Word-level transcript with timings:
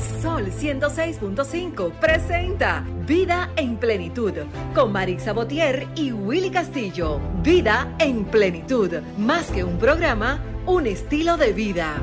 Sol 0.00 0.50
106.5 0.50 1.92
presenta 1.92 2.84
Vida 3.06 3.50
en 3.56 3.76
Plenitud 3.76 4.32
con 4.74 4.92
Marisa 4.92 5.32
Botier 5.32 5.88
y 5.94 6.12
Willy 6.12 6.50
Castillo. 6.50 7.20
Vida 7.42 7.94
en 7.98 8.24
Plenitud, 8.24 8.90
más 9.18 9.50
que 9.50 9.62
un 9.62 9.78
programa, 9.78 10.42
un 10.66 10.86
estilo 10.86 11.36
de 11.36 11.52
vida. 11.52 11.96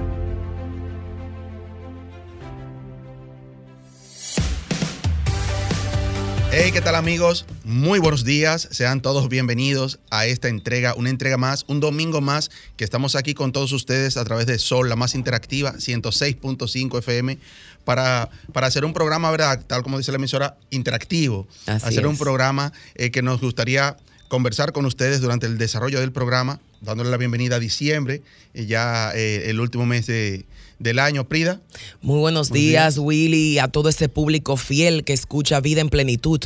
Hey, 6.52 6.72
¿qué 6.72 6.82
tal 6.82 6.96
amigos? 6.96 7.46
Muy 7.68 8.00
buenos 8.00 8.24
días, 8.24 8.70
sean 8.72 9.02
todos 9.02 9.28
bienvenidos 9.28 10.00
a 10.10 10.26
esta 10.26 10.48
entrega, 10.48 10.94
una 10.96 11.10
entrega 11.10 11.36
más, 11.36 11.66
un 11.68 11.82
domingo 11.82 12.22
más 12.22 12.50
que 12.78 12.86
estamos 12.86 13.16
aquí 13.18 13.34
con 13.34 13.52
todos 13.52 13.74
ustedes 13.74 14.16
a 14.16 14.24
través 14.24 14.46
de 14.46 14.58
Sol, 14.58 14.88
la 14.88 14.96
más 14.96 15.16
interactiva, 15.16 15.74
106.5 15.74 17.00
FM, 17.00 17.38
para, 17.84 18.30
para 18.54 18.68
hacer 18.68 18.86
un 18.86 18.94
programa, 18.94 19.30
¿verdad? 19.32 19.66
Tal 19.68 19.84
como 19.84 19.98
dice 19.98 20.14
la 20.14 20.18
emisora, 20.18 20.56
interactivo. 20.70 21.46
Así 21.66 21.88
hacer 21.88 22.08
un 22.08 22.18
programa 22.18 22.72
eh, 22.96 23.12
que 23.12 23.22
nos 23.22 23.42
gustaría 23.42 23.98
conversar 24.30 24.72
con 24.72 24.86
ustedes 24.86 25.20
durante 25.20 25.46
el 25.46 25.58
desarrollo 25.58 26.00
del 26.00 26.14
programa, 26.14 26.62
dándole 26.80 27.10
la 27.10 27.18
bienvenida 27.18 27.58
a 27.58 27.60
diciembre, 27.60 28.22
eh, 28.54 28.66
ya 28.66 29.12
eh, 29.14 29.50
el 29.50 29.60
último 29.60 29.86
mes 29.86 30.06
de- 30.08 30.46
del 30.80 31.00
año. 31.00 31.28
Prida, 31.28 31.62
Muy 32.02 32.20
buenos 32.20 32.50
Buenos 32.50 32.52
días, 32.52 32.96
días. 32.96 33.06
Willy, 33.06 33.60
a 33.60 33.68
todo 33.68 33.90
ese 33.90 34.10
público 34.10 34.58
fiel 34.58 35.04
que 35.04 35.14
escucha 35.14 35.60
Vida 35.60 35.82
en 35.82 35.90
Plenitud 35.90 36.42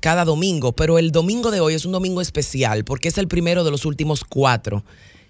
cada 0.00 0.24
domingo. 0.24 0.72
Pero 0.72 0.98
el 0.98 1.12
domingo 1.12 1.50
de 1.50 1.60
hoy 1.60 1.74
es 1.74 1.84
un 1.84 1.92
domingo 1.92 2.20
especial 2.20 2.84
porque 2.84 3.08
es 3.08 3.18
el 3.18 3.28
primero 3.28 3.64
de 3.64 3.70
los 3.70 3.84
últimos 3.84 4.24
cuatro 4.24 4.84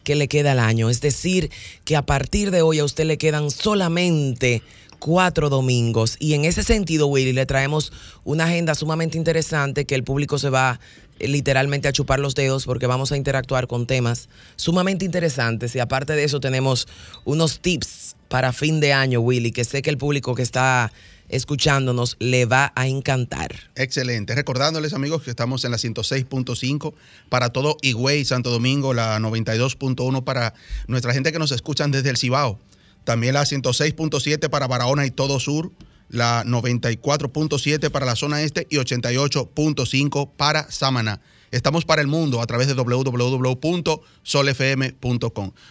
que 0.05 0.15
le 0.15 0.29
queda 0.29 0.53
al 0.53 0.61
año. 0.61 0.91
Es 0.91 1.01
decir, 1.01 1.51
que 1.85 1.97
a 1.97 2.03
partir 2.03 2.51
de 2.51 2.63
hoy 2.63 2.79
a 2.79 2.85
usted 2.85 3.05
le 3.05 3.19
quedan 3.19 3.51
solamente 3.51 4.63
cuatro 4.99 5.51
domingos. 5.51 6.17
Y 6.19 6.35
en 6.35 6.45
ese 6.45 6.63
sentido, 6.63 7.09
Willy, 7.09 7.33
le 7.33 7.47
traemos 7.47 7.93
una 8.25 8.45
agenda 8.45 8.75
sumamente 8.75 9.19
interesante 9.19 9.85
que 9.85 9.95
el 9.95 10.05
público 10.05 10.39
se 10.39 10.51
va 10.51 10.81
eh, 11.19 11.29
literalmente 11.29 11.89
a 11.89 11.93
chupar 11.93 12.21
los 12.21 12.35
dedos 12.35 12.65
porque 12.65 12.87
vamos 12.87 13.13
a 13.13 13.17
interactuar 13.17 13.67
con 13.67 13.87
temas 13.87 14.29
sumamente 14.57 15.05
interesantes. 15.05 15.75
Y 15.75 15.81
aparte 15.81 16.15
de 16.15 16.25
eso 16.25 16.41
tenemos 16.41 16.87
unos 17.25 17.61
tips 17.61 18.04
para 18.29 18.53
fin 18.53 18.81
de 18.81 18.93
año, 18.93 19.21
Willy, 19.21 19.53
que 19.53 19.65
sé 19.65 19.83
que 19.83 19.91
el 19.91 19.99
público 19.99 20.35
que 20.35 20.43
está 20.43 20.93
escuchándonos 21.29 22.17
le 22.19 22.47
va 22.47 22.73
a 22.75 22.87
encantar. 22.87 23.55
Excelente. 23.75 24.35
Recordándoles, 24.35 24.93
amigos, 24.93 25.23
que 25.23 25.31
estamos 25.31 25.65
en 25.65 25.71
la 25.71 25.79
106.5 25.79 26.95
para 27.29 27.51
todo 27.51 27.77
Higüey, 27.83 28.25
Santo 28.25 28.51
Domingo, 28.51 28.95
la 28.95 29.19
92.1 29.19 30.25
para 30.25 30.55
nuestra 30.87 31.13
gente 31.13 31.33
que 31.33 31.39
nos 31.39 31.53
escuchan 31.53 31.91
desde 31.91 32.11
el 32.11 32.17
Cibao. 32.17 32.59
También 33.05 33.35
la 33.35 33.43
106.7 33.43 34.49
para 34.49 34.67
Barahona 34.67 35.07
y 35.07 35.11
todo 35.11 35.39
sur, 35.41 35.71
la 36.09 36.45
94.7 36.45 37.91
para 37.91 38.07
la 38.07 38.17
zona 38.17 38.43
este 38.43 38.67
y 38.71 38.77
88.5 38.77 40.31
para 40.37 40.71
Samaná. 40.71 41.21
Estamos 41.51 41.85
para 41.85 42.01
el 42.03 42.09
mundo 42.09 42.41
a 42.41 42.47
través 42.47 42.67
de 42.67 42.75
www.solfm.com. 42.75 43.93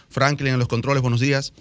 Franklin 0.08 0.52
en 0.54 0.58
los 0.58 0.68
controles, 0.68 1.02
buenos 1.02 1.20
días. 1.20 1.52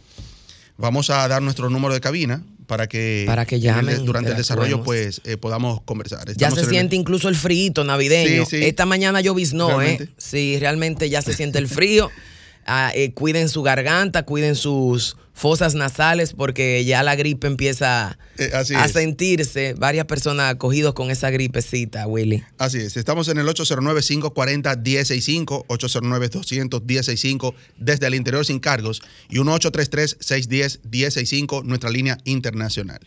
Vamos 0.77 1.09
a 1.09 1.27
dar 1.27 1.41
nuestro 1.41 1.69
número 1.69 1.93
de 1.93 2.02
cabina 2.02 2.43
para 2.67 2.88
que, 2.88 3.23
Para 3.27 3.45
que 3.45 3.55
el- 3.55 3.61
llamen, 3.61 4.05
durante 4.05 4.31
el 4.31 4.38
desarrollo 4.38 4.83
pues 4.83 5.21
eh, 5.25 5.38
podamos 5.38 5.81
conversar. 5.81 6.33
Ya 6.35 6.49
se 6.52 6.61
el- 6.61 6.67
siente 6.67 6.95
incluso 6.95 7.30
el 7.30 7.35
frío 7.35 7.83
navideño. 7.83 8.45
Sí, 8.45 8.57
sí. 8.59 8.65
Esta 8.65 8.85
mañana 8.85 9.21
lloviznó, 9.21 9.81
¿eh? 9.81 10.09
Sí, 10.17 10.57
realmente 10.59 11.09
ya 11.09 11.21
se 11.21 11.33
siente 11.33 11.59
el 11.59 11.67
frío. 11.67 12.09
Ah, 12.66 12.92
eh, 12.95 13.11
cuiden 13.14 13.50
su 13.50 13.61
garganta, 13.64 14.23
cuiden 14.23 14.56
sus 14.56 15.17
fosas 15.33 15.75
nasales 15.75 16.31
porque 16.33 16.86
ya 16.86 17.03
la 17.03 17.16
gripe 17.16 17.47
empieza 17.47 18.17
Eh, 18.38 18.52
a 18.53 18.61
es. 18.61 18.92
sentirse. 18.92 19.73
Varias 19.73 20.05
personas 20.05 20.55
cogidos 20.55 20.94
con 20.94 21.11
esa 21.11 21.30
gripecita, 21.31 22.08
Willy. 22.08 22.44
Así 22.58 22.78
es, 22.78 22.95
estamos 22.97 23.28
en 23.28 23.38
el 23.39 23.47
809-540-1065, 23.47 25.65
809-200-1065 25.67 27.54
desde 27.77 28.08
el 28.08 28.15
interior 28.15 28.45
sin 28.45 28.60
cargos 28.60 29.02
y 29.30 29.37
1833-610-1065, 29.39 31.64
nuestra 31.64 31.89
línea 31.89 32.17
internacional. 32.26 32.99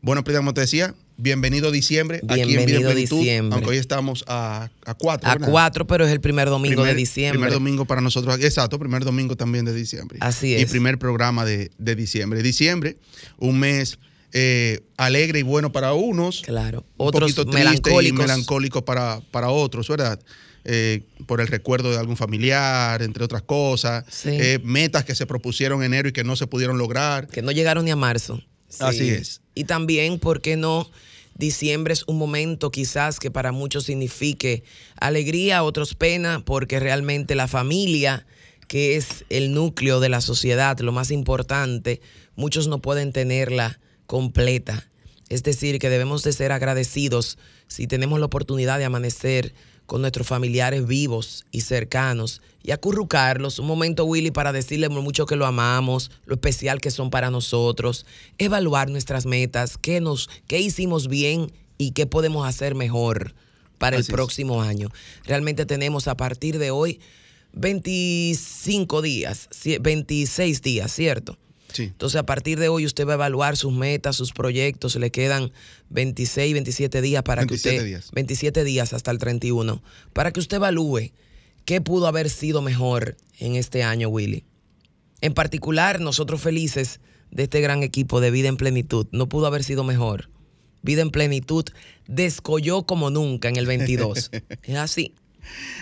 Bueno, 0.00 0.24
Prida, 0.24 0.38
como 0.38 0.54
te 0.54 0.60
decía, 0.62 0.94
bienvenido 1.28 1.70
diciembre 1.72 2.20
aquí 2.28 2.40
en 2.42 2.64
Plenitud, 2.64 2.94
diciembre. 3.18 3.54
aunque 3.56 3.70
hoy 3.70 3.76
estamos 3.76 4.24
a, 4.28 4.70
a 4.86 4.94
cuatro. 4.94 5.28
A 5.28 5.34
¿verdad? 5.34 5.50
cuatro, 5.50 5.86
pero 5.86 6.06
es 6.06 6.12
el 6.12 6.20
primer 6.20 6.48
domingo 6.48 6.76
Primer- 6.76 6.94
de 6.94 6.98
diciembre. 6.98 7.38
Primer 7.38 7.52
domingo 7.52 7.84
para 7.84 8.00
nosotros, 8.00 8.38
exacto, 8.40 8.78
primer 8.78 9.04
domingo 9.04 9.36
también 9.36 9.64
de 9.64 9.74
diciembre. 9.74 10.18
Así 10.22 10.50
Y 10.52 10.54
es. 10.54 10.70
primer 10.70 10.98
programa 10.98 11.44
de, 11.44 11.70
de 11.76 11.94
diciembre. 11.96 12.42
Diciembre, 12.42 12.96
un 13.36 13.58
mes 13.58 13.98
eh, 14.32 14.80
alegre 14.96 15.40
y 15.40 15.42
bueno 15.42 15.72
para 15.72 15.92
unos. 15.92 16.42
Claro. 16.42 16.86
un 16.96 17.08
Otros 17.08 17.32
poquito 17.34 17.44
triste 17.50 17.90
y 18.04 18.12
melancólico 18.12 18.84
para, 18.84 19.20
para 19.32 19.50
otros, 19.50 19.88
¿verdad? 19.88 20.20
Eh, 20.64 21.02
por 21.26 21.40
el 21.40 21.46
recuerdo 21.48 21.90
de 21.90 21.96
algún 21.98 22.16
familiar, 22.16 23.02
entre 23.02 23.24
otras 23.24 23.42
cosas. 23.42 24.04
Sí. 24.08 24.28
Eh, 24.32 24.60
metas 24.62 25.04
que 25.04 25.14
se 25.14 25.26
propusieron 25.26 25.80
en 25.82 25.86
enero 25.94 26.10
y 26.10 26.12
que 26.12 26.22
no 26.24 26.36
se 26.36 26.46
pudieron 26.46 26.78
lograr. 26.78 27.26
que 27.26 27.42
no 27.42 27.50
llegaron 27.50 27.84
ni 27.86 27.90
a 27.90 27.96
marzo. 27.96 28.40
Así 28.78 29.08
es. 29.08 29.40
Y 29.54 29.64
también, 29.64 30.18
¿por 30.20 30.42
qué 30.42 30.56
no? 30.58 30.88
Diciembre 31.38 31.94
es 31.94 32.02
un 32.08 32.18
momento 32.18 32.72
quizás 32.72 33.20
que 33.20 33.30
para 33.30 33.52
muchos 33.52 33.84
signifique 33.84 34.64
alegría, 35.00 35.62
otros 35.62 35.94
pena, 35.94 36.42
porque 36.44 36.80
realmente 36.80 37.36
la 37.36 37.46
familia, 37.46 38.26
que 38.66 38.96
es 38.96 39.24
el 39.30 39.54
núcleo 39.54 40.00
de 40.00 40.08
la 40.08 40.20
sociedad, 40.20 40.76
lo 40.80 40.90
más 40.90 41.12
importante, 41.12 42.00
muchos 42.34 42.66
no 42.66 42.82
pueden 42.82 43.12
tenerla 43.12 43.78
completa. 44.06 44.88
Es 45.28 45.44
decir, 45.44 45.78
que 45.78 45.90
debemos 45.90 46.24
de 46.24 46.32
ser 46.32 46.50
agradecidos 46.50 47.38
si 47.68 47.86
tenemos 47.86 48.18
la 48.18 48.26
oportunidad 48.26 48.78
de 48.78 48.86
amanecer 48.86 49.54
con 49.88 50.02
nuestros 50.02 50.26
familiares 50.28 50.86
vivos 50.86 51.46
y 51.50 51.62
cercanos 51.62 52.42
y 52.62 52.72
acurrucarlos. 52.72 53.58
Un 53.58 53.66
momento, 53.66 54.04
Willy, 54.04 54.30
para 54.30 54.52
decirles 54.52 54.90
lo 54.92 55.00
mucho 55.02 55.24
que 55.24 55.34
lo 55.34 55.46
amamos, 55.46 56.10
lo 56.26 56.34
especial 56.34 56.80
que 56.80 56.90
son 56.90 57.08
para 57.10 57.30
nosotros, 57.30 58.04
evaluar 58.36 58.90
nuestras 58.90 59.24
metas, 59.24 59.78
qué, 59.78 60.00
nos, 60.02 60.28
qué 60.46 60.60
hicimos 60.60 61.08
bien 61.08 61.50
y 61.78 61.92
qué 61.92 62.06
podemos 62.06 62.46
hacer 62.46 62.74
mejor 62.74 63.34
para 63.78 63.96
Así 63.96 64.02
el 64.06 64.10
es. 64.10 64.14
próximo 64.14 64.60
año. 64.60 64.90
Realmente 65.24 65.64
tenemos 65.64 66.06
a 66.06 66.16
partir 66.18 66.58
de 66.58 66.70
hoy 66.70 67.00
25 67.54 69.00
días, 69.02 69.48
cie- 69.50 69.80
26 69.80 70.60
días, 70.62 70.92
¿cierto? 70.92 71.38
Sí. 71.78 71.84
Entonces, 71.84 72.18
a 72.18 72.26
partir 72.26 72.58
de 72.58 72.68
hoy, 72.68 72.84
usted 72.84 73.06
va 73.06 73.12
a 73.12 73.14
evaluar 73.14 73.56
sus 73.56 73.72
metas, 73.72 74.16
sus 74.16 74.32
proyectos. 74.32 74.96
Le 74.96 75.12
quedan 75.12 75.52
26, 75.90 76.52
27 76.52 77.00
días 77.00 77.22
para 77.22 77.42
27 77.42 77.70
que 77.70 77.76
usted. 77.76 77.86
días. 77.86 78.10
27 78.12 78.64
días 78.64 78.92
hasta 78.92 79.12
el 79.12 79.18
31. 79.18 79.80
Para 80.12 80.32
que 80.32 80.40
usted 80.40 80.56
evalúe 80.56 81.12
qué 81.64 81.80
pudo 81.80 82.08
haber 82.08 82.30
sido 82.30 82.62
mejor 82.62 83.16
en 83.38 83.54
este 83.54 83.84
año, 83.84 84.08
Willy. 84.08 84.44
En 85.20 85.34
particular, 85.34 86.00
nosotros 86.00 86.40
felices 86.40 86.98
de 87.30 87.44
este 87.44 87.60
gran 87.60 87.84
equipo 87.84 88.20
de 88.20 88.32
Vida 88.32 88.48
en 88.48 88.56
Plenitud. 88.56 89.06
No 89.12 89.28
pudo 89.28 89.46
haber 89.46 89.62
sido 89.62 89.84
mejor. 89.84 90.30
Vida 90.82 91.02
en 91.02 91.10
Plenitud 91.10 91.64
descolló 92.08 92.82
como 92.84 93.10
nunca 93.10 93.48
en 93.48 93.56
el 93.56 93.66
22. 93.66 94.30
es 94.64 94.76
así. 94.76 95.14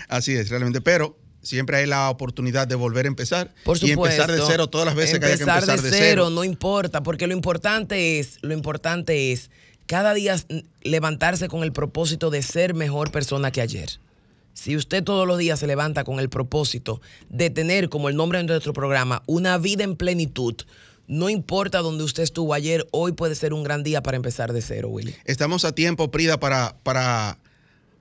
Así 0.09 0.33
es, 0.33 0.49
realmente. 0.49 0.79
Pero 0.79 1.17
siempre 1.47 1.77
hay 1.77 1.85
la 1.87 2.09
oportunidad 2.09 2.67
de 2.67 2.75
volver 2.75 3.05
a 3.05 3.07
empezar 3.07 3.53
Por 3.63 3.77
y 3.77 3.89
supuesto. 3.89 4.21
empezar 4.21 4.31
de 4.31 4.51
cero 4.51 4.67
todas 4.67 4.85
las 4.85 4.95
veces 4.95 5.19
que 5.19 5.25
haya 5.25 5.37
que 5.37 5.43
empezar 5.43 5.81
de, 5.81 5.89
cero, 5.89 5.97
cero. 5.99 6.29
no 6.29 6.43
importa, 6.43 7.01
porque 7.03 7.25
lo 7.27 7.33
importante 7.33 8.19
es, 8.19 8.37
lo 8.41 8.53
importante 8.53 9.31
es 9.31 9.49
cada 9.85 10.13
día 10.13 10.35
levantarse 10.81 11.47
con 11.47 11.63
el 11.63 11.71
propósito 11.71 12.29
de 12.29 12.43
ser 12.43 12.73
mejor 12.73 13.11
persona 13.11 13.51
que 13.51 13.61
ayer. 13.61 13.99
Si 14.53 14.75
usted 14.75 15.03
todos 15.03 15.27
los 15.27 15.37
días 15.37 15.59
se 15.59 15.67
levanta 15.67 16.03
con 16.03 16.19
el 16.19 16.29
propósito 16.29 16.99
de 17.29 17.49
tener, 17.49 17.89
como 17.89 18.09
el 18.09 18.15
nombre 18.15 18.39
de 18.39 18.45
nuestro 18.45 18.73
programa, 18.73 19.23
una 19.27 19.57
vida 19.57 19.83
en 19.83 19.95
plenitud, 19.95 20.55
no 21.07 21.29
importa 21.29 21.79
dónde 21.79 22.03
usted 22.03 22.23
estuvo 22.23 22.53
ayer, 22.53 22.85
hoy 22.91 23.13
puede 23.13 23.35
ser 23.35 23.53
un 23.53 23.63
gran 23.63 23.83
día 23.83 24.03
para 24.03 24.17
empezar 24.17 24.51
de 24.51 24.61
cero, 24.61 24.89
Willy. 24.89 25.15
Estamos 25.25 25.63
a 25.63 25.73
tiempo, 25.73 26.11
Prida, 26.11 26.39
para, 26.39 26.75
para, 26.83 27.37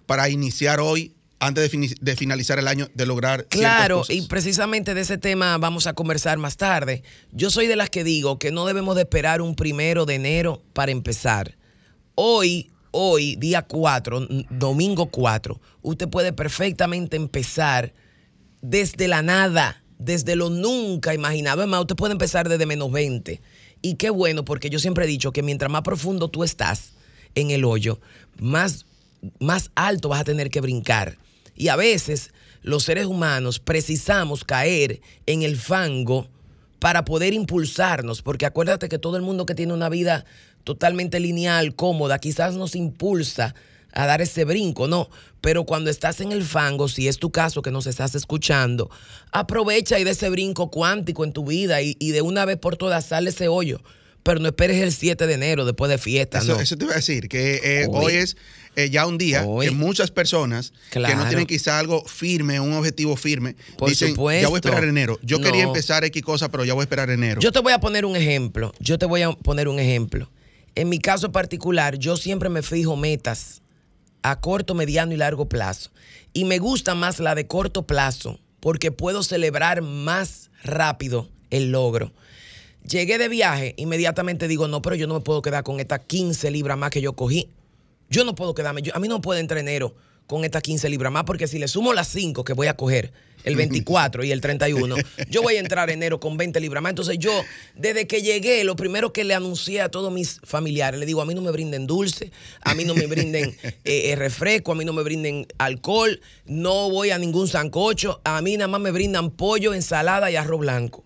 para 0.06 0.28
iniciar 0.28 0.80
hoy, 0.80 1.12
antes 1.38 1.70
de, 2.00 2.16
finalizar 2.16 2.58
el 2.58 2.66
año, 2.68 2.88
de 2.94 3.06
lograr 3.06 3.46
Claro, 3.46 3.98
cosas. 3.98 4.16
y 4.16 4.22
precisamente 4.22 4.94
de 4.94 5.02
ese 5.02 5.18
tema 5.18 5.58
vamos 5.58 5.86
a 5.86 5.92
conversar 5.92 6.38
más 6.38 6.56
tarde. 6.56 7.02
Yo 7.32 7.50
soy 7.50 7.66
de 7.66 7.76
las 7.76 7.90
que 7.90 8.04
digo 8.04 8.38
que 8.38 8.50
no 8.52 8.64
debemos 8.66 8.96
de 8.96 9.02
esperar 9.02 9.42
un 9.42 9.54
primero 9.54 10.06
de 10.06 10.14
enero 10.14 10.62
para 10.72 10.92
empezar. 10.92 11.56
Hoy, 12.14 12.70
hoy, 12.90 13.36
día 13.36 13.62
4, 13.62 14.26
n- 14.30 14.46
domingo 14.50 15.06
4, 15.10 15.60
usted 15.82 16.08
puede 16.08 16.32
perfectamente 16.32 17.16
empezar 17.16 17.92
desde 18.62 19.06
la 19.06 19.20
nada, 19.22 19.82
desde 19.98 20.36
lo 20.36 20.48
nunca 20.48 21.12
imaginado. 21.14 21.62
Es 21.62 21.68
más, 21.68 21.80
usted 21.82 21.96
puede 21.96 22.12
empezar 22.12 22.48
desde 22.48 22.64
menos 22.64 22.90
20. 22.90 23.40
Y 23.82 23.94
qué 23.96 24.08
bueno, 24.08 24.44
porque 24.44 24.70
yo 24.70 24.78
siempre 24.78 25.04
he 25.04 25.08
dicho 25.08 25.32
que 25.32 25.42
mientras 25.42 25.70
más 25.70 25.82
profundo 25.82 26.28
tú 26.28 26.42
estás 26.44 26.92
en 27.34 27.50
el 27.50 27.64
hoyo, 27.66 28.00
más, 28.40 28.86
más 29.38 29.70
alto 29.74 30.08
vas 30.08 30.22
a 30.22 30.24
tener 30.24 30.48
que 30.48 30.62
brincar. 30.62 31.18
Y 31.56 31.68
a 31.68 31.76
veces 31.76 32.32
los 32.62 32.84
seres 32.84 33.06
humanos 33.06 33.58
precisamos 33.58 34.44
caer 34.44 35.00
en 35.26 35.42
el 35.42 35.56
fango 35.56 36.28
para 36.78 37.04
poder 37.04 37.32
impulsarnos, 37.32 38.22
porque 38.22 38.46
acuérdate 38.46 38.88
que 38.88 38.98
todo 38.98 39.16
el 39.16 39.22
mundo 39.22 39.46
que 39.46 39.54
tiene 39.54 39.72
una 39.72 39.88
vida 39.88 40.24
totalmente 40.64 41.20
lineal, 41.20 41.74
cómoda, 41.74 42.18
quizás 42.18 42.54
nos 42.56 42.74
impulsa 42.76 43.54
a 43.92 44.06
dar 44.06 44.20
ese 44.20 44.44
brinco, 44.44 44.88
no. 44.88 45.08
Pero 45.40 45.64
cuando 45.64 45.90
estás 45.90 46.20
en 46.20 46.32
el 46.32 46.44
fango, 46.44 46.88
si 46.88 47.08
es 47.08 47.18
tu 47.18 47.30
caso 47.30 47.62
que 47.62 47.70
nos 47.70 47.86
estás 47.86 48.14
escuchando, 48.14 48.90
aprovecha 49.32 49.98
y 49.98 50.04
de 50.04 50.10
ese 50.10 50.28
brinco 50.28 50.70
cuántico 50.70 51.24
en 51.24 51.32
tu 51.32 51.46
vida 51.46 51.80
y, 51.80 51.96
y 51.98 52.10
de 52.10 52.20
una 52.20 52.44
vez 52.44 52.58
por 52.58 52.76
todas 52.76 53.06
sale 53.06 53.30
ese 53.30 53.48
hoyo. 53.48 53.80
Pero 54.26 54.40
no 54.40 54.48
esperes 54.48 54.82
el 54.82 54.92
7 54.92 55.24
de 55.28 55.34
enero 55.34 55.64
después 55.64 55.88
de 55.88 55.98
fiesta, 55.98 56.38
Eso, 56.38 56.54
no. 56.54 56.60
eso 56.60 56.76
te 56.76 56.84
iba 56.84 56.94
a 56.94 56.96
decir, 56.96 57.28
que 57.28 57.60
eh, 57.62 57.86
Hoy. 57.88 58.06
hoy 58.06 58.12
es 58.14 58.36
eh, 58.74 58.90
ya 58.90 59.06
un 59.06 59.18
día 59.18 59.44
Hoy. 59.46 59.66
que 59.66 59.70
muchas 59.70 60.10
personas 60.10 60.72
que 60.90 60.98
no 60.98 61.28
tienen 61.28 61.46
quizá 61.46 61.78
algo 61.78 62.04
firme, 62.06 62.58
un 62.58 62.72
objetivo 62.72 63.16
firme, 63.16 63.54
Por 63.78 63.88
dicen, 63.88 64.08
ya 64.08 64.14
supuesto. 64.16 64.48
voy 64.50 64.56
a 64.56 64.58
esperar 64.58 64.82
enero. 64.82 65.16
Yo 65.22 65.40
quería 65.40 65.62
empezar 65.62 66.04
X 66.04 66.20
cosa, 66.24 66.50
pero 66.50 66.64
ya 66.64 66.74
voy 66.74 66.82
a 66.82 66.84
esperar 66.86 67.08
enero. 67.08 67.40
Yo 67.40 67.52
te 67.52 67.60
voy 67.60 67.72
a 67.72 67.78
poner 67.78 68.04
un 68.04 68.16
ejemplo. 68.16 68.74
Yo 68.80 68.98
te 68.98 69.06
voy 69.06 69.22
a 69.22 69.30
poner 69.30 69.68
un 69.68 69.78
ejemplo. 69.78 70.28
En 70.74 70.88
mi 70.88 70.98
caso 70.98 71.30
particular, 71.30 71.96
yo 71.96 72.16
siempre 72.16 72.48
me 72.48 72.62
fijo 72.62 72.96
metas 72.96 73.62
a 74.22 74.40
corto, 74.40 74.74
mediano 74.74 75.14
y 75.14 75.16
largo 75.16 75.48
plazo. 75.48 75.90
Y 76.32 76.46
me 76.46 76.58
gusta 76.58 76.96
más 76.96 77.20
la 77.20 77.36
de 77.36 77.46
corto 77.46 77.86
plazo 77.86 78.40
porque 78.58 78.90
puedo 78.90 79.22
celebrar 79.22 79.82
más 79.82 80.50
rápido 80.64 81.28
el 81.50 81.70
logro. 81.70 82.12
Llegué 82.88 83.18
de 83.18 83.28
viaje, 83.28 83.74
inmediatamente 83.78 84.46
digo, 84.48 84.68
no, 84.68 84.82
pero 84.82 84.94
yo 84.96 85.06
no 85.06 85.14
me 85.14 85.20
puedo 85.20 85.42
quedar 85.42 85.64
con 85.64 85.80
estas 85.80 86.00
15 86.06 86.50
libras 86.50 86.76
más 86.78 86.90
que 86.90 87.00
yo 87.00 87.14
cogí. 87.14 87.48
Yo 88.10 88.24
no 88.24 88.34
puedo 88.34 88.54
quedarme, 88.54 88.82
yo- 88.82 88.94
a 88.94 89.00
mí 89.00 89.08
no 89.08 89.20
puedo 89.20 89.40
entrar 89.40 89.58
enero 89.58 89.94
con 90.26 90.44
estas 90.44 90.62
15 90.62 90.88
libras 90.88 91.12
más, 91.12 91.24
porque 91.24 91.46
si 91.48 91.58
le 91.58 91.68
sumo 91.68 91.92
las 91.92 92.08
5 92.08 92.44
que 92.44 92.52
voy 92.52 92.66
a 92.66 92.76
coger, 92.76 93.12
el 93.44 93.54
24 93.84 94.24
y 94.24 94.30
el 94.32 94.40
31, 94.40 94.96
yo 95.30 95.42
voy 95.42 95.54
a 95.56 95.60
entrar 95.60 95.88
enero 95.90 96.20
con 96.20 96.36
20 96.36 96.60
libras 96.60 96.82
más. 96.82 96.90
Entonces 96.90 97.18
yo, 97.18 97.32
desde 97.76 98.06
que 98.06 98.22
llegué, 98.22 98.62
lo 98.64 98.76
primero 98.76 99.12
que 99.12 99.24
le 99.24 99.34
anuncié 99.34 99.80
a 99.80 99.88
todos 99.88 100.12
mis 100.12 100.40
familiares, 100.44 100.98
le 101.00 101.06
digo, 101.06 101.20
a 101.22 101.26
mí 101.26 101.34
no 101.34 101.42
me 101.42 101.50
brinden 101.50 101.86
dulce, 101.86 102.30
a 102.60 102.74
mí 102.74 102.84
no 102.84 102.94
me 102.94 103.06
brinden 103.06 103.56
eh, 103.62 103.80
eh, 103.84 104.16
refresco, 104.16 104.72
a 104.72 104.74
mí 104.74 104.84
no 104.84 104.92
me 104.92 105.02
brinden 105.02 105.46
alcohol, 105.58 106.20
no 106.44 106.90
voy 106.90 107.10
a 107.10 107.18
ningún 107.18 107.48
sancocho, 107.48 108.20
a 108.24 108.40
mí 108.42 108.56
nada 108.56 108.68
más 108.68 108.80
me 108.80 108.90
brindan 108.92 109.30
pollo, 109.30 109.74
ensalada 109.74 110.30
y 110.30 110.36
arroz 110.36 110.60
blanco. 110.60 111.02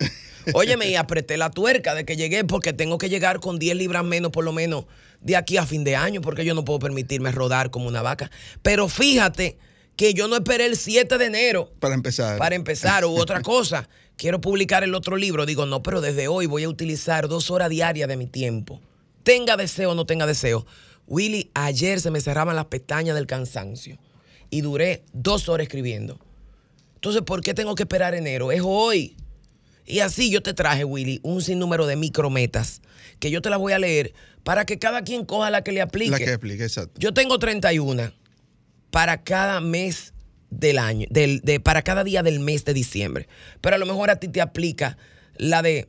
Óyeme, 0.55 0.89
y 0.89 0.97
apreté 0.97 1.37
la 1.37 1.51
tuerca 1.51 1.95
de 1.95 2.05
que 2.05 2.17
llegué 2.17 2.45
porque 2.45 2.73
tengo 2.73 2.99
que 2.99 3.09
llegar 3.09 3.41
con 3.41 3.59
10 3.59 3.77
libras 3.77 4.05
menos 4.05 4.31
por 4.31 4.45
lo 4.45 4.53
menos 4.53 4.87
de 5.21 5.37
aquí 5.37 5.57
a 5.57 5.67
fin 5.67 5.85
de 5.85 5.97
año 5.97 6.21
porque 6.21 6.45
yo 6.45 6.55
no 6.55 6.65
puedo 6.65 6.79
permitirme 6.79 7.33
rodar 7.33 7.71
como 7.71 7.89
una 7.89 8.03
vaca. 8.03 8.31
Pero 8.63 8.89
fíjate 8.89 9.59
que 9.97 10.15
yo 10.15 10.29
no 10.29 10.37
esperé 10.37 10.67
el 10.67 10.77
7 10.77 11.19
de 11.19 11.27
enero 11.27 11.73
para 11.79 11.95
empezar. 11.95 12.39
para 12.39 12.55
empezar 12.55 13.05
u 13.05 13.19
otra 13.19 13.41
cosa. 13.43 13.89
Quiero 14.17 14.41
publicar 14.41 14.85
el 14.85 14.95
otro 14.95 15.17
libro. 15.17 15.47
Digo, 15.47 15.67
no, 15.67 15.83
pero 15.83 16.01
desde 16.01 16.29
hoy 16.29 16.47
voy 16.47 16.65
a 16.65 16.69
utilizar 16.69 17.29
dos 17.29 17.51
horas 17.51 17.71
diarias 17.71 18.09
de 18.09 18.17
mi 18.17 18.27
tiempo. 18.27 18.81
Tenga 19.23 19.57
deseo 19.57 19.93
o 19.93 19.95
no 19.95 20.07
tenga 20.07 20.27
deseo. 20.27 20.67
Willy, 21.07 21.51
ayer 21.55 22.01
se 22.01 22.11
me 22.11 22.21
cerraban 22.21 22.57
las 22.57 22.67
pestañas 22.67 23.15
del 23.17 23.27
cansancio 23.27 23.99
y 24.51 24.61
duré 24.61 25.03
dos 25.13 25.49
horas 25.49 25.65
escribiendo. 25.65 26.19
Entonces, 26.95 27.23
¿por 27.23 27.41
qué 27.41 27.55
tengo 27.55 27.75
que 27.75 27.85
esperar 27.85 28.15
enero? 28.15 28.53
Es 28.53 28.61
hoy. 28.65 29.17
Y 29.87 30.01
así 30.01 30.31
yo 30.31 30.43
te 30.43 30.55
traje, 30.55 30.85
Willy, 30.85 31.21
un 31.23 31.43
sinnúmero 31.43 31.87
de 31.87 31.97
micrometas 31.97 32.83
que 33.19 33.31
yo 33.31 33.43
te 33.43 33.51
las 33.51 33.59
voy 33.59 33.73
a 33.73 33.79
leer 33.79 34.15
para 34.43 34.65
que 34.65 34.79
cada 34.79 35.03
quien 35.03 35.25
coja 35.25 35.51
la 35.51 35.63
que 35.63 35.73
le 35.73 35.81
aplique. 35.81 36.11
La 36.11 36.19
que 36.19 36.25
explique, 36.25 36.65
exacto. 36.65 36.99
Yo 36.99 37.13
tengo 37.13 37.39
31 37.39 38.13
para 38.91 39.23
cada 39.23 39.61
mes 39.61 40.15
del 40.51 40.79
año, 40.79 41.07
del, 41.11 41.41
de, 41.41 41.61
para 41.61 41.83
cada 41.83 42.05
día 42.05 42.23
del 42.23 42.41
mes 42.41 42.65
de 42.65 42.75
diciembre. 42.75 43.29
Pero 43.61 43.77
a 43.77 43.79
lo 43.79 43.87
mejor 43.87 44.11
a 44.11 44.17
ti 44.17 44.29
te 44.29 44.41
aplica 44.41 44.97
la 45.37 45.63
de 45.63 45.89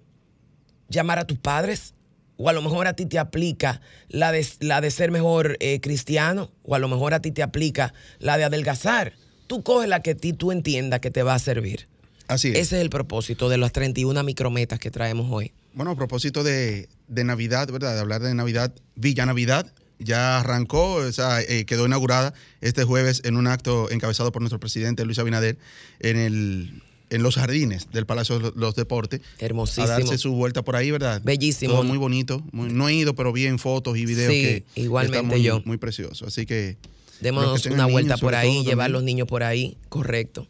llamar 0.89 1.19
a 1.19 1.25
tus 1.25 1.39
padres, 1.39 1.95
o 2.37 2.49
a 2.49 2.53
lo 2.53 2.61
mejor 2.61 2.87
a 2.87 2.95
ti 2.95 3.05
te 3.05 3.19
aplica 3.19 3.81
la 4.09 4.31
de, 4.31 4.45
la 4.59 4.81
de 4.81 4.91
ser 4.91 5.11
mejor 5.11 5.57
eh, 5.59 5.79
cristiano, 5.79 6.51
o 6.63 6.75
a 6.75 6.79
lo 6.79 6.87
mejor 6.87 7.13
a 7.13 7.21
ti 7.21 7.31
te 7.31 7.43
aplica 7.43 7.93
la 8.19 8.37
de 8.37 8.43
adelgazar. 8.43 9.13
Tú 9.47 9.63
coges 9.63 9.89
la 9.89 10.01
que 10.01 10.11
a 10.11 10.15
ti 10.15 10.33
tú 10.33 10.51
entiendas 10.51 11.01
que 11.01 11.11
te 11.11 11.23
va 11.23 11.35
a 11.35 11.39
servir. 11.39 11.87
Así 12.31 12.47
es. 12.49 12.53
Ese 12.55 12.77
es 12.77 12.81
el 12.81 12.89
propósito 12.89 13.49
de 13.49 13.57
las 13.57 13.71
31 13.73 14.23
micrometas 14.23 14.79
que 14.79 14.89
traemos 14.91 15.27
hoy. 15.31 15.51
Bueno, 15.73 15.91
a 15.91 15.95
propósito 15.95 16.43
de, 16.43 16.87
de 17.07 17.23
Navidad, 17.23 17.69
¿verdad? 17.71 17.93
De 17.95 17.99
hablar 17.99 18.21
de 18.21 18.33
Navidad, 18.33 18.73
Villa 18.95 19.25
Navidad 19.25 19.71
ya 19.99 20.39
arrancó, 20.39 20.95
o 20.95 21.11
sea, 21.11 21.41
eh, 21.41 21.65
quedó 21.65 21.85
inaugurada 21.85 22.33
este 22.61 22.83
jueves 22.85 23.21
en 23.25 23.35
un 23.35 23.47
acto 23.47 23.91
encabezado 23.91 24.31
por 24.31 24.41
nuestro 24.41 24.59
presidente 24.59 25.05
Luis 25.05 25.19
Abinader 25.19 25.57
en 25.99 26.17
el 26.17 26.81
en 27.11 27.23
los 27.23 27.35
jardines 27.35 27.89
del 27.91 28.05
Palacio 28.05 28.39
de 28.39 28.53
los 28.55 28.73
Deportes. 28.75 29.19
Hermosísimo. 29.37 29.85
A 29.87 29.89
darse 29.89 30.17
su 30.17 30.31
vuelta 30.31 30.61
por 30.63 30.77
ahí, 30.77 30.91
¿verdad? 30.91 31.21
Bellísimo. 31.23 31.73
Todo 31.73 31.83
muy 31.83 31.97
bonito. 31.97 32.41
Muy- 32.53 32.71
no 32.71 32.87
he 32.87 32.93
ido, 32.93 33.15
pero 33.15 33.33
vi 33.33 33.47
en 33.47 33.59
fotos 33.59 33.97
y 33.97 34.05
videos 34.05 34.31
Sí, 34.31 34.41
que 34.41 34.63
igualmente 34.75 35.17
está 35.17 35.27
muy, 35.35 35.43
yo. 35.43 35.61
muy 35.65 35.75
precioso. 35.75 36.25
Así 36.25 36.45
que 36.45 36.77
Démonos 37.19 37.65
una 37.65 37.85
vuelta 37.85 38.15
por 38.17 38.33
ahí, 38.33 38.63
llevar 38.63 38.85
también. 38.87 38.91
los 38.93 39.03
niños 39.03 39.27
por 39.27 39.43
ahí, 39.43 39.75
correcto. 39.89 40.47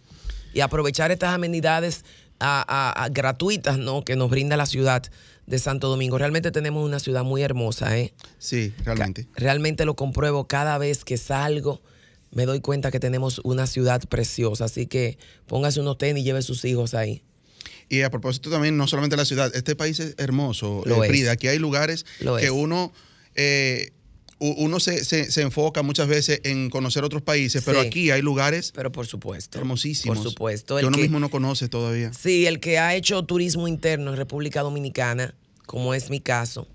Y 0.53 0.59
aprovechar 0.62 1.12
estas 1.12 1.33
amenidades 1.33 2.03
a- 2.39 3.07
gratuitas 3.12 3.77
¿no? 3.77 4.03
que 4.03 4.15
nos 4.15 4.30
brinda 4.30 4.57
la 4.57 4.65
ciudad 4.65 5.03
de 5.45 5.59
Santo 5.59 5.89
Domingo. 5.89 6.18
Realmente 6.18 6.51
tenemos 6.51 6.86
una 6.86 7.00
ciudad 7.00 7.24
muy 7.24 7.42
hermosa, 7.44 7.98
¿eh? 7.98 8.13
Sí, 8.39 8.74
realmente. 8.86 9.27
Realmente 9.36 9.86
lo 9.86 9.95
compruebo 9.95 10.48
cada 10.48 10.77
vez 10.77 11.03
que 11.06 11.18
salgo. 11.18 11.81
Me 12.31 12.45
doy 12.45 12.62
cuenta 12.62 12.92
que 12.92 13.00
tenemos 13.00 13.42
una 13.44 13.68
ciudad 13.68 14.01
preciosa. 14.07 14.65
Así 14.65 14.88
que 14.88 15.18
póngase 15.48 15.80
unos 15.81 15.98
tenis 15.98 16.21
y 16.21 16.25
lleve 16.25 16.42
sus 16.42 16.63
hijos 16.65 16.94
ahí. 16.94 17.24
Y 17.89 18.04
a 18.04 18.09
propósito 18.09 18.50
también, 18.50 18.77
no 18.77 18.88
solamente 18.88 19.18
la 19.18 19.25
ciudad, 19.25 19.51
este 19.54 19.75
país 19.75 20.00
es 20.00 20.15
hermoso, 20.18 20.81
Lo 20.86 21.04
eh, 21.04 21.07
es. 21.07 21.12
Frida. 21.12 21.31
Aquí 21.31 21.47
hay 21.50 21.59
lugares 21.59 22.06
Lo 22.21 22.38
que 22.38 22.45
es. 22.45 22.51
uno, 22.51 22.94
eh, 23.36 23.92
uno 24.49 24.79
se, 24.79 25.05
se- 25.05 25.31
se 25.31 25.41
enfoca 25.43 25.83
muchas 25.83 26.07
veces 26.07 26.41
en 26.43 26.69
conocer 26.69 27.03
otros 27.03 27.21
países, 27.21 27.61
pero 27.63 27.81
Sí. 27.81 27.88
aquí 27.88 28.11
hay 28.11 28.21
lugares 28.21 28.71
Pero 28.75 28.91
por 28.91 29.05
supuesto. 29.07 29.57
hermosísimos 29.59 30.17
Por 30.17 30.27
supuesto. 30.31 30.75
que 30.75 30.81
El 30.81 30.88
uno 30.88 30.95
que- 30.97 31.03
mismo 31.03 31.19
no 31.19 31.29
conoce 31.29 31.69
todavía. 31.69 32.11
Sí, 32.13 32.47
el 32.47 32.59
que 32.59 32.79
ha 32.79 32.95
hecho 32.95 33.23
turismo 33.23 33.67
interno 33.67 34.11
en 34.11 34.17
República 34.17 34.61
Dominicana, 34.61 35.35
como 35.67 35.93
es 35.93 36.09
mi 36.09 36.19
caso, 36.19 36.67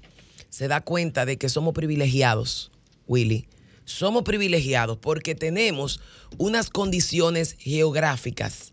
se 0.49 0.69
da 0.69 0.81
cuenta 0.81 1.27
de 1.27 1.37
que 1.39 1.49
somos 1.49 1.75
privilegiados, 1.75 2.71
Willy. 3.09 3.47
Somos 3.85 4.23
privilegiados 4.25 4.99
porque 4.99 5.35
tenemos 5.35 6.01
unas 6.39 6.71
condiciones 6.71 7.57
geográficas 7.59 8.73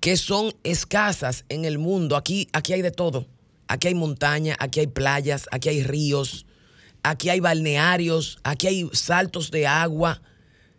que 0.00 0.16
son 0.16 0.54
escasas 0.64 1.44
en 1.48 1.64
el 1.64 1.78
mundo. 1.78 2.16
Aquí, 2.16 2.48
aquí 2.52 2.72
hay 2.72 2.82
de 2.82 2.90
todo. 2.90 3.26
Aquí 3.68 3.88
hay 3.88 3.94
montaña, 3.94 4.54
aquí 4.58 4.80
hay 4.80 4.86
playas, 4.86 5.46
aquí 5.50 5.68
hay 5.68 5.82
ríos, 5.82 6.46
aquí 7.10 7.28
hay 7.28 7.40
balnearios, 7.40 8.38
aquí 8.42 8.66
hay 8.66 8.88
saltos 8.92 9.50
de 9.50 9.66
agua. 9.66 10.20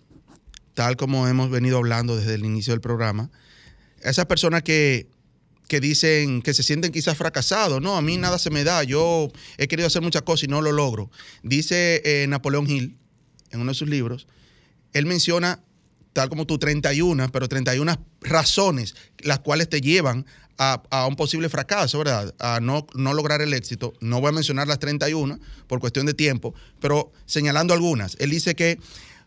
tal 0.74 0.96
como 0.96 1.26
hemos 1.26 1.50
venido 1.50 1.78
hablando 1.78 2.16
desde 2.16 2.34
el 2.34 2.44
inicio 2.44 2.72
del 2.72 2.80
programa, 2.80 3.30
esas 4.00 4.26
personas 4.26 4.62
que, 4.62 5.08
que 5.68 5.80
dicen 5.80 6.42
que 6.42 6.54
se 6.54 6.62
sienten 6.62 6.90
quizás 6.90 7.16
fracasados, 7.16 7.80
no, 7.80 7.96
a 7.96 8.02
mí 8.02 8.16
nada 8.16 8.38
se 8.38 8.50
me 8.50 8.64
da, 8.64 8.82
yo 8.82 9.30
he 9.58 9.68
querido 9.68 9.86
hacer 9.86 10.02
muchas 10.02 10.22
cosas 10.22 10.44
y 10.44 10.48
no 10.48 10.62
lo 10.62 10.72
logro. 10.72 11.10
Dice 11.42 12.02
eh, 12.04 12.26
Napoleón 12.26 12.68
Hill 12.68 12.96
en 13.50 13.60
uno 13.60 13.70
de 13.70 13.74
sus 13.74 13.88
libros, 13.88 14.26
él 14.94 15.06
menciona, 15.06 15.62
tal 16.14 16.30
como 16.30 16.46
tú, 16.46 16.58
31, 16.58 17.30
pero 17.30 17.48
31 17.48 18.00
razones 18.22 18.96
las 19.18 19.40
cuales 19.40 19.68
te 19.68 19.80
llevan 19.80 20.26
a, 20.56 20.82
a 20.90 21.06
un 21.06 21.16
posible 21.16 21.48
fracaso, 21.48 21.98
¿verdad? 21.98 22.34
A 22.38 22.60
no, 22.60 22.86
no 22.94 23.12
lograr 23.12 23.42
el 23.42 23.54
éxito. 23.54 23.92
No 24.00 24.20
voy 24.20 24.30
a 24.30 24.32
mencionar 24.32 24.66
las 24.66 24.78
31 24.78 25.38
por 25.66 25.80
cuestión 25.80 26.06
de 26.06 26.14
tiempo, 26.14 26.54
pero 26.80 27.12
señalando 27.26 27.74
algunas. 27.74 28.16
Él 28.18 28.30
dice 28.30 28.56
que 28.56 28.80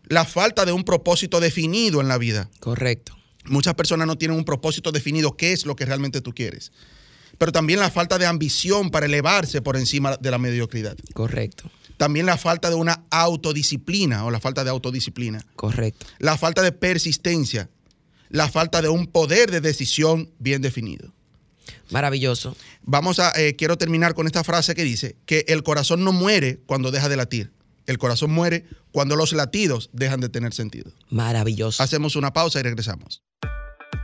la 0.08 0.24
falta 0.24 0.66
de 0.66 0.72
un 0.72 0.84
propósito 0.84 1.40
definido 1.40 2.00
en 2.00 2.08
la 2.08 2.18
vida. 2.18 2.50
Correcto. 2.60 3.16
Muchas 3.44 3.74
personas 3.74 4.06
no 4.06 4.16
tienen 4.16 4.36
un 4.36 4.44
propósito 4.44 4.92
definido, 4.92 5.36
qué 5.36 5.52
es 5.52 5.66
lo 5.66 5.76
que 5.76 5.84
realmente 5.84 6.20
tú 6.20 6.32
quieres. 6.34 6.72
Pero 7.38 7.52
también 7.52 7.80
la 7.80 7.90
falta 7.90 8.18
de 8.18 8.26
ambición 8.26 8.90
para 8.90 9.06
elevarse 9.06 9.62
por 9.62 9.76
encima 9.76 10.16
de 10.16 10.30
la 10.30 10.38
mediocridad. 10.38 10.96
Correcto. 11.14 11.70
También 11.96 12.26
la 12.26 12.36
falta 12.36 12.68
de 12.68 12.74
una 12.74 13.04
autodisciplina 13.10 14.24
o 14.24 14.30
la 14.30 14.40
falta 14.40 14.64
de 14.64 14.70
autodisciplina. 14.70 15.44
Correcto. 15.56 16.06
La 16.18 16.36
falta 16.36 16.62
de 16.62 16.72
persistencia. 16.72 17.70
La 18.28 18.48
falta 18.48 18.80
de 18.80 18.88
un 18.88 19.06
poder 19.06 19.50
de 19.50 19.60
decisión 19.60 20.30
bien 20.38 20.62
definido. 20.62 21.12
Maravilloso. 21.90 22.56
Vamos 22.82 23.18
a, 23.18 23.32
eh, 23.40 23.54
quiero 23.56 23.76
terminar 23.76 24.14
con 24.14 24.26
esta 24.26 24.42
frase 24.42 24.74
que 24.74 24.84
dice 24.84 25.16
que 25.26 25.44
el 25.48 25.62
corazón 25.62 26.02
no 26.04 26.12
muere 26.12 26.58
cuando 26.66 26.90
deja 26.90 27.08
de 27.08 27.16
latir. 27.16 27.52
El 27.86 27.98
corazón 27.98 28.32
muere 28.32 28.64
cuando 28.90 29.16
los 29.16 29.32
latidos 29.32 29.90
dejan 29.92 30.20
de 30.20 30.28
tener 30.28 30.52
sentido. 30.52 30.92
Maravilloso. 31.10 31.82
Hacemos 31.82 32.16
una 32.16 32.32
pausa 32.32 32.60
y 32.60 32.62
regresamos. 32.62 33.22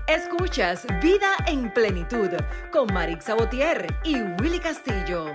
Escuchas 0.08 0.86
Vida 1.02 1.36
en 1.46 1.72
Plenitud 1.74 2.30
con 2.72 2.92
Marix 2.92 3.26
Sabotier 3.26 3.94
y 4.04 4.14
Willy 4.40 4.58
Castillo. 4.58 5.34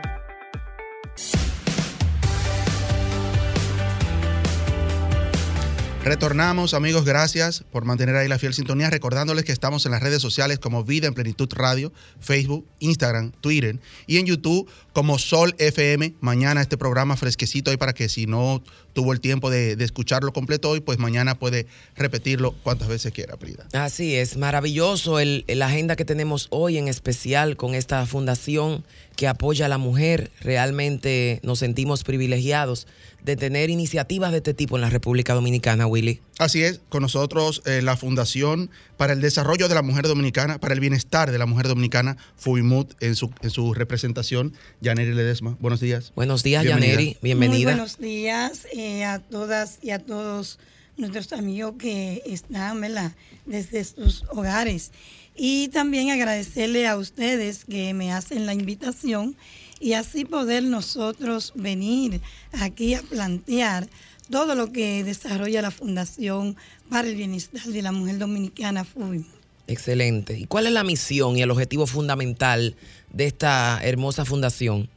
Retornamos, 6.05 6.74
amigos, 6.74 7.05
gracias 7.05 7.63
por 7.72 7.86
mantener 7.86 8.17
ahí 8.17 8.27
la 8.27 8.38
fiel 8.38 8.53
sintonía, 8.53 8.89
recordándoles 8.89 9.45
que 9.45 9.53
estamos 9.53 9.86
en 9.86 9.93
las 9.93 10.03
redes 10.03 10.22
sociales 10.22 10.60
como 10.60 10.83
Vida 10.83 11.07
en 11.07 11.13
Plenitud 11.13 11.48
Radio, 11.53 11.93
Facebook, 12.19 12.67
Instagram, 12.79 13.31
Twitter 13.39 13.79
y 14.05 14.17
en 14.17 14.25
YouTube 14.25 14.69
como 14.91 15.17
Sol 15.17 15.55
FM. 15.60 16.15
Mañana 16.19 16.62
este 16.62 16.77
programa 16.77 17.15
fresquecito 17.15 17.72
ahí 17.72 17.77
para 17.77 17.93
que 17.93 18.10
si 18.10 18.27
no 18.27 18.62
tuvo 18.93 19.12
el 19.12 19.19
tiempo 19.19 19.50
de, 19.50 19.73
escucharlo 19.83 20.31
completo 20.31 20.69
hoy, 20.69 20.79
pues 20.79 21.00
mañana 21.00 21.38
puede 21.38 21.67
repetirlo 21.95 22.53
cuantas 22.63 22.88
veces 22.88 23.12
quiera, 23.12 23.35
Prida. 23.38 23.67
Así 23.73 24.15
es, 24.15 24.38
maravilloso 24.38 25.19
el, 25.19 25.43
la 25.47 25.65
agenda 25.65 25.95
que 25.95 26.05
tenemos 26.05 26.47
hoy 26.51 26.77
en 26.77 26.88
especial 26.88 27.57
con 27.57 27.75
esta 27.75 28.05
fundación 28.05 28.85
que 29.15 29.27
apoya 29.27 29.65
a 29.65 29.69
la 29.69 29.77
mujer. 29.77 30.31
Realmente 30.41 31.39
nos 31.43 31.59
sentimos 31.59 32.03
privilegiados 32.03 32.88
de 33.23 33.35
tener 33.35 33.69
iniciativas 33.69 34.31
de 34.31 34.38
este 34.38 34.53
tipo 34.53 34.75
en 34.75 34.81
la 34.81 34.89
República 34.89 35.33
Dominicana, 35.33 35.88
Willy. 35.88 36.21
Así 36.39 36.63
es, 36.63 36.81
con 36.89 37.03
nosotros 37.03 37.61
eh, 37.65 37.81
la 37.83 37.95
Fundación 37.95 38.71
para 38.97 39.13
el 39.13 39.21
Desarrollo 39.21 39.67
de 39.67 39.75
la 39.75 39.83
Mujer 39.83 40.07
Dominicana, 40.07 40.57
para 40.59 40.73
el 40.73 40.79
Bienestar 40.79 41.31
de 41.31 41.37
la 41.37 41.45
Mujer 41.45 41.67
Dominicana, 41.67 42.17
FUBIMUD, 42.37 42.87
en 43.01 43.15
su, 43.15 43.31
en 43.41 43.51
su 43.51 43.73
representación, 43.75 44.53
Yaneri 44.81 45.13
Ledesma. 45.13 45.55
Buenos 45.59 45.79
días. 45.79 46.11
Buenos 46.15 46.41
días, 46.41 46.63
Bienvenida. 46.63 46.91
Yaneri. 46.93 47.17
Bienvenida. 47.21 47.57
Muy 47.57 47.63
buenos 47.65 47.99
días 47.99 48.67
eh, 48.73 49.03
a 49.03 49.19
todas 49.19 49.77
y 49.83 49.91
a 49.91 49.99
todos 49.99 50.57
nuestros 50.97 51.33
amigos 51.33 51.75
que 51.77 52.23
están 52.25 52.81
¿verdad? 52.81 53.11
desde 53.45 53.83
sus 53.83 54.23
hogares. 54.29 54.91
Y 55.35 55.67
también 55.69 56.09
agradecerle 56.09 56.87
a 56.87 56.97
ustedes 56.97 57.65
que 57.65 57.93
me 57.93 58.11
hacen 58.11 58.45
la 58.47 58.53
invitación 58.53 59.35
y 59.79 59.93
así 59.93 60.25
poder 60.25 60.63
nosotros 60.63 61.51
venir 61.55 62.21
aquí 62.53 62.93
a 62.93 63.01
plantear 63.01 63.87
todo 64.30 64.56
lo 64.56 64.72
que 64.72 65.03
desarrolla 65.03 65.62
la 65.62 65.72
Fundación 65.72 66.56
para 66.89 67.08
el 67.08 67.15
Bienestar 67.15 67.63
de 67.65 67.82
la 67.82 67.92
Mujer 67.92 68.18
Dominicana, 68.18 68.84
FUBIM. 68.84 69.25
Excelente. 69.68 70.38
¿Y 70.38 70.46
cuál 70.46 70.68
es 70.68 70.74
la 70.74 70.84
misión 70.84 71.38
y 71.38 71.42
el 71.42 71.51
objetivo 71.51 71.88
fundamental 71.88 72.75
de 73.12 73.25
esta 73.25 73.80
hermosa 73.84 74.25
fundación? 74.25 74.89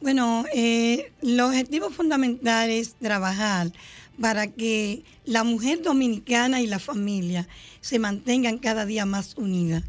Bueno, 0.00 0.44
eh, 0.54 1.12
el 1.22 1.40
objetivo 1.40 1.90
fundamental 1.90 2.68
es 2.68 2.94
trabajar 2.94 3.72
para 4.20 4.46
que 4.46 5.02
la 5.24 5.44
mujer 5.44 5.82
dominicana 5.82 6.60
y 6.60 6.66
la 6.66 6.78
familia 6.78 7.48
se 7.80 7.98
mantengan 7.98 8.58
cada 8.58 8.84
día 8.84 9.06
más 9.06 9.34
unidas. 9.36 9.82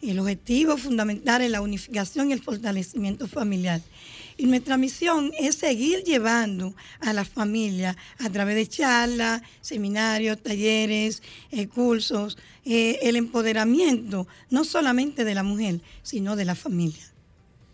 El 0.00 0.18
objetivo 0.20 0.76
fundamental 0.76 1.42
es 1.42 1.50
la 1.50 1.60
unificación 1.60 2.30
y 2.30 2.32
el 2.32 2.42
fortalecimiento 2.42 3.26
familiar. 3.26 3.80
Y 4.40 4.46
nuestra 4.46 4.76
misión 4.76 5.32
es 5.38 5.56
seguir 5.56 6.04
llevando 6.04 6.72
a 7.00 7.12
la 7.12 7.24
familia 7.24 7.96
a 8.20 8.30
través 8.30 8.54
de 8.54 8.68
charlas, 8.68 9.42
seminarios, 9.60 10.40
talleres, 10.40 11.22
eh, 11.50 11.66
cursos, 11.66 12.38
eh, 12.64 13.00
el 13.02 13.16
empoderamiento 13.16 14.28
no 14.48 14.64
solamente 14.64 15.24
de 15.24 15.34
la 15.34 15.42
mujer, 15.42 15.80
sino 16.04 16.36
de 16.36 16.44
la 16.44 16.54
familia. 16.54 17.02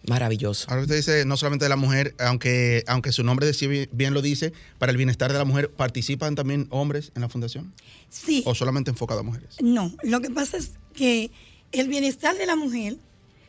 Maravilloso. 0.07 0.67
Ahora 0.69 0.83
usted 0.83 0.97
dice 0.97 1.25
no 1.25 1.37
solamente 1.37 1.67
de 1.67 1.69
la 1.71 1.77
mujer, 1.77 2.15
aunque, 2.19 2.83
aunque 2.87 3.13
su 3.13 3.23
nombre 3.25 3.47
de 3.47 3.55
sí 3.55 3.67
bien- 3.67 3.89
bien 3.93 4.13
lo 4.15 4.21
dice, 4.23 4.53
para 4.79 4.91
el 4.91 4.97
bienestar 4.99 5.33
de 5.33 5.39
la 5.39 5.45
mujer, 5.45 5.71
¿participan 5.71 6.35
también 6.35 6.67
hombres 6.71 7.13
en 7.15 7.23
la 7.23 7.29
fundación? 7.29 7.73
Sí. 8.11 8.43
¿O 8.47 8.55
solamente 8.55 8.91
enfocado 8.91 9.21
a 9.21 9.23
mujeres? 9.23 9.57
No, 9.63 9.95
lo 10.03 10.21
que 10.21 10.31
pasa 10.31 10.57
es 10.59 10.73
que 10.95 11.31
el 11.73 11.89
bienestar 11.89 12.37
de 12.37 12.47
la 12.47 12.57
mujer 12.57 12.97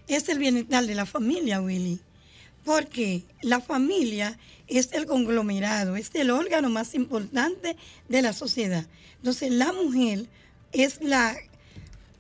es 0.08 0.28
el 0.30 0.40
bienestar 0.40 0.86
de 0.86 0.96
la 0.96 1.06
familia, 1.06 1.62
Willy. 1.62 2.00
Porque 2.66 3.24
la 3.42 3.62
familia 3.62 4.38
es 4.68 4.92
el 4.92 5.06
conglomerado, 5.06 5.96
es 5.96 6.12
el 6.16 6.32
órgano 6.32 6.70
más 6.70 6.96
importante 6.96 7.78
de 8.10 8.22
la 8.22 8.34
sociedad. 8.34 8.86
Entonces 9.18 9.52
la 9.52 9.72
mujer 9.72 10.26
es 10.72 11.02
la 11.02 11.38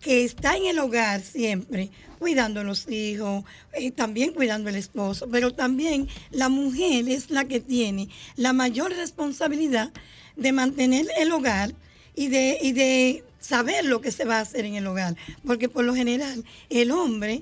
que 0.01 0.23
está 0.23 0.55
en 0.55 0.67
el 0.67 0.77
hogar 0.77 1.21
siempre, 1.21 1.89
cuidando 2.19 2.59
a 2.59 2.63
los 2.63 2.87
hijos, 2.89 3.43
eh, 3.73 3.89
también 3.89 4.33
cuidando 4.33 4.69
al 4.69 4.75
esposo, 4.75 5.27
pero 5.31 5.53
también 5.53 6.07
la 6.29 6.47
mujer 6.47 7.09
es 7.09 7.31
la 7.31 7.45
que 7.45 7.59
tiene 7.59 8.09
la 8.35 8.53
mayor 8.53 8.93
responsabilidad 8.95 9.91
de 10.35 10.51
mantener 10.51 11.07
el 11.17 11.31
hogar 11.31 11.73
y 12.15 12.27
de, 12.27 12.59
y 12.61 12.73
de 12.73 13.23
saber 13.39 13.85
lo 13.85 13.99
que 13.99 14.11
se 14.11 14.25
va 14.25 14.37
a 14.37 14.41
hacer 14.41 14.65
en 14.65 14.75
el 14.75 14.85
hogar, 14.85 15.15
porque 15.45 15.69
por 15.69 15.83
lo 15.83 15.95
general 15.95 16.45
el 16.69 16.91
hombre 16.91 17.41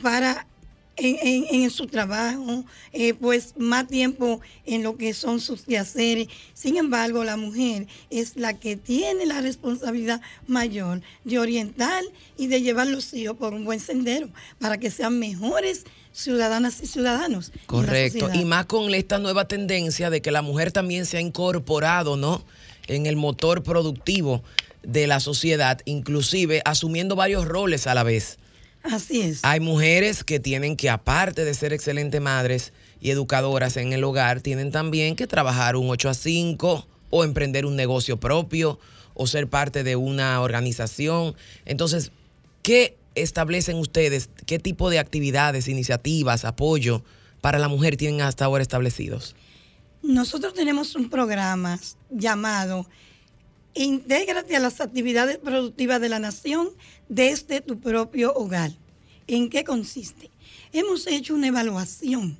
para 0.00 0.46
en, 0.96 1.16
en- 1.22 1.62
en 1.62 1.70
su 1.70 1.86
trabajo, 1.86 2.64
eh, 2.92 3.14
pues 3.14 3.54
más 3.56 3.86
tiempo 3.88 4.40
en 4.66 4.82
lo 4.82 4.96
que 4.96 5.12
son 5.14 5.40
sus 5.40 5.62
quehaceres. 5.62 6.28
Sin 6.54 6.76
embargo, 6.76 7.24
la 7.24 7.36
mujer 7.36 7.86
es 8.10 8.36
la 8.36 8.58
que 8.58 8.76
tiene 8.76 9.26
la 9.26 9.40
responsabilidad 9.40 10.20
mayor 10.46 11.00
de 11.24 11.38
orientar 11.38 12.02
y 12.36 12.46
de 12.46 12.62
llevar 12.62 12.86
los 12.86 13.12
hijos 13.14 13.36
por 13.36 13.54
un 13.54 13.64
buen 13.64 13.80
sendero 13.80 14.28
para 14.58 14.78
que 14.78 14.90
sean 14.90 15.18
mejores 15.18 15.84
ciudadanas 16.12 16.80
y 16.80 16.86
ciudadanos. 16.86 17.50
Correcto. 17.66 18.30
Y 18.34 18.44
más 18.44 18.66
con 18.66 18.92
esta 18.94 19.18
nueva 19.18 19.48
tendencia 19.48 20.10
de 20.10 20.22
que 20.22 20.30
la 20.30 20.42
mujer 20.42 20.70
también 20.70 21.06
se 21.06 21.16
ha 21.16 21.20
incorporado, 21.20 22.16
¿no? 22.16 22.44
En 22.86 23.06
el 23.06 23.16
motor 23.16 23.62
productivo 23.64 24.42
de 24.84 25.06
la 25.06 25.18
sociedad, 25.18 25.80
inclusive 25.86 26.62
asumiendo 26.64 27.16
varios 27.16 27.46
roles 27.46 27.86
a 27.86 27.94
la 27.94 28.02
vez. 28.04 28.38
Así 28.84 29.22
es. 29.22 29.40
Hay 29.42 29.60
mujeres 29.60 30.24
que 30.24 30.38
tienen 30.38 30.76
que, 30.76 30.90
aparte 30.90 31.44
de 31.44 31.54
ser 31.54 31.72
excelentes 31.72 32.20
madres, 32.20 32.72
y 33.00 33.10
educadoras 33.10 33.76
en 33.76 33.92
el 33.92 34.02
hogar 34.02 34.40
tienen 34.40 34.70
también 34.70 35.14
que 35.14 35.26
trabajar 35.26 35.76
un 35.76 35.90
8 35.90 36.08
a 36.08 36.14
5 36.14 36.88
o 37.10 37.24
emprender 37.24 37.66
un 37.66 37.76
negocio 37.76 38.18
propio 38.18 38.78
o 39.12 39.26
ser 39.26 39.46
parte 39.46 39.84
de 39.84 39.94
una 39.94 40.40
organización. 40.40 41.36
Entonces, 41.66 42.12
¿qué 42.62 42.96
establecen 43.14 43.76
ustedes? 43.76 44.30
¿Qué 44.46 44.58
tipo 44.58 44.88
de 44.88 44.98
actividades, 44.98 45.68
iniciativas, 45.68 46.46
apoyo 46.46 47.04
para 47.42 47.58
la 47.58 47.68
mujer 47.68 47.98
tienen 47.98 48.22
hasta 48.22 48.46
ahora 48.46 48.62
establecidos? 48.62 49.36
Nosotros 50.02 50.54
tenemos 50.54 50.94
un 50.94 51.10
programa 51.10 51.78
llamado 52.10 52.86
Intégrate 53.74 54.54
a 54.54 54.60
las 54.60 54.80
actividades 54.80 55.38
productivas 55.38 56.00
de 56.00 56.08
la 56.08 56.20
nación 56.20 56.68
desde 57.08 57.60
tu 57.60 57.78
propio 57.78 58.34
hogar. 58.34 58.72
¿En 59.26 59.48
qué 59.48 59.64
consiste? 59.64 60.30
Hemos 60.72 61.06
hecho 61.06 61.34
una 61.34 61.48
evaluación 61.48 62.36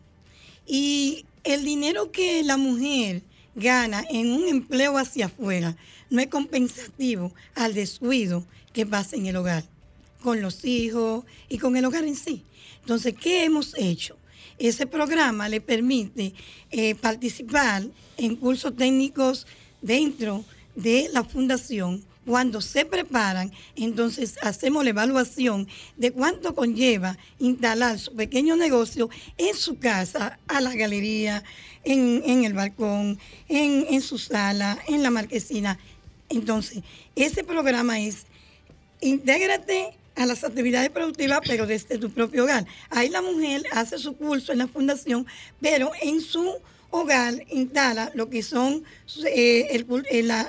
y 0.67 1.25
el 1.45 1.65
dinero 1.65 2.11
que 2.11 2.43
la 2.43 2.57
mujer 2.57 3.23
gana 3.55 4.05
en 4.11 4.33
un 4.33 4.49
empleo 4.49 4.99
hacia 4.99 5.27
afuera 5.27 5.77
no 6.11 6.21
es 6.21 6.29
compensativo 6.29 7.33
al 7.55 7.75
descuido 7.75 8.45
que 8.73 8.87
pasa 8.87 9.17
en 9.17 9.27
el 9.27 9.37
hogar, 9.37 9.65
con 10.23 10.41
los 10.41 10.65
hijos 10.65 11.25
y 11.49 11.59
con 11.59 11.77
el 11.77 11.85
hogar 11.85 12.05
en 12.05 12.17
sí. 12.17 12.43
Entonces, 12.81 13.15
¿qué 13.15 13.45
hemos 13.45 13.75
hecho? 13.79 14.17
Ese 14.59 14.87
programa 14.87 15.49
le 15.49 15.61
permite 15.61 16.35
eh, 16.71 16.95
participar 16.95 17.85
en 18.17 18.37
cursos 18.37 18.77
técnicos 18.77 19.47
dentro 19.81 20.45
de 20.75 21.09
la 21.13 21.25
fundación. 21.25 22.05
Cuando 22.27 22.61
se 22.61 22.85
preparan, 22.85 23.53
entonces 23.77 24.37
hacemos 24.41 24.85
la 24.85 24.91
evaluación 24.91 25.69
de 25.97 26.11
cuánto 26.11 26.55
conlleva 26.55 27.19
instalar 27.39 27.99
su 27.99 28.15
pequeño 28.15 28.57
negocio 28.57 29.11
en 29.37 29.55
su 29.55 29.79
casa, 29.79 30.39
a 30.49 30.61
la 30.61 30.75
galería, 30.75 31.45
en, 31.85 32.45
el 32.45 32.55
balcón, 32.55 33.19
en, 33.49 33.87
en 33.91 34.01
su 34.01 34.19
sala, 34.19 34.79
en 34.89 35.03
la 35.03 35.11
marquesina. 35.11 35.79
Entonces, 36.31 36.83
ese 37.15 37.45
programa 37.45 38.01
es 38.01 38.27
Intégrate 39.05 39.91
a 40.17 40.25
las 40.25 40.45
actividades 40.45 40.89
productivas, 40.89 41.41
pero 41.47 41.67
desde 41.67 41.99
tu 41.99 42.11
propio 42.11 42.45
hogar. 42.45 42.65
Ahí 42.89 43.11
la 43.11 43.21
mujer 43.21 43.63
hace 43.73 43.99
su 43.99 44.17
curso 44.17 44.53
en 44.53 44.59
la 44.59 44.67
fundación, 44.67 45.27
pero 45.61 45.91
en 46.01 46.23
su 46.23 46.55
hogar 46.91 47.35
instala 47.51 48.11
lo 48.15 48.31
que 48.31 48.43
son 48.43 48.83
eh, 49.27 49.85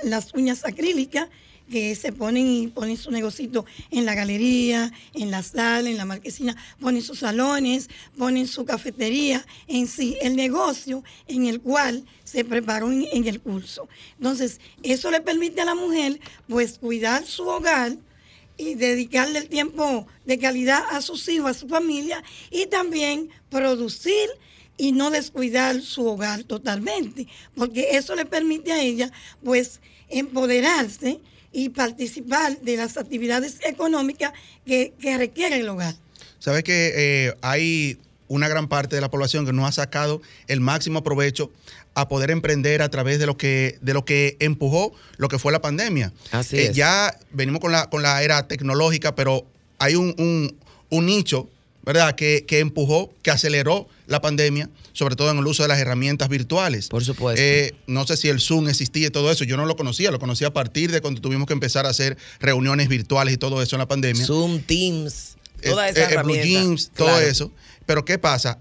las 0.04 0.34
uñas 0.34 0.64
acrílicas 0.64 1.28
que 1.70 1.96
se 1.96 2.12
ponen 2.12 2.48
y 2.48 2.68
ponen 2.68 2.98
su 2.98 3.12
negocito 3.12 3.66
en 3.92 4.06
la 4.06 4.16
galería, 4.16 4.92
en 5.14 5.32
la 5.32 5.44
sala, 5.44 5.90
en 5.90 5.98
la 5.98 6.06
marquesina, 6.06 6.56
ponen 6.80 7.02
sus 7.02 7.20
salones, 7.20 7.90
ponen 8.18 8.48
su 8.48 8.66
cafetería, 8.66 9.46
en 9.68 9.88
sí, 9.88 10.18
el 10.22 10.36
negocio 10.36 11.04
en 11.28 11.46
el 11.46 11.62
cual 11.62 12.06
se 12.24 12.46
preparó 12.46 12.92
en, 12.92 13.08
en 13.12 13.28
el 13.28 13.42
curso. 13.42 13.88
Entonces, 14.18 14.60
eso 14.84 15.12
le 15.12 15.22
permite 15.22 15.62
a 15.62 15.66
la 15.66 15.76
mujer 15.76 16.20
pues 16.48 16.78
cuidar 16.78 17.26
su 17.26 17.48
hogar, 17.48 17.98
y 18.58 18.76
dedicarle 18.76 19.40
el 19.40 19.50
tiempo 19.50 20.08
de 20.26 20.40
calidad 20.40 20.84
a 20.90 21.02
sus 21.02 21.28
hijos, 21.28 21.52
a 21.52 21.54
su 21.54 21.68
familia 21.68 22.24
y 22.52 22.68
también 22.68 23.30
producir 23.50 24.30
y 24.78 24.92
no 24.92 25.10
descuidar 25.10 25.82
su 25.82 26.06
hogar 26.06 26.44
totalmente, 26.44 27.28
porque 27.56 27.90
eso 27.92 28.16
le 28.16 28.26
permite 28.26 28.72
a 28.72 28.82
ella 28.82 29.12
pues 29.44 29.80
empoderarse 30.10 31.20
y 31.56 31.70
participar 31.70 32.60
de 32.60 32.76
las 32.76 32.98
actividades 32.98 33.60
económicas 33.66 34.34
que, 34.66 34.94
requiere 35.18 35.62
el 35.62 35.70
hogar. 35.70 35.96
Sabes 36.38 36.64
que 36.64 36.92
eh, 36.94 37.34
hay 37.42 37.98
una 38.28 38.50
gran 38.50 38.68
parte 38.68 38.96
de 38.96 39.02
la 39.02 39.10
población 39.10 39.46
que 39.46 39.54
no 39.54 39.66
ha 39.66 39.72
sacado 39.72 40.22
el 40.48 40.60
máximo 40.60 41.02
provecho 41.02 41.52
a 41.94 42.10
poder 42.10 42.30
emprender 42.30 42.82
a 42.82 42.90
través 42.90 43.20
de 43.20 43.26
lo 43.26 43.38
que, 43.38 43.78
de 43.82 43.94
lo 43.94 44.04
que 44.04 44.36
empujó 44.42 44.94
lo 45.16 45.30
que 45.30 45.40
fue 45.40 45.54
la 45.54 45.62
pandemia. 45.62 46.12
Así 46.32 46.58
eh, 46.58 46.72
Ya 46.74 47.18
venimos 47.32 47.62
con 47.62 47.72
la, 47.72 47.90
con 47.90 48.02
la 48.02 48.22
era 48.22 48.50
tecnológica, 48.50 49.16
pero 49.16 49.46
hay 49.80 49.96
un, 49.96 50.58
nicho, 50.92 51.50
¿verdad?, 51.86 52.16
que, 52.16 52.46
empujó, 52.50 53.14
que 53.22 53.32
aceleró 53.32 53.88
la 54.08 54.22
pandemia, 54.22 54.70
sobre 54.94 55.16
todo 55.16 55.32
en 55.32 55.38
el 55.38 55.48
uso 55.48 55.64
de 55.64 55.70
las 55.70 55.80
herramientas 55.80 56.30
virtuales. 56.30 56.88
Por 56.88 57.04
supuesto. 57.04 57.42
Eh, 57.42 57.76
no 57.88 58.06
sé 58.08 58.18
si 58.18 58.30
el 58.30 58.40
Zoom 58.40 58.68
existía 58.70 59.08
y 59.08 59.10
todo 59.12 59.32
eso, 59.32 59.44
yo 59.44 59.58
no 59.58 59.66
lo 59.66 59.76
conocía, 59.76 60.12
lo 60.12 60.20
conocía 60.20 60.48
a 60.48 60.54
partir 60.54 60.92
de 60.92 61.02
cuando 61.02 61.22
tuvimos 61.22 61.48
que 61.48 61.54
empezar 61.54 61.86
a 61.86 61.90
hacer 61.90 62.18
reuniones 62.40 62.90
virtuales 62.90 63.34
y 63.34 63.38
todo 63.38 63.62
eso 63.62 63.76
en 63.76 63.80
la 63.80 63.88
pandemia. 63.88 64.26
Zoom, 64.26 64.62
Teams, 64.62 65.38
todas 65.64 65.92
esas 65.92 66.12
herramientas. 66.12 66.92
todo 66.96 67.20
eso. 67.20 67.52
Pero 67.86 68.04
¿qué 68.04 68.18
pasa? 68.18 68.60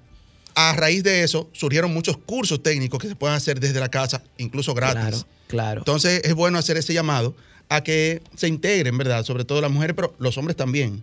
a 0.54 0.72
raíz 0.72 1.02
de 1.02 1.24
eso 1.24 1.50
surgieron 1.52 1.92
muchos 1.92 2.16
cursos 2.16 2.62
técnicos 2.62 3.00
que 3.00 3.08
se 3.08 3.16
pueden 3.16 3.36
hacer 3.36 3.60
desde 3.60 3.80
la 3.80 3.88
casa, 3.88 4.22
incluso 4.38 4.72
gratis. 4.74 5.00
Claro, 5.02 5.26
claro. 5.48 5.80
Entonces 5.80 6.22
es 6.24 6.34
bueno 6.34 6.58
hacer 6.58 6.76
ese 6.76 6.94
llamado 6.94 7.34
a 7.68 7.82
que 7.82 8.22
se 8.36 8.48
integren, 8.48 8.96
¿verdad? 8.96 9.24
Sobre 9.24 9.44
todo 9.44 9.60
las 9.60 9.70
mujeres, 9.70 9.96
pero 9.96 10.14
los 10.18 10.38
hombres 10.38 10.56
también. 10.56 11.02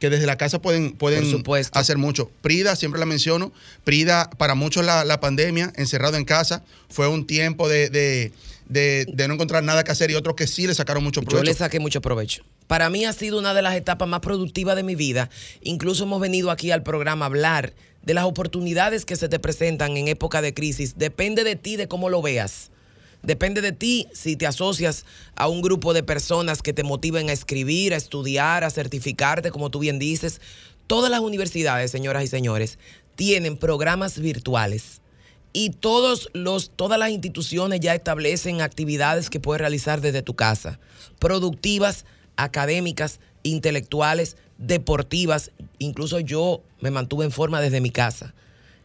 Que 0.00 0.10
desde 0.10 0.26
la 0.26 0.36
casa 0.36 0.60
pueden, 0.60 0.92
pueden 0.92 1.24
hacer 1.72 1.98
mucho. 1.98 2.30
Prida, 2.42 2.74
siempre 2.74 2.98
la 2.98 3.06
menciono. 3.06 3.52
Prida, 3.84 4.28
para 4.30 4.54
muchos 4.54 4.84
la, 4.84 5.20
pandemia, 5.20 5.72
encerrado 5.76 6.16
en 6.16 6.24
casa, 6.24 6.64
fue 6.88 7.06
un 7.06 7.26
tiempo 7.26 7.68
de, 7.68 8.32
no 8.68 9.34
encontrar 9.34 9.62
nada 9.62 9.84
que 9.84 9.92
hacer 9.92 10.10
y 10.10 10.14
otros 10.14 10.34
que 10.34 10.46
sí 10.46 10.66
le 10.66 10.74
sacaron 10.74 11.04
mucho 11.04 11.20
provecho. 11.22 11.44
Yo 11.44 11.50
le 11.52 11.54
saqué 11.54 11.78
mucho 11.78 12.00
provecho. 12.00 12.42
Para 12.66 12.88
mí 12.88 13.04
ha 13.04 13.12
sido 13.12 13.38
una 13.38 13.52
de 13.52 13.62
las 13.62 13.74
etapas 13.74 14.08
más 14.08 14.20
productivas 14.20 14.74
de 14.74 14.82
mi 14.82 14.94
vida. 14.94 15.28
Incluso 15.62 16.04
hemos 16.04 16.20
venido 16.20 16.50
aquí 16.50 16.70
al 16.70 16.82
programa 16.82 17.26
a 17.26 17.28
hablar 17.28 17.74
de 18.02 18.14
las 18.14 18.24
oportunidades 18.24 19.04
que 19.04 19.16
se 19.16 19.28
te 19.28 19.38
presentan 19.38 19.96
en 19.96 20.08
época 20.08 20.40
de 20.40 20.54
crisis. 20.54 20.96
Depende 20.96 21.44
de 21.44 21.56
ti, 21.56 21.76
de 21.76 21.88
cómo 21.88 22.08
lo 22.08 22.22
veas. 22.22 22.70
Depende 23.22 23.60
de 23.60 23.72
ti 23.72 24.08
si 24.12 24.36
te 24.36 24.46
asocias 24.46 25.04
a 25.34 25.48
un 25.48 25.60
grupo 25.60 25.92
de 25.92 26.02
personas 26.02 26.62
que 26.62 26.72
te 26.72 26.82
motiven 26.82 27.28
a 27.28 27.32
escribir, 27.32 27.92
a 27.92 27.96
estudiar, 27.96 28.64
a 28.64 28.70
certificarte, 28.70 29.50
como 29.50 29.70
tú 29.70 29.78
bien 29.78 29.98
dices. 29.98 30.40
Todas 30.86 31.10
las 31.10 31.20
universidades, 31.20 31.90
señoras 31.90 32.24
y 32.24 32.28
señores, 32.28 32.78
tienen 33.16 33.56
programas 33.56 34.18
virtuales. 34.18 35.02
Y 35.52 35.70
todos 35.70 36.30
los, 36.32 36.70
todas 36.70 36.98
las 36.98 37.10
instituciones 37.10 37.80
ya 37.80 37.94
establecen 37.94 38.60
actividades 38.60 39.30
que 39.30 39.40
puedes 39.40 39.60
realizar 39.60 40.00
desde 40.00 40.22
tu 40.22 40.34
casa, 40.34 40.78
productivas, 41.18 42.06
académicas, 42.36 43.20
intelectuales, 43.42 44.36
deportivas. 44.58 45.50
Incluso 45.78 46.20
yo 46.20 46.62
me 46.80 46.90
mantuve 46.90 47.24
en 47.24 47.32
forma 47.32 47.60
desde 47.60 47.80
mi 47.80 47.90
casa, 47.90 48.32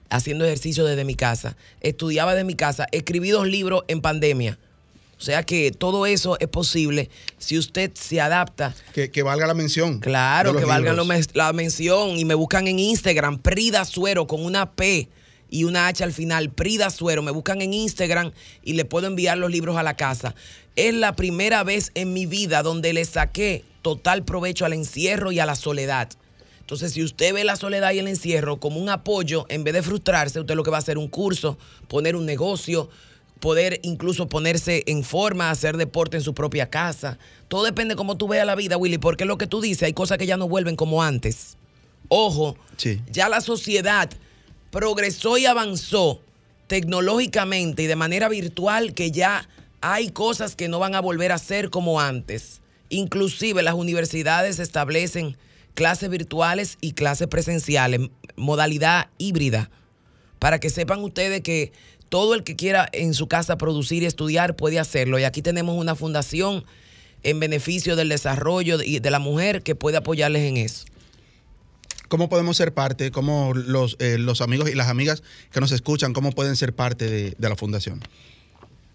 haciendo 0.09 0.45
ejercicio 0.45 0.85
desde 0.85 1.03
mi 1.03 1.15
casa, 1.15 1.55
estudiaba 1.81 2.33
desde 2.33 2.45
mi 2.45 2.55
casa, 2.55 2.87
escribí 2.91 3.29
dos 3.29 3.47
libros 3.47 3.83
en 3.87 4.01
pandemia. 4.01 4.57
O 5.17 5.21
sea 5.21 5.43
que 5.43 5.71
todo 5.71 6.05
eso 6.05 6.37
es 6.39 6.49
posible 6.49 7.09
si 7.37 7.57
usted 7.57 7.91
se 7.93 8.19
adapta. 8.19 8.75
Que, 8.93 9.23
valga 9.23 9.47
la 9.47 9.53
mención. 9.53 9.99
Claro, 9.99 10.55
que 10.55 10.65
valga 10.65 10.93
la 11.33 11.53
mención. 11.53 12.17
Y 12.17 12.25
me 12.25 12.35
buscan 12.35 12.67
en 12.67 12.79
Instagram, 12.79 13.39
Prida 13.39 13.85
Suero, 13.85 14.27
con 14.27 14.43
una 14.43 14.71
P 14.71 15.07
y 15.49 15.63
una 15.63 15.87
H 15.87 16.03
al 16.03 16.11
final, 16.11 16.49
Prida 16.51 16.89
Suero. 16.89 17.21
Me 17.21 17.31
buscan 17.31 17.61
en 17.61 17.73
Instagram 17.73 18.33
y 18.61 18.73
le 18.73 18.83
puedo 18.83 19.07
enviar 19.07 19.37
los 19.37 19.49
libros 19.49 19.77
a 19.77 19.83
la 19.83 19.95
casa. 19.95 20.35
Es 20.75 20.93
la 20.93 21.15
primera 21.15 21.63
vez 21.63 21.91
en 21.95 22.11
mi 22.11 22.25
vida 22.25 22.61
donde 22.61 22.91
le 22.91 23.05
saqué 23.05 23.63
total 23.81 24.25
provecho 24.25 24.65
al 24.65 24.73
encierro 24.73 25.31
y 25.31 25.39
a 25.39 25.45
la 25.45 25.55
soledad. 25.55 26.09
Entonces, 26.65 26.93
si 26.93 27.03
usted 27.03 27.31
ve 27.31 27.43
la 27.43 27.57
soledad 27.57 27.91
y 27.91 27.99
el 27.99 28.07
encierro 28.07 28.59
como 28.59 28.79
un 28.79 28.89
apoyo, 28.89 29.45
en 29.49 29.63
vez 29.63 29.75
de 29.75 29.83
frustrarse, 29.83 30.39
usted 30.39 30.55
lo 30.55 30.63
que 30.63 30.71
va 30.71 30.77
a 30.77 30.79
hacer 30.79 30.97
un 30.97 31.07
curso, 31.07 31.59
poner 31.87 32.15
un 32.15 32.25
negocio, 32.25 32.89
poder 33.39 33.79
incluso 33.83 34.27
ponerse 34.27 34.81
en 34.87 35.03
forma, 35.03 35.51
hacer 35.51 35.77
deporte 35.77 36.17
en 36.17 36.23
su 36.23 36.33
propia 36.33 36.71
casa. 36.71 37.19
Todo 37.49 37.65
depende 37.65 37.93
de 37.93 37.97
cómo 37.97 38.17
tú 38.17 38.27
veas 38.27 38.47
la 38.47 38.55
vida, 38.55 38.77
Willy, 38.77 38.97
porque 38.97 39.25
es 39.25 39.27
lo 39.27 39.37
que 39.37 39.45
tú 39.45 39.61
dices, 39.61 39.83
hay 39.83 39.93
cosas 39.93 40.17
que 40.17 40.25
ya 40.25 40.37
no 40.37 40.47
vuelven 40.47 40.75
como 40.75 41.03
antes. 41.03 41.55
Ojo, 42.07 42.57
ya 43.11 43.29
la 43.29 43.41
sociedad 43.41 44.09
progresó 44.71 45.37
y 45.37 45.45
avanzó 45.45 46.19
tecnológicamente 46.65 47.83
y 47.83 47.85
de 47.85 47.95
manera 47.95 48.27
virtual 48.27 48.95
que 48.95 49.11
ya 49.11 49.47
hay 49.81 50.09
cosas 50.09 50.55
que 50.55 50.67
no 50.67 50.79
van 50.79 50.95
a 50.95 50.99
volver 50.99 51.31
a 51.31 51.37
ser 51.37 51.69
como 51.69 52.01
antes. 52.01 52.61
Inclusive 52.89 53.61
las 53.61 53.75
universidades 53.75 54.57
establecen 54.57 55.37
clases 55.75 56.09
virtuales 56.09 56.77
y 56.81 56.93
clases 56.93 57.27
presenciales, 57.27 58.09
modalidad 58.35 59.09
híbrida, 59.17 59.69
para 60.39 60.59
que 60.59 60.69
sepan 60.69 61.03
ustedes 61.03 61.41
que 61.41 61.71
todo 62.09 62.33
el 62.33 62.43
que 62.43 62.55
quiera 62.55 62.87
en 62.91 63.13
su 63.13 63.27
casa 63.27 63.57
producir 63.57 64.03
y 64.03 64.05
estudiar 64.07 64.55
puede 64.55 64.79
hacerlo. 64.79 65.19
Y 65.19 65.23
aquí 65.23 65.41
tenemos 65.41 65.77
una 65.77 65.95
fundación 65.95 66.65
en 67.23 67.39
beneficio 67.39 67.95
del 67.95 68.09
desarrollo 68.09 68.77
de 68.77 69.11
la 69.11 69.19
mujer 69.19 69.63
que 69.63 69.75
puede 69.75 69.97
apoyarles 69.97 70.43
en 70.43 70.57
eso. 70.57 70.85
¿Cómo 72.07 72.29
podemos 72.29 72.55
ser 72.55 72.73
parte? 72.73 73.11
¿Cómo 73.11 73.53
los, 73.53 73.97
eh, 73.99 74.17
los 74.19 74.41
amigos 74.41 74.69
y 74.69 74.75
las 74.75 74.89
amigas 74.89 75.23
que 75.51 75.59
nos 75.59 75.71
escuchan, 75.71 76.13
cómo 76.13 76.31
pueden 76.31 76.55
ser 76.55 76.73
parte 76.73 77.09
de, 77.09 77.49
la 77.49 77.55
fundación? 77.55 78.01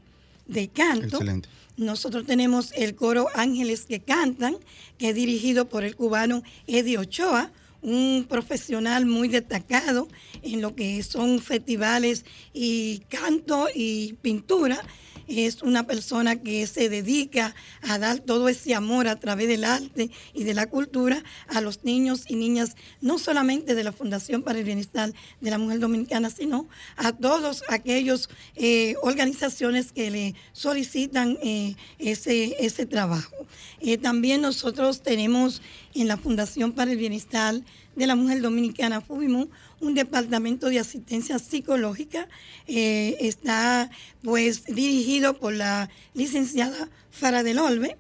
de 0.47 0.67
canto. 0.67 1.17
Excelente. 1.17 1.49
Nosotros 1.77 2.25
tenemos 2.25 2.73
el 2.75 2.95
coro 2.95 3.27
Ángeles 3.35 3.85
que 3.85 4.01
Cantan, 4.01 4.57
que 4.97 5.09
es 5.09 5.15
dirigido 5.15 5.69
por 5.69 5.85
el 5.85 5.95
cubano 5.95 6.43
Eddie 6.67 6.97
Ochoa, 6.97 7.51
un 7.81 8.25
profesional 8.27 9.05
muy 9.05 9.29
destacado 9.29 10.09
en 10.41 10.61
lo 10.61 10.75
que 10.75 11.01
son 11.03 11.39
festivales 11.39 12.25
y 12.53 12.99
canto 13.07 13.67
y 13.73 14.13
pintura 14.21 14.83
es 15.29 15.61
una 15.61 15.85
persona 15.85 16.37
que 16.37 16.65
se 16.67 16.89
dedica 16.89 17.55
a 17.81 17.99
dar 17.99 18.19
todo 18.19 18.49
ese 18.49 18.73
amor 18.73 19.07
a 19.07 19.19
través 19.19 19.47
del 19.47 19.63
arte 19.63 20.09
y 20.33 20.43
de 20.43 20.53
la 20.53 20.67
cultura 20.67 21.23
a 21.47 21.61
los 21.61 21.83
niños 21.83 22.23
y 22.27 22.35
niñas, 22.35 22.75
no 23.01 23.19
solamente 23.19 23.75
de 23.75 23.83
la 23.83 23.91
Fundación 23.91 24.41
para 24.41 24.59
el 24.59 24.65
Bienestar 24.65 25.13
de 25.41 25.49
la 25.49 25.57
Mujer 25.57 25.79
Dominicana, 25.79 26.29
sino 26.29 26.67
a 26.95 27.11
todos 27.11 27.63
aquellos 27.69 28.29
eh, 28.55 28.95
organizaciones 29.01 29.91
que 29.91 30.11
le 30.11 30.35
solicitan 30.53 31.37
eh, 31.41 31.75
ese, 31.99 32.55
ese 32.59 32.85
trabajo. 32.85 33.35
Eh, 33.81 33.97
también 33.97 34.41
nosotros 34.41 35.01
tenemos 35.01 35.61
en 35.93 36.07
la 36.07 36.17
Fundación 36.17 36.71
para 36.71 36.91
el 36.91 36.97
Bienestar 36.97 37.61
de 37.95 38.07
la 38.07 38.15
Mujer 38.15 38.41
Dominicana, 38.41 39.01
FUBIMU, 39.01 39.49
un 39.81 39.93
departamento 39.93 40.69
de 40.69 40.79
asistencia 40.79 41.39
psicológica. 41.39 42.27
Eh, 42.67 43.17
está 43.19 43.89
pues 44.23 44.65
dirigido 44.65 45.37
por 45.37 45.53
la 45.53 45.89
licenciada 46.13 46.89
Fara 47.11 47.43
del 47.43 47.59
Olve, 47.59 47.97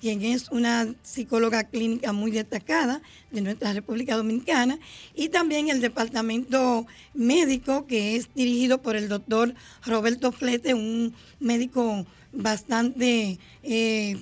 quien 0.00 0.22
es 0.22 0.50
una 0.50 0.92
psicóloga 1.02 1.64
clínica 1.64 2.12
muy 2.12 2.32
destacada 2.32 3.00
de 3.30 3.40
nuestra 3.40 3.72
República 3.72 4.16
Dominicana, 4.16 4.78
y 5.14 5.28
también 5.28 5.68
el 5.68 5.80
departamento 5.80 6.86
médico 7.14 7.86
que 7.86 8.16
es 8.16 8.28
dirigido 8.34 8.82
por 8.82 8.96
el 8.96 9.08
doctor 9.08 9.54
Roberto 9.86 10.32
Flete, 10.32 10.74
un 10.74 11.14
médico 11.38 12.04
bastante 12.32 13.38
eh, 13.62 14.16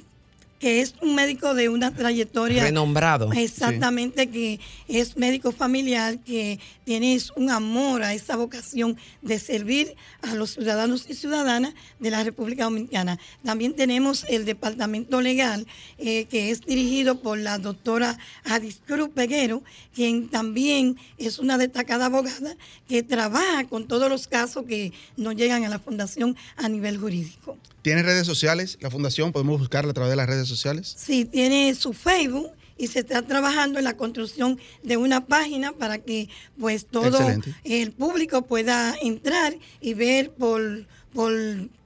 que 0.61 0.83
es 0.83 0.95
un 1.01 1.15
médico 1.15 1.55
de 1.55 1.71
una 1.71 1.91
trayectoria 1.93 2.63
renombrado. 2.63 3.33
Exactamente, 3.33 4.29
que 4.29 4.61
es 4.89 5.17
médico 5.17 5.53
familiar, 5.53 6.19
que 6.19 6.61
tiene 6.85 7.19
un 7.35 7.51
amor 7.51 8.03
a 8.03 8.13
esa 8.13 8.37
vocación 8.37 8.97
de 9.23 9.39
servir 9.39 9.97
a 10.21 10.35
los 10.35 10.51
ciudadanos 10.51 11.07
y 11.09 11.15
ciudadanas 11.15 11.73
de 11.99 12.11
la 12.11 12.23
República 12.23 12.65
Dominicana. 12.65 13.19
También 13.43 13.75
tenemos 13.75 14.27
el 14.29 14.45
departamento 14.45 15.23
legal, 15.23 15.67
eh, 15.99 16.27
que 16.27 16.51
es 16.51 16.61
dirigido 16.61 17.21
por 17.23 17.39
la 17.39 17.59
doctora 17.59 18.19
Adis 18.45 18.83
Cruz 18.87 19.09
Peguero, 19.15 19.63
quien 19.95 20.29
también 20.29 20.99
es 21.17 21.39
una 21.39 21.57
destacada 21.57 22.07
abogada 22.07 22.55
que 22.87 23.03
trabaja 23.03 23.65
con 23.65 23.89
todos 23.89 24.11
los 24.11 24.29
casos 24.29 24.67
que 24.67 24.93
nos 25.17 25.37
llegan 25.37 25.65
a 25.65 25.71
la 25.71 25.79
fundación 25.79 26.37
a 26.57 26.69
nivel 26.69 26.99
jurídico. 26.99 27.57
¿Tiene 27.83 28.03
redes 28.03 28.27
sociales 28.27 28.77
la 28.81 28.91
fundación? 28.91 29.33
¿Podemos 29.33 29.59
buscarla 29.59 29.93
a 29.93 29.95
través 29.95 30.11
de 30.11 30.17
las 30.17 30.29
redes 30.29 30.47
sociales? 30.47 30.50
Sí, 30.97 31.25
tiene 31.25 31.75
su 31.75 31.93
Facebook 31.93 32.51
y 32.77 32.87
se 32.87 33.01
está 33.01 33.23
trabajando 33.23 33.79
en 33.79 33.85
la 33.85 33.97
construcción 33.97 34.59
de 34.83 34.97
una 34.97 35.27
página 35.27 35.73
para 35.73 35.99
que 35.99 36.29
pues 36.59 36.87
todo 36.87 37.19
Excelente. 37.19 37.55
el 37.65 37.93
público 37.93 38.43
pueda 38.43 38.95
entrar 39.03 39.55
y 39.81 39.95
ver 39.95 40.31
por, 40.31 40.87
por 41.13 41.33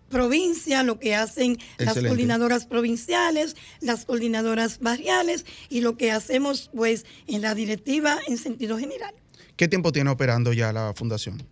provincia 0.08 0.84
lo 0.84 1.00
que 1.00 1.16
hacen 1.16 1.58
las 1.78 1.94
coordinadoras 1.94 2.66
provinciales, 2.66 3.56
las 3.80 4.04
coordinadoras 4.04 4.78
barriales 4.78 5.44
y 5.68 5.80
lo 5.80 5.96
que 5.96 6.12
hacemos 6.12 6.70
pues 6.72 7.04
en 7.26 7.42
la 7.42 7.56
directiva 7.56 8.18
en 8.28 8.38
sentido 8.38 8.78
general. 8.78 9.12
¿Qué 9.56 9.66
tiempo 9.66 9.90
tiene 9.90 10.10
operando 10.10 10.52
ya 10.52 10.72
la 10.72 10.92
fundación? 10.94 11.42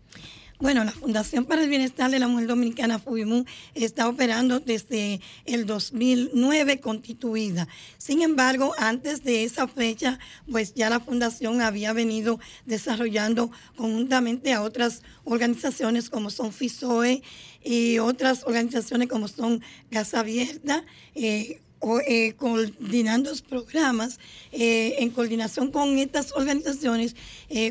Bueno, 0.63 0.85
la 0.85 0.93
Fundación 0.93 1.45
para 1.45 1.65
el 1.65 1.69
Bienestar 1.69 2.09
de 2.09 2.21
la 2.21 2.29
Mujer 2.29 2.47
Dominicana, 2.47 3.01
FUBIMU, 3.01 3.45
está 3.75 4.09
operando 4.09 4.61
desde 4.61 5.21
el 5.45 5.67
2009 5.67 6.79
constituida. 6.79 7.67
Sin 7.99 8.23
embargo, 8.23 8.73
antes 8.79 9.25
de 9.25 9.43
esa 9.43 9.67
fecha, 9.67 10.21
pues 10.49 10.73
ya 10.75 10.89
la 10.89 11.01
Fundación 11.01 11.63
había 11.63 11.93
venido 11.93 12.39
desarrollando 12.65 13.51
conjuntamente 13.75 14.53
a 14.53 14.63
otras 14.63 15.03
organizaciones 15.25 16.09
como 16.09 16.31
son 16.31 16.53
FISOE 16.53 17.25
y 17.65 17.99
otras 17.99 18.45
organizaciones 18.45 19.09
como 19.09 19.27
son 19.27 19.65
Casa 19.91 20.21
Abierta, 20.21 20.85
eh, 21.17 21.61
o, 21.81 21.99
eh, 22.07 22.35
coordinando 22.37 23.33
programas 23.49 24.21
eh, 24.53 24.95
en 25.01 25.11
coordinación 25.11 25.73
con 25.73 25.99
estas 25.99 26.31
organizaciones 26.31 27.17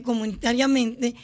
comunitariamente, 0.04 1.16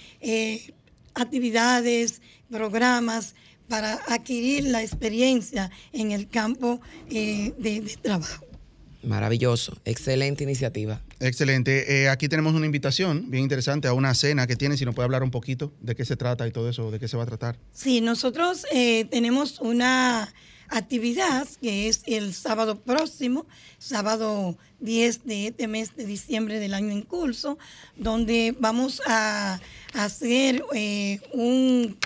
actividades, 1.18 2.22
programas 2.50 3.36
para 3.68 3.96
adquirir 4.08 4.66
la 4.66 4.82
experiencia 4.82 5.72
en 5.92 6.12
el 6.12 6.30
campo 6.30 6.80
eh, 7.10 7.54
de, 7.58 7.82
de 7.82 7.96
trabajo. 7.98 8.46
Maravilloso, 9.04 9.78
excelente 9.86 10.44
iniciativa. 10.44 11.02
Excelente. 11.20 12.04
Eh, 12.04 12.10
aquí 12.10 12.28
tenemos 12.28 12.54
una 12.54 12.66
invitación 12.66 13.30
bien 13.30 13.44
interesante 13.44 13.88
a 13.88 13.94
una 13.94 14.14
cena 14.14 14.48
que 14.48 14.56
tiene. 14.56 14.76
Si 14.76 14.86
nos 14.86 14.96
puede 14.96 15.06
hablar 15.06 15.24
un 15.24 15.32
poquito 15.32 15.72
de 15.82 15.96
qué 15.96 16.04
se 16.04 16.18
trata 16.18 16.48
y 16.48 16.52
todo 16.52 16.70
eso, 16.70 16.92
de 16.92 17.00
qué 17.00 17.08
se 17.08 17.16
va 17.16 17.24
a 17.24 17.26
tratar. 17.26 17.58
Sí, 17.72 18.02
nosotros 18.02 18.66
eh, 18.72 19.06
tenemos 19.06 19.60
una 19.60 20.34
actividad 20.70 21.48
que 21.62 21.88
es 21.88 22.02
el 22.06 22.34
sábado 22.34 22.80
próximo, 22.80 23.46
sábado 23.80 24.58
10 24.80 25.26
de 25.26 25.48
este 25.48 25.68
mes 25.68 25.96
de 25.96 26.06
diciembre 26.06 26.60
del 26.60 26.74
año 26.74 26.92
en 26.92 27.02
curso, 27.02 27.58
donde 27.96 28.56
vamos 28.60 29.02
a 29.08 29.60
hacer 29.94 30.64
eh, 30.74 31.20
un- 31.34 31.98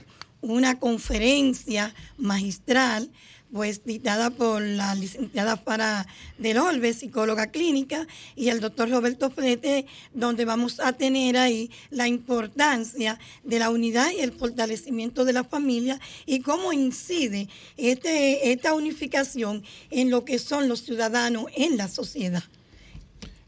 una 0.41 0.79
conferencia 0.79 1.93
magistral 2.17 3.11
pues 3.51 3.83
dictada 3.83 4.29
por 4.29 4.61
la 4.61 4.95
licenciada 4.95 5.57
Fara 5.57 6.07
del 6.37 6.57
Olve, 6.57 6.93
psicóloga 6.93 7.47
clínica, 7.47 8.07
y 8.35 8.49
el 8.49 8.59
doctor 8.59 8.89
Roberto 8.89 9.29
Flete, 9.29 9.85
donde 10.13 10.45
vamos 10.45 10.79
a 10.79 10.93
tener 10.93 11.37
ahí 11.37 11.69
la 11.89 12.07
importancia 12.07 13.19
de 13.43 13.59
la 13.59 13.69
unidad 13.69 14.11
y 14.11 14.21
el 14.21 14.31
fortalecimiento 14.31 15.25
de 15.25 15.33
la 15.33 15.43
familia 15.43 15.99
y 16.25 16.41
cómo 16.41 16.73
incide 16.73 17.49
este, 17.77 18.51
esta 18.51 18.73
unificación 18.73 19.63
en 19.89 20.09
lo 20.09 20.25
que 20.25 20.39
son 20.39 20.67
los 20.67 20.83
ciudadanos 20.83 21.45
en 21.55 21.77
la 21.77 21.87
sociedad. 21.87 22.43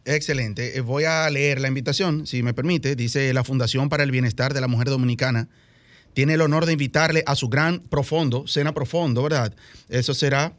Excelente. 0.06 0.78
Eh, 0.78 0.82
Voy 0.82 1.06
a 1.06 1.30
leer 1.30 1.62
la 1.62 1.70
invitación, 1.70 2.28
si 2.28 2.44
me 2.44 2.54
permite. 2.54 2.96
Dice 2.96 3.34
la 3.34 3.44
Fundación 3.44 3.90
para 3.90 4.04
el 4.04 4.12
Bienestar 4.12 4.54
de 4.54 4.62
la 4.62 4.68
Mujer 4.68 4.90
Dominicana. 4.90 5.48
Tiene 6.14 6.36
el 6.36 6.42
honor 6.42 6.66
de 6.66 6.74
invitarle 6.74 7.24
a 7.26 7.36
su 7.36 7.50
gran 7.50 7.80
profundo, 7.80 8.46
cena 8.48 8.74
profundo, 8.74 9.24
¿verdad? 9.24 9.54
Eso 9.90 10.14
será 10.14 10.54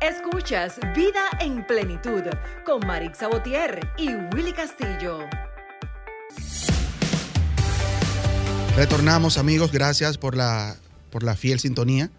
Escuchas 0.00 0.78
Vida 0.94 1.24
en 1.40 1.66
Plenitud 1.66 2.22
con 2.64 2.86
Marix 2.86 3.18
Sabotier 3.18 3.80
y 3.96 4.14
Willy 4.34 4.52
Castillo. 4.52 5.20
Retornamos 8.76 9.38
amigos, 9.38 9.72
gracias 9.72 10.18
por 10.18 10.36
la, 10.36 10.76
por 11.10 11.24
la 11.24 11.34
fiel 11.34 11.58
sintonía. 11.58 12.10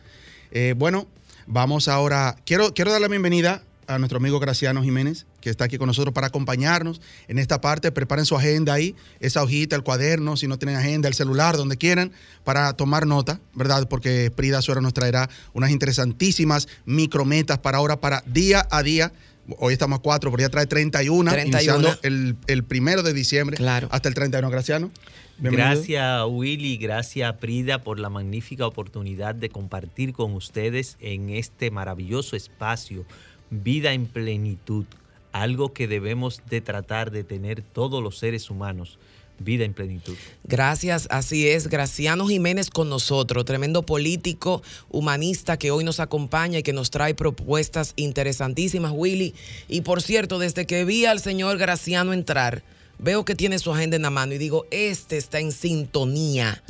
Eh, 0.51 0.73
bueno, 0.75 1.07
Vamos 1.51 1.87
ahora, 1.87 2.35
quiero, 2.45 2.75
quiero 2.75 2.91
dar 2.91 3.01
la 3.01 3.07
bienvenida 3.07 3.63
a 3.87 3.97
nuestro 3.97 4.17
amigo 4.17 4.39
Graciano 4.39 4.83
Jiménez, 4.83 5.25
que 5.41 5.49
está 5.49 5.65
aquí 5.65 5.77
con 5.77 5.87
nosotros 5.87 6.13
para 6.13 6.27
acompañarnos 6.27 7.01
en 7.27 7.39
esta 7.39 7.61
parte. 7.61 7.91
Preparen 7.91 8.25
su 8.25 8.35
agenda 8.35 8.73
ahí, 8.73 8.95
esa 9.19 9.43
hojita, 9.43 9.75
el 9.75 9.83
cuaderno, 9.83 10.37
si 10.37 10.47
no 10.47 10.57
tienen 10.57 10.75
agenda, 10.75 11.07
el 11.07 11.13
celular, 11.13 11.57
donde 11.57 11.77
quieran, 11.77 12.11
para 12.43 12.73
tomar 12.73 13.05
nota, 13.07 13.39
¿verdad? 13.53 13.87
Porque 13.87 14.31
Prida 14.35 14.61
Suero 14.61 14.81
nos 14.81 14.93
traerá 14.93 15.29
unas 15.53 15.71
interesantísimas 15.71 16.67
micrometas 16.85 17.59
para 17.59 17.77
ahora, 17.77 17.99
para 17.99 18.23
día 18.25 18.67
a 18.69 18.83
día. 18.83 19.11
Hoy 19.57 19.73
estamos 19.73 19.99
a 19.99 20.01
cuatro, 20.01 20.29
pero 20.29 20.41
ya 20.41 20.49
trae 20.49 20.67
31, 20.67 21.31
31. 21.31 21.57
iniciando 21.57 21.99
el, 22.03 22.35
el, 22.45 22.63
primero 22.63 23.01
de 23.01 23.13
diciembre 23.13 23.57
claro. 23.57 23.87
hasta 23.91 24.07
el 24.07 24.13
31. 24.13 24.47
Graciano. 24.49 24.91
Bienvenido. 25.39 25.73
Gracias 25.73 26.23
Willy, 26.27 26.77
gracias 26.77 27.33
Prida 27.35 27.81
por 27.81 27.97
la 27.97 28.09
magnífica 28.09 28.67
oportunidad 28.67 29.33
de 29.35 29.49
compartir 29.49 30.11
con 30.11 30.33
ustedes 30.33 30.97
en 30.99 31.29
este 31.29 31.71
maravilloso 31.71 32.35
espacio 32.35 33.05
Vida 33.49 33.93
en 33.93 34.05
Plenitud, 34.05 34.85
algo 35.31 35.73
que 35.73 35.87
debemos 35.87 36.41
de 36.49 36.61
tratar 36.61 37.11
de 37.11 37.23
tener 37.23 37.61
todos 37.61 38.01
los 38.01 38.17
seres 38.17 38.49
humanos. 38.49 38.99
Vida 39.41 39.63
en 39.63 39.73
plenitud. 39.73 40.15
Gracias, 40.43 41.07
así 41.09 41.47
es. 41.47 41.69
Graciano 41.69 42.27
Jiménez 42.27 42.69
con 42.69 42.89
nosotros, 42.89 43.45
tremendo 43.45 43.83
político, 43.83 44.61
humanista 44.89 45.57
que 45.57 45.71
hoy 45.71 45.85
nos 45.85 46.01
acompaña 46.01 46.59
y 46.59 46.63
que 46.63 46.73
nos 46.73 46.91
trae 46.91 47.15
propuestas 47.15 47.93
interesantísimas, 47.95 48.91
Willy. 48.93 49.33
Y 49.69 49.81
por 49.81 50.01
cierto, 50.01 50.39
desde 50.39 50.65
que 50.65 50.83
vi 50.83 51.05
al 51.05 51.21
señor 51.21 51.57
Graciano 51.57 52.11
entrar, 52.11 52.63
veo 52.99 53.25
que 53.25 53.33
tiene 53.33 53.57
su 53.57 53.73
agenda 53.73 53.95
en 53.95 54.03
la 54.03 54.09
mano 54.09 54.33
y 54.33 54.37
digo, 54.37 54.67
este 54.69 55.17
está 55.17 55.39
en 55.39 55.51
sintonía 55.51 56.61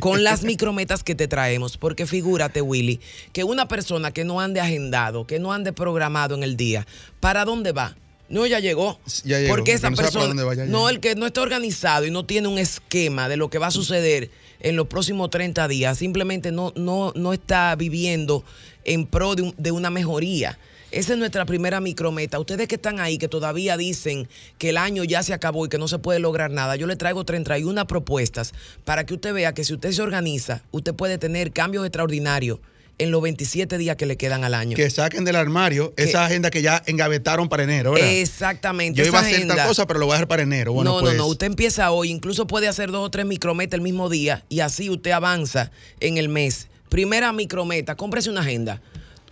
con 0.00 0.22
las 0.22 0.42
micrometas 0.44 1.02
que 1.02 1.14
te 1.14 1.26
traemos. 1.26 1.76
Porque 1.76 2.06
figúrate, 2.06 2.60
Willy, 2.60 3.00
que 3.32 3.42
una 3.42 3.66
persona 3.66 4.12
que 4.12 4.24
no 4.24 4.40
ande 4.40 4.60
agendado, 4.60 5.26
que 5.26 5.38
no 5.38 5.52
ande 5.52 5.72
programado 5.72 6.34
en 6.34 6.42
el 6.42 6.56
día, 6.56 6.86
¿para 7.18 7.44
dónde 7.44 7.72
va? 7.72 7.96
No, 8.28 8.46
ya 8.46 8.60
llegó. 8.60 9.00
Ya 9.24 9.40
llegó 9.40 9.56
porque 9.56 9.72
esa 9.72 9.90
no 9.90 9.96
persona, 9.96 10.44
va, 10.44 10.54
no, 10.54 10.88
el 10.88 11.00
que 11.00 11.16
no 11.16 11.26
está 11.26 11.42
organizado 11.42 12.06
y 12.06 12.12
no 12.12 12.24
tiene 12.24 12.46
un 12.46 12.58
esquema 12.58 13.28
de 13.28 13.36
lo 13.36 13.50
que 13.50 13.58
va 13.58 13.66
a 13.68 13.72
suceder 13.72 14.30
en 14.60 14.76
los 14.76 14.86
próximos 14.86 15.30
30 15.30 15.66
días, 15.68 15.98
simplemente 15.98 16.52
no, 16.52 16.72
no, 16.76 17.12
no 17.16 17.32
está 17.32 17.74
viviendo 17.76 18.44
en 18.84 19.06
pro 19.06 19.34
de, 19.34 19.42
un, 19.42 19.54
de 19.56 19.72
una 19.72 19.90
mejoría. 19.90 20.58
Esa 20.90 21.12
es 21.12 21.18
nuestra 21.18 21.44
primera 21.44 21.80
micrometa. 21.80 22.38
Ustedes 22.38 22.66
que 22.66 22.74
están 22.74 22.98
ahí, 22.98 23.18
que 23.18 23.28
todavía 23.28 23.76
dicen 23.76 24.28
que 24.58 24.70
el 24.70 24.76
año 24.76 25.04
ya 25.04 25.22
se 25.22 25.32
acabó 25.32 25.66
y 25.66 25.68
que 25.68 25.78
no 25.78 25.86
se 25.86 25.98
puede 25.98 26.18
lograr 26.18 26.50
nada, 26.50 26.76
yo 26.76 26.86
le 26.86 26.96
traigo 26.96 27.24
31 27.24 27.86
propuestas 27.86 28.52
para 28.84 29.06
que 29.06 29.14
usted 29.14 29.32
vea 29.32 29.54
que 29.54 29.64
si 29.64 29.74
usted 29.74 29.92
se 29.92 30.02
organiza, 30.02 30.62
usted 30.72 30.94
puede 30.94 31.18
tener 31.18 31.52
cambios 31.52 31.84
extraordinarios 31.84 32.58
en 32.98 33.10
los 33.10 33.22
27 33.22 33.78
días 33.78 33.96
que 33.96 34.04
le 34.04 34.16
quedan 34.16 34.44
al 34.44 34.52
año. 34.52 34.76
Que 34.76 34.90
saquen 34.90 35.24
del 35.24 35.36
armario 35.36 35.94
que, 35.94 36.02
esa 36.02 36.26
agenda 36.26 36.50
que 36.50 36.60
ya 36.60 36.82
engavetaron 36.86 37.48
para 37.48 37.62
enero, 37.62 37.92
¿verdad? 37.92 38.10
Exactamente. 38.10 38.98
Yo 38.98 39.06
iba 39.06 39.18
a 39.18 39.22
hacer 39.22 39.36
agenda, 39.36 39.56
tal 39.56 39.68
cosa, 39.68 39.86
pero 39.86 40.00
lo 40.00 40.06
voy 40.06 40.14
a 40.14 40.16
dejar 40.16 40.28
para 40.28 40.42
enero. 40.42 40.74
Bueno, 40.74 40.94
no, 40.94 41.00
pues, 41.00 41.14
no, 41.14 41.18
no. 41.20 41.26
Usted 41.28 41.46
empieza 41.46 41.90
hoy, 41.92 42.10
incluso 42.10 42.46
puede 42.46 42.68
hacer 42.68 42.90
dos 42.90 43.06
o 43.06 43.10
tres 43.10 43.24
micrometas 43.24 43.78
el 43.78 43.82
mismo 43.82 44.10
día 44.10 44.44
y 44.50 44.60
así 44.60 44.90
usted 44.90 45.12
avanza 45.12 45.70
en 46.00 46.18
el 46.18 46.28
mes. 46.28 46.68
Primera 46.90 47.32
micrometa, 47.32 47.96
cómprese 47.96 48.28
una 48.28 48.40
agenda. 48.40 48.82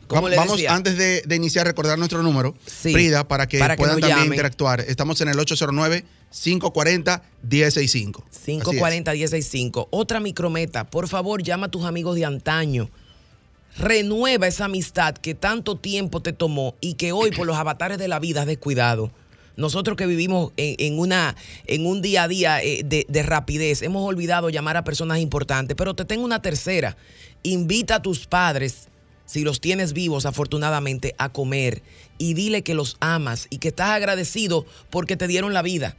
Vamos, 0.08 0.34
vamos 0.34 0.60
antes 0.68 0.96
de, 0.96 1.22
de, 1.26 1.36
iniciar, 1.36 1.66
recordar 1.66 1.98
nuestro 1.98 2.22
número, 2.22 2.54
sí, 2.66 2.92
Frida, 2.92 3.28
para 3.28 3.46
que, 3.46 3.58
para 3.58 3.76
que 3.76 3.80
puedan 3.80 4.00
también 4.00 4.18
llamen. 4.18 4.32
interactuar. 4.32 4.80
Estamos 4.80 5.20
en 5.20 5.28
el 5.28 5.36
809-540-1065. 5.36 8.22
540-1065. 8.46 9.88
Otra 9.90 10.20
micrometa, 10.20 10.88
por 10.88 11.08
favor, 11.08 11.42
llama 11.42 11.66
a 11.66 11.70
tus 11.70 11.84
amigos 11.84 12.16
de 12.16 12.24
antaño. 12.24 12.90
Renueva 13.76 14.46
esa 14.46 14.64
amistad 14.64 15.14
que 15.14 15.34
tanto 15.34 15.76
tiempo 15.76 16.20
te 16.20 16.32
tomó 16.32 16.74
y 16.80 16.94
que 16.94 17.12
hoy 17.12 17.30
por 17.30 17.46
los 17.46 17.56
avatares 17.56 17.98
de 17.98 18.08
la 18.08 18.18
vida 18.18 18.40
has 18.40 18.46
descuidado. 18.46 19.12
Nosotros 19.56 19.96
que 19.96 20.06
vivimos 20.06 20.52
en, 20.56 20.76
en, 20.78 20.98
una, 20.98 21.36
en 21.66 21.84
un 21.84 22.00
día 22.00 22.22
a 22.22 22.28
día 22.28 22.62
eh, 22.62 22.82
de, 22.84 23.04
de 23.08 23.22
rapidez, 23.22 23.82
hemos 23.82 24.08
olvidado 24.08 24.50
llamar 24.50 24.76
a 24.76 24.84
personas 24.84 25.18
importantes. 25.18 25.76
Pero 25.76 25.94
te 25.94 26.04
tengo 26.04 26.24
una 26.24 26.40
tercera. 26.40 26.96
Invita 27.42 27.96
a 27.96 28.02
tus 28.02 28.26
padres 28.26 28.88
si 29.28 29.44
los 29.44 29.60
tienes 29.60 29.92
vivos, 29.92 30.24
afortunadamente, 30.24 31.14
a 31.18 31.28
comer 31.28 31.82
y 32.16 32.32
dile 32.32 32.62
que 32.62 32.72
los 32.72 32.96
amas 32.98 33.46
y 33.50 33.58
que 33.58 33.68
estás 33.68 33.90
agradecido 33.90 34.64
porque 34.88 35.18
te 35.18 35.28
dieron 35.28 35.52
la 35.52 35.60
vida. 35.60 35.96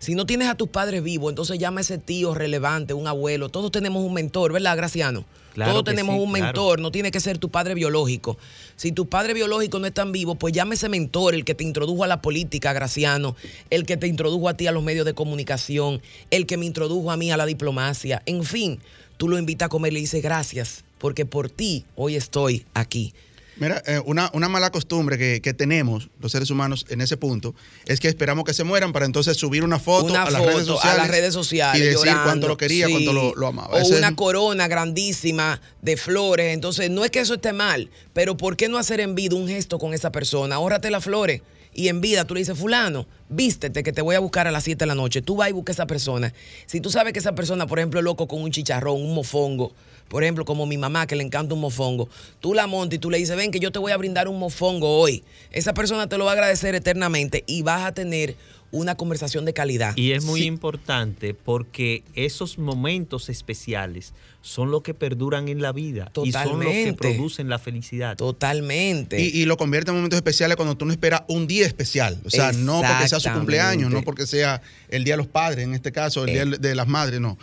Si 0.00 0.16
no 0.16 0.26
tienes 0.26 0.48
a 0.48 0.56
tus 0.56 0.68
padres 0.68 1.04
vivos, 1.04 1.30
entonces 1.30 1.56
llama 1.58 1.78
a 1.78 1.82
ese 1.82 1.98
tío 1.98 2.34
relevante, 2.34 2.92
un 2.92 3.06
abuelo. 3.06 3.48
Todos 3.48 3.70
tenemos 3.70 4.02
un 4.02 4.12
mentor, 4.12 4.52
¿verdad, 4.52 4.76
Graciano? 4.76 5.24
Claro 5.52 5.70
Todos 5.70 5.84
tenemos 5.84 6.16
sí, 6.16 6.20
un 6.20 6.32
mentor, 6.32 6.76
claro. 6.78 6.82
no 6.82 6.90
tiene 6.90 7.12
que 7.12 7.20
ser 7.20 7.38
tu 7.38 7.48
padre 7.48 7.74
biológico. 7.74 8.36
Si 8.74 8.90
tu 8.90 9.06
padre 9.06 9.34
biológico 9.34 9.78
no 9.78 9.86
están 9.86 10.10
vivos, 10.10 10.36
pues 10.38 10.52
llame 10.52 10.72
a 10.72 10.74
ese 10.74 10.88
mentor, 10.88 11.36
el 11.36 11.44
que 11.44 11.54
te 11.54 11.62
introdujo 11.62 12.02
a 12.02 12.08
la 12.08 12.20
política, 12.20 12.72
Graciano, 12.72 13.36
el 13.70 13.86
que 13.86 13.96
te 13.96 14.08
introdujo 14.08 14.48
a 14.48 14.54
ti 14.54 14.66
a 14.66 14.72
los 14.72 14.82
medios 14.82 15.06
de 15.06 15.14
comunicación, 15.14 16.02
el 16.32 16.46
que 16.46 16.56
me 16.56 16.66
introdujo 16.66 17.12
a 17.12 17.16
mí 17.16 17.30
a 17.30 17.36
la 17.36 17.46
diplomacia. 17.46 18.20
En 18.26 18.42
fin, 18.42 18.80
tú 19.16 19.28
lo 19.28 19.38
invitas 19.38 19.66
a 19.66 19.68
comer 19.68 19.92
y 19.92 19.94
le 19.94 20.00
dices 20.00 20.22
gracias, 20.22 20.83
porque 21.04 21.26
por 21.26 21.50
ti 21.50 21.84
hoy 21.96 22.16
estoy 22.16 22.64
aquí. 22.72 23.12
Mira, 23.58 23.82
eh, 23.86 24.00
una, 24.06 24.30
una, 24.32 24.48
mala 24.48 24.70
costumbre 24.70 25.18
que, 25.18 25.42
que, 25.42 25.52
tenemos 25.52 26.08
los 26.18 26.32
seres 26.32 26.48
humanos 26.48 26.86
en 26.88 27.02
ese 27.02 27.18
punto 27.18 27.54
es 27.84 28.00
que 28.00 28.08
esperamos 28.08 28.46
que 28.46 28.54
se 28.54 28.64
mueran 28.64 28.94
para 28.94 29.04
entonces 29.04 29.36
subir 29.36 29.64
una 29.64 29.78
foto, 29.78 30.06
una 30.06 30.22
a, 30.22 30.30
las 30.30 30.40
foto 30.40 30.52
redes 30.52 30.66
sociales, 30.66 30.98
a 30.98 31.02
las 31.02 31.10
redes 31.10 31.34
sociales 31.34 31.82
y 31.82 31.84
decir 31.84 31.98
llorando, 31.98 32.24
cuánto 32.24 32.48
lo 32.48 32.56
quería, 32.56 32.86
sí. 32.86 32.92
cuánto 32.92 33.12
lo, 33.12 33.34
lo 33.34 33.46
amaba. 33.48 33.74
O 33.74 33.76
Ese 33.76 33.98
una 33.98 34.08
es... 34.08 34.14
corona 34.14 34.66
grandísima 34.66 35.60
de 35.82 35.98
flores. 35.98 36.54
Entonces, 36.54 36.88
no 36.88 37.04
es 37.04 37.10
que 37.10 37.20
eso 37.20 37.34
esté 37.34 37.52
mal, 37.52 37.90
pero 38.14 38.38
¿por 38.38 38.56
qué 38.56 38.70
no 38.70 38.78
hacer 38.78 39.00
en 39.00 39.14
vida 39.14 39.36
un 39.36 39.46
gesto 39.46 39.78
con 39.78 39.92
esa 39.92 40.10
persona? 40.10 40.54
Ahórrate 40.54 40.90
las 40.90 41.04
flores 41.04 41.42
y 41.74 41.88
en 41.88 42.00
vida 42.00 42.24
tú 42.24 42.34
le 42.34 42.40
dices, 42.40 42.58
fulano, 42.58 43.06
vístete 43.28 43.82
que 43.82 43.92
te 43.92 44.00
voy 44.00 44.14
a 44.14 44.20
buscar 44.20 44.46
a 44.46 44.52
las 44.52 44.64
7 44.64 44.78
de 44.78 44.86
la 44.86 44.94
noche. 44.94 45.20
Tú 45.20 45.36
vas 45.36 45.50
y 45.50 45.52
buscas 45.52 45.74
a 45.74 45.82
esa 45.82 45.86
persona. 45.86 46.32
Si 46.66 46.80
tú 46.80 46.90
sabes 46.90 47.12
que 47.12 47.18
esa 47.18 47.34
persona, 47.34 47.66
por 47.66 47.78
ejemplo, 47.78 48.00
es 48.00 48.04
loco 48.04 48.26
con 48.26 48.40
un 48.40 48.50
chicharrón, 48.52 49.02
un 49.02 49.14
mofongo, 49.14 49.72
por 50.08 50.22
ejemplo, 50.22 50.44
como 50.44 50.66
mi 50.66 50.78
mamá 50.78 51.06
que 51.06 51.16
le 51.16 51.24
encanta 51.24 51.54
un 51.54 51.60
mofongo, 51.60 52.08
tú 52.40 52.54
la 52.54 52.66
montas 52.66 52.96
y 52.96 52.98
tú 52.98 53.10
le 53.10 53.18
dices, 53.18 53.36
ven 53.36 53.50
que 53.50 53.60
yo 53.60 53.72
te 53.72 53.78
voy 53.78 53.92
a 53.92 53.96
brindar 53.96 54.28
un 54.28 54.38
mofongo 54.38 54.98
hoy. 54.98 55.24
Esa 55.50 55.74
persona 55.74 56.08
te 56.08 56.18
lo 56.18 56.24
va 56.24 56.32
a 56.32 56.34
agradecer 56.34 56.74
eternamente 56.74 57.44
y 57.46 57.62
vas 57.62 57.84
a 57.84 57.92
tener 57.92 58.36
una 58.74 58.96
conversación 58.96 59.44
de 59.44 59.52
calidad. 59.52 59.96
Y 59.96 60.12
es 60.12 60.24
muy 60.24 60.40
sí. 60.40 60.46
importante 60.46 61.32
porque 61.32 62.02
esos 62.14 62.58
momentos 62.58 63.28
especiales 63.28 64.12
son 64.42 64.70
los 64.72 64.82
que 64.82 64.94
perduran 64.94 65.48
en 65.48 65.62
la 65.62 65.72
vida 65.72 66.10
Totalmente. 66.12 66.38
y 66.38 66.50
son 66.50 66.64
los 66.64 66.72
que 66.72 66.92
producen 66.92 67.48
la 67.48 67.58
felicidad. 67.60 68.16
Totalmente. 68.16 69.20
Y, 69.20 69.28
y, 69.28 69.44
lo 69.46 69.56
convierte 69.56 69.90
en 69.90 69.96
momentos 69.96 70.16
especiales 70.16 70.56
cuando 70.56 70.76
tú 70.76 70.84
no 70.86 70.92
esperas 70.92 71.22
un 71.28 71.46
día 71.46 71.66
especial. 71.66 72.20
O 72.24 72.30
sea, 72.30 72.52
no 72.52 72.82
porque 72.82 73.08
sea 73.08 73.20
su 73.20 73.30
cumpleaños, 73.30 73.90
no 73.92 74.02
porque 74.02 74.26
sea 74.26 74.60
el 74.88 75.04
Día 75.04 75.14
de 75.14 75.18
los 75.18 75.28
Padres, 75.28 75.64
en 75.64 75.74
este 75.74 75.92
caso, 75.92 76.24
el 76.24 76.30
eh. 76.30 76.32
Día 76.32 76.58
de 76.58 76.74
las 76.74 76.88
Madres, 76.88 77.20
no. 77.20 77.38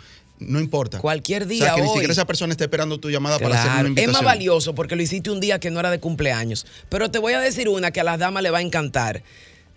No 0.48 0.60
importa. 0.60 0.98
Cualquier 0.98 1.46
día. 1.46 1.64
O 1.64 1.66
sea, 1.66 1.74
que 1.74 1.80
hoy, 1.80 1.86
ni 1.86 1.92
siquiera 1.94 2.12
esa 2.12 2.26
persona 2.26 2.52
está 2.52 2.64
esperando 2.64 2.98
tu 2.98 3.10
llamada 3.10 3.38
claro, 3.38 3.52
para 3.52 3.62
hacer 3.62 3.72
una 3.80 3.88
invitación. 3.88 4.10
Es 4.10 4.14
más 4.14 4.24
valioso 4.24 4.74
porque 4.74 4.96
lo 4.96 5.02
hiciste 5.02 5.30
un 5.30 5.40
día 5.40 5.58
que 5.58 5.70
no 5.70 5.80
era 5.80 5.90
de 5.90 6.00
cumpleaños. 6.00 6.66
Pero 6.88 7.10
te 7.10 7.18
voy 7.18 7.32
a 7.32 7.40
decir 7.40 7.68
una 7.68 7.90
que 7.90 8.00
a 8.00 8.04
las 8.04 8.18
damas 8.18 8.42
le 8.42 8.50
va 8.50 8.58
a 8.58 8.62
encantar. 8.62 9.22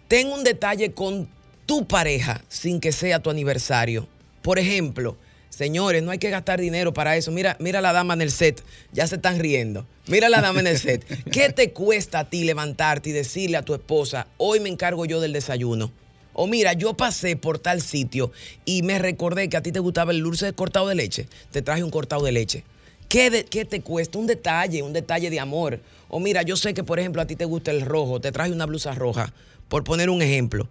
Ten 0.08 0.28
un 0.28 0.44
detalle 0.44 0.92
con 0.92 1.28
tu 1.66 1.88
pareja 1.88 2.44
sin 2.48 2.80
que 2.80 2.92
sea 2.92 3.20
tu 3.20 3.30
aniversario. 3.30 4.08
Por 4.42 4.60
ejemplo, 4.60 5.18
señores, 5.50 6.04
no 6.04 6.12
hay 6.12 6.20
que 6.20 6.30
gastar 6.30 6.60
dinero 6.60 6.94
para 6.94 7.18
eso. 7.18 7.32
Mira, 7.32 7.58
mira 7.60 7.82
la 7.82 7.94
dama 7.94 8.14
en 8.14 8.22
el 8.22 8.32
set, 8.32 8.64
ya 8.92 9.08
se 9.08 9.16
están 9.16 9.40
riendo. 9.40 9.86
Mira 10.08 10.30
la 10.30 10.42
dama 10.42 10.60
en 10.60 10.68
el 10.68 10.78
set. 10.78 11.06
¿Qué 11.32 11.50
te 11.50 11.72
cuesta 11.72 12.20
a 12.20 12.30
ti 12.30 12.44
levantarte 12.44 13.10
y 13.10 13.14
decirle 13.14 13.58
a 13.58 13.64
tu 13.64 13.74
esposa, 13.74 14.28
hoy 14.38 14.60
me 14.60 14.70
encargo 14.70 15.06
yo 15.06 15.20
del 15.20 15.34
desayuno? 15.34 15.92
O 16.38 16.48
mira, 16.48 16.74
yo 16.74 16.94
pasé 16.96 17.36
por 17.38 17.60
tal 17.60 17.82
sitio 17.82 18.32
y 18.66 18.84
me 18.84 19.00
recordé 19.00 19.48
que 19.50 19.56
a 19.58 19.62
ti 19.64 19.72
te 19.72 19.80
gustaba 19.80 20.12
el 20.12 20.22
dulce 20.22 20.52
cortado 20.54 20.88
de 20.90 20.96
leche. 20.96 21.28
Te 21.52 21.62
traje 21.62 21.84
un 21.84 21.90
cortado 21.92 22.24
de 22.26 22.34
leche. 22.34 22.64
¿Qué, 23.08 23.30
de- 23.30 23.46
qué 23.46 23.64
te 23.66 23.82
cuesta? 23.82 24.18
Un 24.20 24.28
detalle, 24.28 24.84
un 24.84 24.92
detalle 24.94 25.30
de 25.30 25.40
amor. 25.40 25.80
O 26.10 26.20
mira, 26.20 26.42
yo 26.42 26.58
sé 26.58 26.74
que, 26.74 26.84
por 26.84 27.00
ejemplo, 27.00 27.22
a 27.22 27.26
ti 27.26 27.36
te 27.38 27.46
gusta 27.46 27.72
el 27.72 27.82
rojo. 27.82 28.20
Te 28.20 28.32
traje 28.32 28.52
una 28.52 28.66
blusa 28.66 28.94
roja, 28.94 29.32
por 29.70 29.84
poner 29.86 30.10
un 30.10 30.22
ejemplo. 30.22 30.68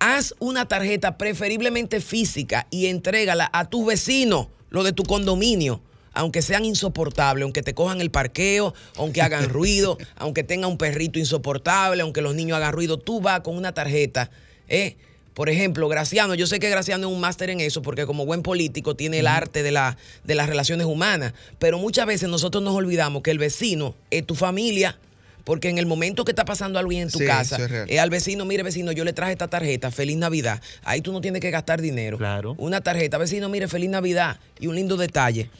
Haz 0.00 0.34
una 0.38 0.66
tarjeta 0.66 1.16
preferiblemente 1.16 2.00
física 2.00 2.66
y 2.70 2.86
entrégala 2.86 3.48
a 3.52 3.70
tus 3.70 3.86
vecinos, 3.86 4.48
lo 4.70 4.82
de 4.82 4.92
tu 4.92 5.04
condominio, 5.04 5.80
aunque 6.12 6.42
sean 6.42 6.64
insoportables, 6.64 7.44
aunque 7.44 7.62
te 7.62 7.74
cojan 7.74 8.00
el 8.00 8.10
parqueo, 8.10 8.74
aunque 8.96 9.22
hagan 9.22 9.48
ruido, 9.48 9.96
aunque 10.16 10.42
tenga 10.42 10.66
un 10.66 10.78
perrito 10.78 11.18
insoportable, 11.18 12.02
aunque 12.02 12.22
los 12.22 12.34
niños 12.34 12.56
hagan 12.56 12.72
ruido, 12.72 12.98
tú 12.98 13.20
vas 13.20 13.40
con 13.40 13.56
una 13.56 13.72
tarjeta, 13.72 14.30
¿eh? 14.68 14.96
Por 15.34 15.48
ejemplo, 15.48 15.88
Graciano, 15.88 16.34
yo 16.34 16.46
sé 16.46 16.60
que 16.60 16.70
Graciano 16.70 17.08
es 17.08 17.12
un 17.12 17.20
máster 17.20 17.50
en 17.50 17.60
eso 17.60 17.82
porque 17.82 18.06
como 18.06 18.24
buen 18.24 18.42
político 18.42 18.94
tiene 18.94 19.18
el 19.18 19.26
arte 19.26 19.64
de, 19.64 19.72
la, 19.72 19.96
de 20.22 20.36
las 20.36 20.48
relaciones 20.48 20.86
humanas, 20.86 21.34
pero 21.58 21.78
muchas 21.78 22.06
veces 22.06 22.28
nosotros 22.28 22.62
nos 22.62 22.74
olvidamos 22.74 23.22
que 23.22 23.32
el 23.32 23.38
vecino 23.38 23.96
es 24.12 24.24
tu 24.24 24.36
familia, 24.36 24.96
porque 25.42 25.68
en 25.68 25.78
el 25.78 25.86
momento 25.86 26.24
que 26.24 26.30
está 26.30 26.44
pasando 26.44 26.78
algo 26.78 26.92
en 26.92 27.10
tu 27.10 27.18
Sí, 27.18 27.26
casa, 27.26 27.56
es 27.56 27.90
eh, 27.90 27.98
al 27.98 28.10
vecino, 28.10 28.44
mire 28.44 28.62
vecino, 28.62 28.92
yo 28.92 29.04
le 29.04 29.12
traje 29.12 29.32
esta 29.32 29.48
tarjeta, 29.48 29.90
feliz 29.90 30.16
Navidad. 30.16 30.62
Ahí 30.84 31.00
tú 31.00 31.12
no 31.12 31.20
tienes 31.20 31.40
que 31.42 31.50
gastar 31.50 31.80
dinero. 31.82 32.16
Claro. 32.16 32.54
Una 32.56 32.80
tarjeta, 32.80 33.18
vecino, 33.18 33.48
mire, 33.48 33.66
feliz 33.68 33.90
Navidad. 33.90 34.38
Y 34.58 34.68
un 34.68 34.76
lindo 34.76 34.96
detalle. 34.96 35.50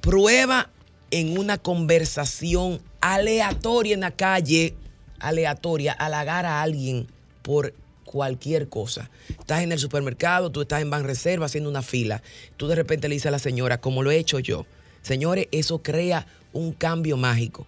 Prueba 0.00 0.70
en 1.10 1.38
una 1.38 1.58
conversación 1.58 2.80
aleatoria 3.00 3.94
en 3.94 4.00
la 4.00 4.10
calle, 4.12 4.74
aleatoria, 5.18 5.92
halagar 5.92 6.46
a 6.46 6.62
alguien 6.62 7.08
por 7.42 7.72
cualquier 8.16 8.70
cosa. 8.70 9.10
Estás 9.28 9.62
en 9.62 9.72
el 9.72 9.78
supermercado, 9.78 10.50
tú 10.50 10.62
estás 10.62 10.80
en 10.80 10.88
Banreserva 10.88 11.44
haciendo 11.46 11.68
una 11.68 11.82
fila. 11.82 12.22
Tú 12.56 12.66
de 12.66 12.74
repente 12.74 13.08
le 13.08 13.14
dices 13.14 13.26
a 13.26 13.30
la 13.30 13.38
señora, 13.38 13.78
como 13.78 14.02
lo 14.02 14.10
he 14.10 14.16
hecho 14.16 14.38
yo. 14.38 14.64
Señores, 15.02 15.48
eso 15.52 15.82
crea 15.82 16.26
un 16.54 16.72
cambio 16.72 17.18
mágico. 17.18 17.66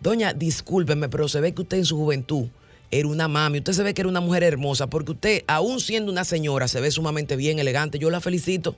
Doña, 0.00 0.32
discúlpeme, 0.32 1.08
pero 1.08 1.28
se 1.28 1.40
ve 1.40 1.54
que 1.54 1.62
usted 1.62 1.76
en 1.78 1.84
su 1.84 1.96
juventud 1.96 2.48
era 2.90 3.06
una 3.06 3.28
mami. 3.28 3.58
Usted 3.58 3.74
se 3.74 3.84
ve 3.84 3.94
que 3.94 4.00
era 4.02 4.08
una 4.08 4.20
mujer 4.20 4.42
hermosa, 4.42 4.88
porque 4.88 5.12
usted, 5.12 5.44
aún 5.46 5.78
siendo 5.78 6.10
una 6.10 6.24
señora, 6.24 6.66
se 6.66 6.80
ve 6.80 6.90
sumamente 6.90 7.36
bien, 7.36 7.60
elegante. 7.60 8.00
Yo 8.00 8.10
la 8.10 8.20
felicito. 8.20 8.74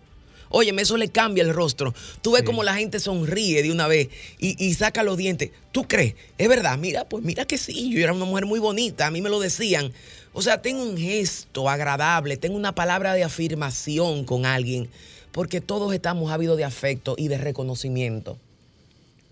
Óyeme, 0.55 0.83
eso 0.83 0.99
le 0.99 1.09
cambia 1.09 1.43
el 1.43 1.55
rostro. 1.55 1.95
Tú 2.21 2.33
ves 2.33 2.41
Sí. 2.43 2.47
como 2.47 2.63
la 2.63 2.75
gente 2.75 3.01
sonríe 3.01 3.63
de 3.63 3.73
una 3.73 3.87
vez 3.87 4.09
y, 4.39 4.63
y 4.63 4.75
saca 4.75 5.03
los 5.03 5.17
dientes. 5.17 5.51
¿Tú 5.73 5.89
crees? 5.89 6.15
Es 6.37 6.47
verdad. 6.47 6.77
Mira, 6.77 7.09
pues 7.09 7.25
mira 7.25 7.47
que 7.47 7.57
sí. 7.57 7.89
Yo 7.91 8.01
era 8.01 8.13
una 8.13 8.27
mujer 8.27 8.45
muy 8.45 8.61
bonita. 8.61 9.07
A 9.07 9.11
mí 9.11 9.23
me 9.23 9.31
lo 9.31 9.41
decían. 9.41 9.93
O 10.33 10.43
sea, 10.43 10.63
tengo 10.63 10.83
un 10.83 10.97
gesto 10.97 11.69
agradable, 11.69 12.37
tengo 12.37 12.57
una 12.57 12.75
palabra 12.75 13.15
de 13.15 13.25
afirmación 13.25 14.25
con 14.25 14.47
alguien, 14.47 14.89
porque 15.31 15.61
todos 15.61 15.93
estamos 15.93 16.31
ávidos 16.33 16.57
de 16.57 16.65
afecto 16.65 17.15
y 17.19 17.29
de 17.29 17.39
reconocimiento. 17.39 18.39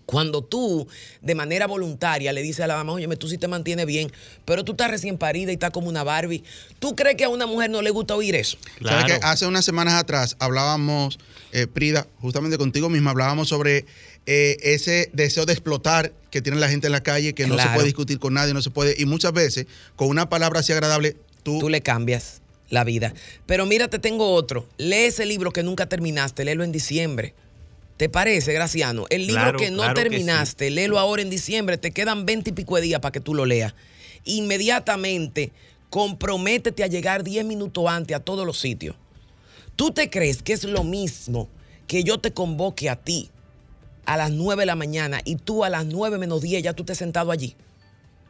Cuando 0.05 0.41
tú, 0.43 0.87
de 1.21 1.35
manera 1.35 1.67
voluntaria, 1.67 2.33
le 2.33 2.41
dices 2.41 2.59
a 2.61 2.67
la 2.67 2.75
mamá, 2.75 2.91
oye, 2.93 3.07
tú 3.15 3.29
sí 3.29 3.37
te 3.37 3.47
mantienes 3.47 3.85
bien, 3.85 4.11
pero 4.43 4.65
tú 4.65 4.73
estás 4.73 4.91
recién 4.91 5.17
parida 5.17 5.51
y 5.51 5.53
estás 5.53 5.71
como 5.71 5.87
una 5.87 6.03
Barbie, 6.03 6.43
¿tú 6.79 6.95
crees 6.95 7.15
que 7.15 7.23
a 7.23 7.29
una 7.29 7.45
mujer 7.45 7.69
no 7.69 7.81
le 7.81 7.91
gusta 7.91 8.15
oír 8.15 8.35
eso? 8.35 8.57
¿Sabes 8.83 9.05
Claro. 9.05 9.05
que 9.07 9.13
hace 9.25 9.45
unas 9.45 9.63
semanas 9.63 9.93
atrás 9.93 10.35
hablábamos, 10.39 11.17
eh, 11.53 11.65
Prida, 11.65 12.07
justamente 12.19 12.57
contigo 12.57 12.89
misma, 12.89 13.11
hablábamos 13.11 13.47
sobre 13.47 13.85
eh, 14.25 14.57
ese 14.61 15.09
deseo 15.13 15.45
de 15.45 15.53
explotar 15.53 16.13
que 16.29 16.41
tiene 16.41 16.59
la 16.59 16.69
gente 16.69 16.87
en 16.87 16.93
la 16.93 17.03
calle, 17.03 17.33
que 17.33 17.47
no 17.47 17.57
se 17.57 17.67
puede 17.69 17.85
discutir 17.85 18.19
con 18.19 18.33
nadie, 18.33 18.53
no 18.53 18.61
se 18.61 18.69
puede, 18.69 18.95
y 18.97 19.05
muchas 19.05 19.33
veces 19.33 19.65
con 19.95 20.07
una 20.09 20.29
palabra 20.29 20.59
así 20.59 20.71
agradable, 20.71 21.17
tú, 21.43 21.59
Tú 21.59 21.69
le 21.69 21.81
cambias 21.81 22.41
la 22.69 22.83
vida. 22.83 23.13
Pero 23.45 23.65
mira, 23.65 23.89
te 23.89 23.99
tengo 23.99 24.31
otro. 24.33 24.67
Lee 24.77 25.05
ese 25.05 25.25
libro 25.25 25.51
que 25.51 25.63
nunca 25.63 25.87
terminaste, 25.87 26.45
léelo 26.45 26.63
en 26.63 26.71
diciembre. 26.71 27.33
¿Te 27.97 28.09
parece, 28.09 28.53
Graciano? 28.53 29.05
El 29.09 29.27
libro 29.27 29.41
Claro, 29.41 29.59
que 29.59 29.69
no 29.69 29.77
claro 29.77 29.93
que 29.93 30.01
terminaste, 30.01 30.69
léelo 30.71 30.97
ahora 30.97 31.21
en 31.21 31.29
diciembre, 31.29 31.77
te 31.77 31.91
quedan 31.91 32.25
20 32.25 32.49
y 32.49 32.53
pico 32.53 32.75
de 32.75 32.81
días 32.81 32.99
para 32.99 33.11
que 33.11 33.19
tú 33.19 33.35
lo 33.35 33.45
leas. 33.45 33.73
Inmediatamente, 34.23 35.51
comprométete 35.89 36.83
a 36.83 36.87
llegar 36.87 37.23
10 37.23 37.45
minutos 37.45 37.85
antes 37.87 38.15
a 38.15 38.19
todos 38.19 38.45
los 38.45 38.59
sitios. 38.59 38.95
¿Tú 39.75 39.91
te 39.91 40.09
crees 40.09 40.41
que 40.41 40.53
es 40.53 40.63
lo 40.63 40.83
mismo 40.83 41.49
que 41.87 42.03
yo 42.03 42.19
te 42.19 42.31
convoque 42.31 42.89
a 42.89 42.95
ti 42.95 43.29
a 44.05 44.17
las 44.17 44.31
9 44.31 44.61
de 44.61 44.65
la 44.65 44.75
mañana 44.75 45.21
y 45.25 45.35
tú 45.35 45.63
a 45.63 45.69
las 45.69 45.85
9 45.85 46.17
menos 46.17 46.41
10 46.41 46.63
ya 46.63 46.73
tú 46.73 46.83
estés 46.83 46.97
sentado 46.97 47.31
allí? 47.31 47.55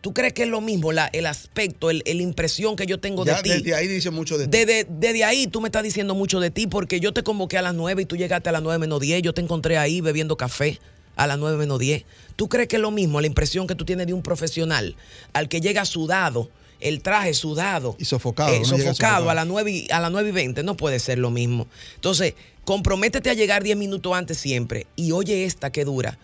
¿Tú 0.01 0.13
crees 0.13 0.33
que 0.33 0.43
es 0.43 0.49
lo 0.49 0.61
mismo 0.61 0.91
la- 0.91 1.07
el 1.13 1.27
aspecto, 1.27 1.91
el, 1.91 2.01
el 2.07 2.21
impresión 2.21 2.75
que 2.75 2.87
yo 2.87 2.99
tengo 2.99 3.23
ya 3.23 3.37
de 3.37 3.43
ti? 3.43 3.49
desde 3.49 3.75
ahí 3.75 3.87
dice 3.87 4.09
mucho 4.09 4.37
de 4.37 4.47
ti. 4.47 4.49
Desde, 4.57 4.87
desde 4.89 5.23
ahí 5.23 5.45
tú 5.45 5.61
me 5.61 5.67
estás 5.67 5.83
diciendo 5.83 6.15
mucho 6.15 6.39
de 6.39 6.49
ti 6.49 6.65
porque 6.65 6.99
yo 6.99 7.13
te 7.13 7.21
convoqué 7.21 7.59
a 7.59 7.61
las 7.61 7.75
9 7.75 8.01
y 8.01 8.05
tú 8.05 8.15
llegaste 8.17 8.49
a 8.49 8.51
las 8.51 8.63
9 8.63 8.79
menos 8.79 8.99
10. 8.99 9.21
Yo 9.21 9.33
te 9.33 9.41
encontré 9.41 9.77
ahí 9.77 10.01
bebiendo 10.01 10.37
café 10.37 10.79
a 11.15 11.27
las 11.27 11.37
9 11.37 11.55
menos 11.57 11.77
10. 11.77 12.03
¿Tú 12.35 12.49
crees 12.49 12.67
que 12.67 12.77
es 12.77 12.81
lo 12.81 12.89
mismo 12.89 13.21
la 13.21 13.27
impresión 13.27 13.67
que 13.67 13.75
tú 13.75 13.85
tienes 13.85 14.07
de 14.07 14.13
un 14.13 14.23
profesional 14.23 14.95
al 15.33 15.47
que 15.49 15.61
llega 15.61 15.85
sudado, 15.85 16.49
el 16.79 17.03
traje 17.03 17.35
sudado? 17.35 17.95
Y 17.99 18.05
sofocado, 18.05 18.55
eh, 18.55 18.65
sofocado 18.65 18.93
sofocado. 18.95 19.29
a 19.29 19.35
las 19.35 19.45
9 19.45 19.69
y, 19.71 19.87
a 19.91 19.99
las 19.99 20.11
9 20.11 20.29
y 20.29 20.31
20. 20.31 20.63
No 20.63 20.75
puede 20.77 20.97
ser 20.97 21.19
lo 21.19 21.29
mismo. 21.29 21.67
Entonces, 21.93 22.33
comprométete 22.65 23.29
a 23.29 23.33
llegar 23.33 23.63
10 23.63 23.77
minutos 23.77 24.13
antes 24.13 24.37
siempre. 24.37 24.87
Y 24.95 25.11
oye 25.11 25.45
esta 25.45 25.71
que 25.71 25.85
dura. 25.85 26.17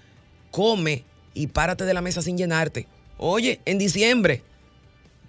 Come 0.51 1.03
y 1.33 1.47
párate 1.47 1.85
de 1.85 1.93
la 1.93 2.01
mesa 2.01 2.21
sin 2.21 2.37
llenarte. 2.37 2.87
Oye, 3.17 3.61
en 3.65 3.77
diciembre 3.77 4.43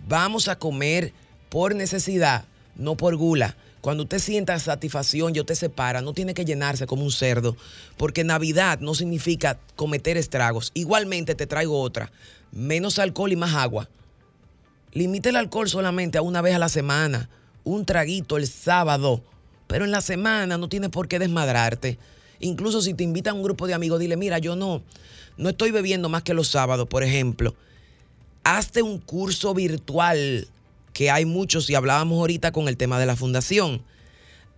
vamos 0.07 0.49
a 0.49 0.59
comer 0.59 1.13
por 1.49 1.75
necesidad, 1.75 2.45
no 2.77 2.97
por 2.97 3.17
gula. 3.17 3.57
Cuando 3.81 4.03
usted 4.03 4.19
sienta 4.19 4.59
satisfacción 4.59 5.35
y 5.35 5.41
usted 5.41 5.55
se 5.55 5.71
para, 5.71 6.01
no 6.01 6.13
tiene 6.13 6.35
que 6.35 6.45
llenarse 6.45 6.87
como 6.87 7.05
un 7.05 7.13
cerdo, 7.13 7.57
porque 7.97 8.25
Navidad 8.25 8.81
no 8.81 8.95
significa 8.95 9.59
cometer 9.77 10.17
estragos. 10.17 10.73
Igualmente 10.75 11.35
te 11.35 11.47
traigo 11.47 11.81
otra, 11.81 12.11
menos 12.51 12.99
alcohol 12.99 13.33
y 13.33 13.37
más 13.37 13.55
agua. 13.55 13.89
Limite 14.93 15.29
el 15.29 15.37
alcohol 15.37 15.69
solamente 15.69 16.19
a 16.19 16.23
una 16.23 16.43
vez 16.43 16.55
a 16.55 16.59
la 16.59 16.69
semana, 16.69 17.29
un 17.63 17.85
traguito 17.85 18.37
el 18.37 18.49
sábado, 18.49 19.23
pero 19.69 19.85
en 19.85 19.93
la 19.93 20.01
semana 20.01 20.59
no 20.59 20.69
tienes 20.69 20.91
por 20.91 21.07
qué 21.07 21.21
desmadrarte. 21.21 21.99
Incluso 22.41 22.83
si 22.83 22.95
te 22.95 23.05
invitan 23.05 23.33
a 23.33 23.37
un 23.37 23.45
grupo 23.45 23.69
de 23.69 23.75
amigos, 23.75 24.01
dile, 24.01 24.17
mira, 24.17 24.39
yo 24.39 24.57
no, 24.57 24.83
no 25.37 25.49
estoy 25.49 25.71
bebiendo 25.71 26.09
más 26.09 26.25
que 26.25 26.35
los 26.35 26.49
sábados, 26.49 26.89
por 26.89 27.05
ejemplo 27.05 27.55
hazte 28.49 28.81
un 28.81 28.99
curso 28.99 29.53
virtual, 29.53 30.49
que 30.95 31.11
hay 31.11 31.27
muchos 31.27 31.69
y 31.69 31.75
hablábamos 31.75 32.19
ahorita 32.19 32.51
con 32.51 32.67
el 32.67 32.79
tema 32.79 32.99
de 32.99 33.05
la 33.05 33.15
fundación. 33.15 33.83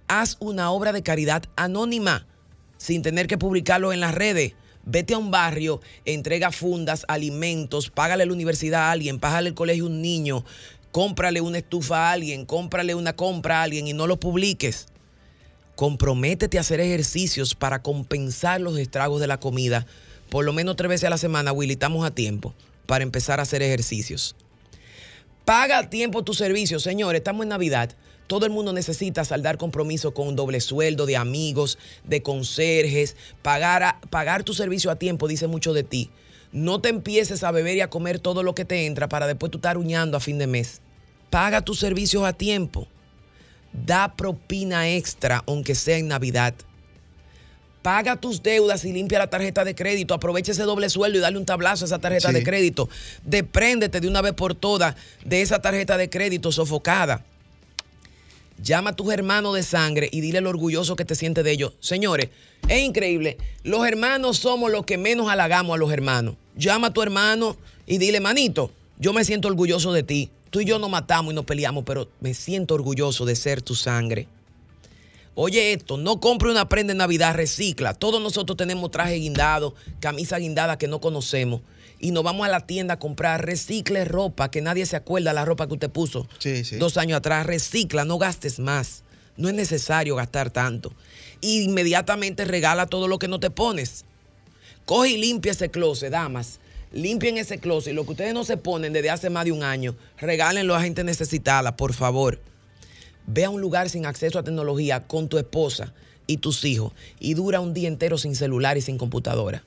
Haz 0.06 0.36
una 0.38 0.70
obra 0.70 0.92
de 0.92 1.02
caridad 1.02 1.42
anónima, 1.56 2.24
sin 2.76 3.02
tener 3.02 3.26
que 3.26 3.36
publicarlo 3.36 3.92
en 3.92 3.98
las 3.98 4.14
redes. 4.14 4.54
Vete 4.84 5.14
a 5.14 5.18
un 5.18 5.32
barrio, 5.32 5.80
entrega 6.04 6.52
fundas, 6.52 7.04
alimentos, 7.08 7.90
págale 7.90 8.26
la 8.26 8.32
universidad 8.32 8.82
a 8.82 8.92
alguien, 8.92 9.18
págale 9.18 9.48
el 9.48 9.54
colegio 9.54 9.86
a 9.86 9.88
un 9.88 10.00
niño, 10.02 10.44
cómprale 10.92 11.40
una 11.40 11.58
estufa 11.58 12.08
a 12.08 12.12
alguien, 12.12 12.46
cómprale 12.46 12.94
una 12.94 13.14
compra 13.16 13.58
a 13.58 13.62
alguien 13.64 13.88
y 13.88 13.92
no 13.92 14.06
lo 14.06 14.20
publiques. 14.20 14.86
Comprométete 15.80 16.58
a 16.58 16.60
hacer 16.60 16.78
ejercicios 16.78 17.54
para 17.54 17.80
compensar 17.80 18.60
los 18.60 18.76
estragos 18.76 19.18
de 19.18 19.26
la 19.26 19.40
comida. 19.40 19.86
Por 20.28 20.44
lo 20.44 20.52
menos 20.52 20.76
tres 20.76 20.90
veces 20.90 21.06
a 21.06 21.08
la 21.10 21.16
semana, 21.16 21.52
Willy, 21.52 21.72
estamos 21.72 22.04
a 22.04 22.10
tiempo 22.10 22.52
para 22.84 23.02
empezar 23.02 23.40
a 23.40 23.44
hacer 23.44 23.62
ejercicios. 23.62 24.36
Paga 25.46 25.78
a 25.78 25.88
tiempo 25.88 26.22
tu 26.22 26.34
servicio, 26.34 26.80
señores. 26.80 27.20
Estamos 27.20 27.44
en 27.44 27.48
Navidad. 27.48 27.96
Todo 28.26 28.44
el 28.44 28.52
mundo 28.52 28.74
necesita 28.74 29.24
saldar 29.24 29.56
compromiso 29.56 30.12
con 30.12 30.36
doble 30.36 30.60
sueldo 30.60 31.06
de 31.06 31.16
amigos, 31.16 31.78
de 32.04 32.20
conserjes. 32.22 33.16
Pagar, 33.40 33.82
a- 33.82 34.00
pagar 34.10 34.44
tu 34.44 34.52
servicio 34.52 34.90
a 34.90 34.96
tiempo 34.96 35.28
dice 35.28 35.46
mucho 35.46 35.72
de 35.72 35.82
ti. 35.82 36.10
No 36.52 36.82
te 36.82 36.90
empieces 36.90 37.42
a 37.42 37.52
beber 37.52 37.78
y 37.78 37.80
a 37.80 37.88
comer 37.88 38.18
todo 38.18 38.42
lo 38.42 38.54
que 38.54 38.66
te 38.66 38.84
entra 38.84 39.08
para 39.08 39.26
después 39.26 39.50
tú 39.50 39.56
estar 39.56 39.78
uñando 39.78 40.18
a 40.18 40.20
fin 40.20 40.36
de 40.36 40.46
mes. 40.46 40.82
Paga 41.30 41.64
tus 41.64 41.78
servicios 41.78 42.24
a 42.24 42.34
tiempo. 42.34 42.86
Da 43.72 44.14
propina 44.16 44.88
extra, 44.88 45.42
aunque 45.46 45.74
sea 45.74 45.96
en 45.98 46.08
Navidad. 46.08 46.54
Paga 47.82 48.16
tus 48.16 48.42
deudas 48.42 48.84
y 48.84 48.92
limpia 48.92 49.18
la 49.18 49.30
tarjeta 49.30 49.64
de 49.64 49.74
crédito. 49.74 50.12
Aprovecha 50.12 50.52
ese 50.52 50.64
doble 50.64 50.90
sueldo 50.90 51.16
y 51.18 51.20
dale 51.22 51.38
un 51.38 51.46
tablazo 51.46 51.84
a 51.84 51.86
esa 51.86 51.98
tarjeta 51.98 52.28
Sí. 52.28 52.34
de 52.34 52.42
crédito. 52.42 52.88
Depréndete 53.24 54.00
de 54.00 54.08
una 54.08 54.20
vez 54.20 54.34
por 54.34 54.54
todas 54.54 54.96
de 55.24 55.40
esa 55.40 55.62
tarjeta 55.62 55.96
de 55.96 56.10
crédito 56.10 56.52
sofocada. 56.52 57.24
Llama 58.62 58.90
a 58.90 58.96
tus 58.96 59.10
hermanos 59.10 59.54
de 59.54 59.62
sangre 59.62 60.10
y 60.12 60.20
dile 60.20 60.42
lo 60.42 60.50
orgulloso 60.50 60.94
que 60.94 61.06
te 61.06 61.14
sientes 61.14 61.42
de 61.44 61.52
ellos. 61.52 61.72
Señores, 61.80 62.28
es 62.68 62.82
increíble. 62.82 63.38
Los 63.62 63.86
hermanos 63.86 64.36
somos 64.36 64.70
los 64.70 64.84
que 64.84 64.98
menos 64.98 65.30
halagamos 65.30 65.74
a 65.74 65.78
los 65.78 65.90
hermanos. 65.90 66.34
Llama 66.56 66.88
a 66.88 66.92
tu 66.92 67.00
hermano 67.00 67.56
y 67.86 67.96
dile, 67.96 68.20
manito, 68.20 68.70
yo 68.98 69.14
me 69.14 69.24
siento 69.24 69.48
orgulloso 69.48 69.94
de 69.94 70.02
ti. 70.02 70.30
Tú 70.50 70.60
y 70.60 70.64
yo 70.64 70.78
nos 70.78 70.90
matamos 70.90 71.32
y 71.32 71.34
nos 71.34 71.44
peleamos, 71.44 71.84
pero 71.84 72.08
me 72.20 72.34
siento 72.34 72.74
orgulloso 72.74 73.24
de 73.24 73.36
ser 73.36 73.62
tu 73.62 73.74
sangre. 73.74 74.26
Oye 75.36 75.72
esto, 75.72 75.96
no 75.96 76.18
compre 76.20 76.50
una 76.50 76.68
prenda 76.68 76.90
en 76.92 76.98
Navidad, 76.98 77.34
recicla. 77.34 77.94
Todos 77.94 78.20
nosotros 78.20 78.56
tenemos 78.56 78.90
traje 78.90 79.14
guindado, 79.14 79.74
camisa 80.00 80.38
guindada 80.38 80.76
que 80.76 80.88
no 80.88 81.00
conocemos. 81.00 81.60
Y 82.00 82.10
nos 82.10 82.24
vamos 82.24 82.46
a 82.46 82.50
la 82.50 82.66
tienda 82.66 82.94
a 82.94 82.98
comprar, 82.98 83.44
recicle 83.44 84.04
ropa, 84.04 84.50
que 84.50 84.60
nadie 84.60 84.86
se 84.86 84.96
acuerda 84.96 85.30
de 85.30 85.34
la 85.34 85.44
ropa 85.44 85.66
que 85.66 85.74
usted 85.74 85.90
puso 85.90 86.26
Sí, 86.38 86.64
sí. 86.64 86.76
dos 86.76 86.96
años 86.96 87.18
atrás. 87.18 87.46
Recicla, 87.46 88.04
no 88.04 88.18
gastes 88.18 88.58
más. 88.58 89.04
No 89.36 89.48
es 89.48 89.54
necesario 89.54 90.16
gastar 90.16 90.50
tanto. 90.50 90.92
Y 91.40 91.62
inmediatamente 91.62 92.44
regala 92.44 92.86
todo 92.86 93.06
lo 93.06 93.18
que 93.18 93.28
no 93.28 93.38
te 93.38 93.50
pones. 93.50 94.04
Coge 94.84 95.10
y 95.10 95.16
limpia 95.18 95.52
ese 95.52 95.70
closet, 95.70 96.10
damas. 96.10 96.58
Limpien 96.92 97.38
ese 97.38 97.58
closet. 97.58 97.94
Lo 97.94 98.04
que 98.04 98.10
ustedes 98.12 98.34
no 98.34 98.44
se 98.44 98.56
ponen 98.56 98.92
desde 98.92 99.10
hace 99.10 99.30
más 99.30 99.44
de 99.44 99.52
un 99.52 99.62
año, 99.62 99.94
regálenlo 100.18 100.74
a 100.74 100.82
gente 100.82 101.04
necesitada, 101.04 101.76
por 101.76 101.92
favor. 101.92 102.40
Ve 103.26 103.44
a 103.44 103.50
un 103.50 103.60
lugar 103.60 103.88
sin 103.90 104.06
acceso 104.06 104.38
a 104.38 104.42
tecnología 104.42 105.06
con 105.06 105.28
tu 105.28 105.38
esposa 105.38 105.92
y 106.26 106.38
tus 106.38 106.64
hijos 106.64 106.92
y 107.20 107.34
dura 107.34 107.60
un 107.60 107.74
día 107.74 107.86
entero 107.88 108.18
sin 108.18 108.34
celular 108.34 108.76
y 108.76 108.80
sin 108.80 108.98
computadora. 108.98 109.62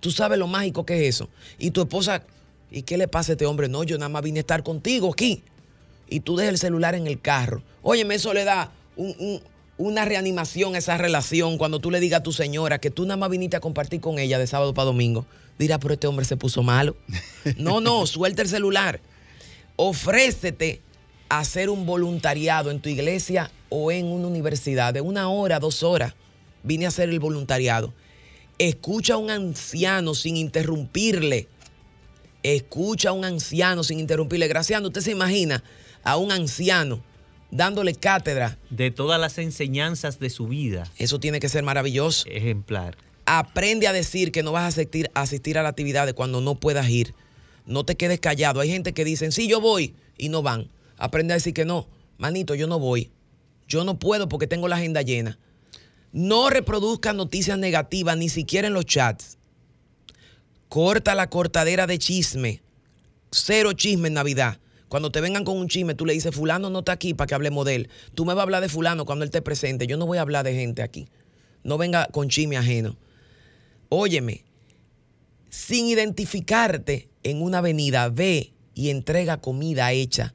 Tú 0.00 0.10
sabes 0.10 0.38
lo 0.38 0.46
mágico 0.46 0.84
que 0.84 1.06
es 1.08 1.16
eso. 1.16 1.28
Y 1.58 1.70
tu 1.70 1.80
esposa, 1.80 2.22
¿y 2.70 2.82
qué 2.82 2.98
le 2.98 3.08
pasa 3.08 3.32
a 3.32 3.34
este 3.34 3.46
hombre? 3.46 3.68
No, 3.68 3.82
yo 3.82 3.96
nada 3.96 4.10
más 4.10 4.22
vine 4.22 4.40
a 4.40 4.42
estar 4.42 4.62
contigo 4.62 5.10
aquí. 5.12 5.42
Y 6.10 6.20
tú 6.20 6.36
dejas 6.36 6.52
el 6.52 6.58
celular 6.58 6.94
en 6.94 7.06
el 7.06 7.20
carro. 7.20 7.62
Óyeme, 7.82 8.14
eso 8.14 8.32
le 8.34 8.44
da 8.44 8.72
un- 8.96 9.14
un- 9.18 9.40
una 9.78 10.04
reanimación 10.04 10.74
a 10.74 10.78
esa 10.78 10.98
relación 10.98 11.56
cuando 11.56 11.78
tú 11.78 11.90
le 11.90 12.00
digas 12.00 12.20
a 12.20 12.22
tu 12.22 12.32
señora 12.32 12.78
que 12.78 12.90
tú 12.90 13.04
nada 13.04 13.16
más 13.16 13.30
viniste 13.30 13.56
a 13.56 13.60
compartir 13.60 14.00
con 14.00 14.18
ella 14.18 14.38
de 14.38 14.46
sábado 14.46 14.74
para 14.74 14.86
domingo. 14.86 15.24
Dirá, 15.58 15.78
pero 15.78 15.94
este 15.94 16.06
hombre 16.06 16.24
se 16.24 16.36
puso 16.36 16.62
malo. 16.62 16.96
No, 17.56 17.80
no, 17.80 18.06
suelta 18.06 18.42
el 18.42 18.48
celular. 18.48 19.00
Ofrécete 19.76 20.80
a 21.28 21.40
hacer 21.40 21.68
un 21.68 21.84
voluntariado 21.84 22.70
en 22.70 22.80
tu 22.80 22.88
iglesia 22.88 23.50
o 23.68 23.90
en 23.90 24.06
una 24.06 24.28
universidad 24.28 24.94
de 24.94 25.00
una 25.00 25.28
hora, 25.28 25.58
dos 25.58 25.82
horas. 25.82 26.14
Vine 26.62 26.84
a 26.84 26.88
hacer 26.88 27.08
el 27.08 27.20
voluntariado. 27.20 27.92
Escucha 28.58 29.14
a 29.14 29.18
un 29.18 29.30
anciano 29.30 30.14
sin 30.14 30.36
interrumpirle. 30.36 31.48
Escucha 32.42 33.10
a 33.10 33.12
un 33.12 33.24
anciano 33.24 33.84
sin 33.84 34.00
interrumpirle. 34.00 34.48
Graciano, 34.48 34.88
usted 34.88 35.00
se 35.00 35.10
imagina 35.10 35.62
a 36.02 36.16
un 36.16 36.32
anciano 36.32 37.02
dándole 37.50 37.94
cátedra. 37.94 38.58
De 38.70 38.90
todas 38.90 39.20
las 39.20 39.38
enseñanzas 39.38 40.18
de 40.18 40.30
su 40.30 40.46
vida. 40.48 40.90
Eso 40.98 41.20
tiene 41.20 41.40
que 41.40 41.48
ser 41.48 41.62
maravilloso. 41.62 42.28
Ejemplar. 42.28 42.96
Aprende 43.30 43.86
a 43.86 43.92
decir 43.92 44.32
que 44.32 44.42
no 44.42 44.52
vas 44.52 44.78
a 44.78 45.20
asistir, 45.20 45.58
a 45.58 45.62
la 45.62 45.68
actividad 45.68 46.06
de 46.06 46.14
cuando 46.14 46.40
no 46.40 46.54
puedas 46.54 46.88
ir. 46.88 47.14
No 47.66 47.84
te 47.84 47.94
quedes 47.94 48.20
callado. 48.20 48.60
Hay 48.60 48.70
gente 48.70 48.94
que 48.94 49.04
dicen, 49.04 49.32
sí, 49.32 49.46
yo 49.46 49.60
voy 49.60 49.94
y 50.16 50.30
no 50.30 50.40
van. 50.40 50.70
Aprende 50.96 51.34
a 51.34 51.36
decir 51.36 51.52
que 51.52 51.66
no. 51.66 51.86
Manito, 52.16 52.54
yo 52.54 52.66
no 52.66 52.78
voy. 52.78 53.10
Yo 53.66 53.84
no 53.84 53.98
puedo 53.98 54.30
porque 54.30 54.46
tengo 54.46 54.66
la 54.66 54.76
agenda 54.76 55.02
llena. 55.02 55.38
No 56.10 56.48
reproduzcas 56.48 57.14
noticias 57.14 57.58
negativas 57.58 58.16
ni 58.16 58.30
siquiera 58.30 58.66
en 58.66 58.72
los 58.72 58.86
chats. 58.86 59.36
Corta 60.70 61.14
la 61.14 61.28
cortadera 61.28 61.86
de 61.86 61.98
chisme. 61.98 62.62
Cero 63.30 63.74
chisme 63.74 64.08
en 64.08 64.14
Navidad. 64.14 64.58
Cuando 64.88 65.12
te 65.12 65.20
vengan 65.20 65.44
con 65.44 65.58
un 65.58 65.68
chisme, 65.68 65.94
tú 65.94 66.06
le 66.06 66.14
dices, 66.14 66.34
fulano 66.34 66.70
no 66.70 66.78
está 66.78 66.92
aquí 66.92 67.12
para 67.12 67.26
que 67.26 67.34
hablemos 67.34 67.66
de 67.66 67.74
él. 67.74 67.90
Tú 68.14 68.24
me 68.24 68.32
vas 68.32 68.40
a 68.40 68.44
hablar 68.44 68.62
de 68.62 68.70
fulano 68.70 69.04
cuando 69.04 69.26
él 69.26 69.30
te 69.30 69.42
presente. 69.42 69.86
Yo 69.86 69.98
no 69.98 70.06
voy 70.06 70.16
a 70.16 70.22
hablar 70.22 70.46
de 70.46 70.54
gente 70.54 70.80
aquí. 70.80 71.08
No 71.62 71.76
venga 71.76 72.06
con 72.06 72.30
chisme 72.30 72.56
ajeno. 72.56 72.96
Óyeme, 73.88 74.44
sin 75.50 75.86
identificarte 75.86 77.08
en 77.22 77.42
una 77.42 77.58
avenida, 77.58 78.08
ve 78.08 78.52
y 78.74 78.90
entrega 78.90 79.38
comida 79.40 79.92
hecha 79.92 80.34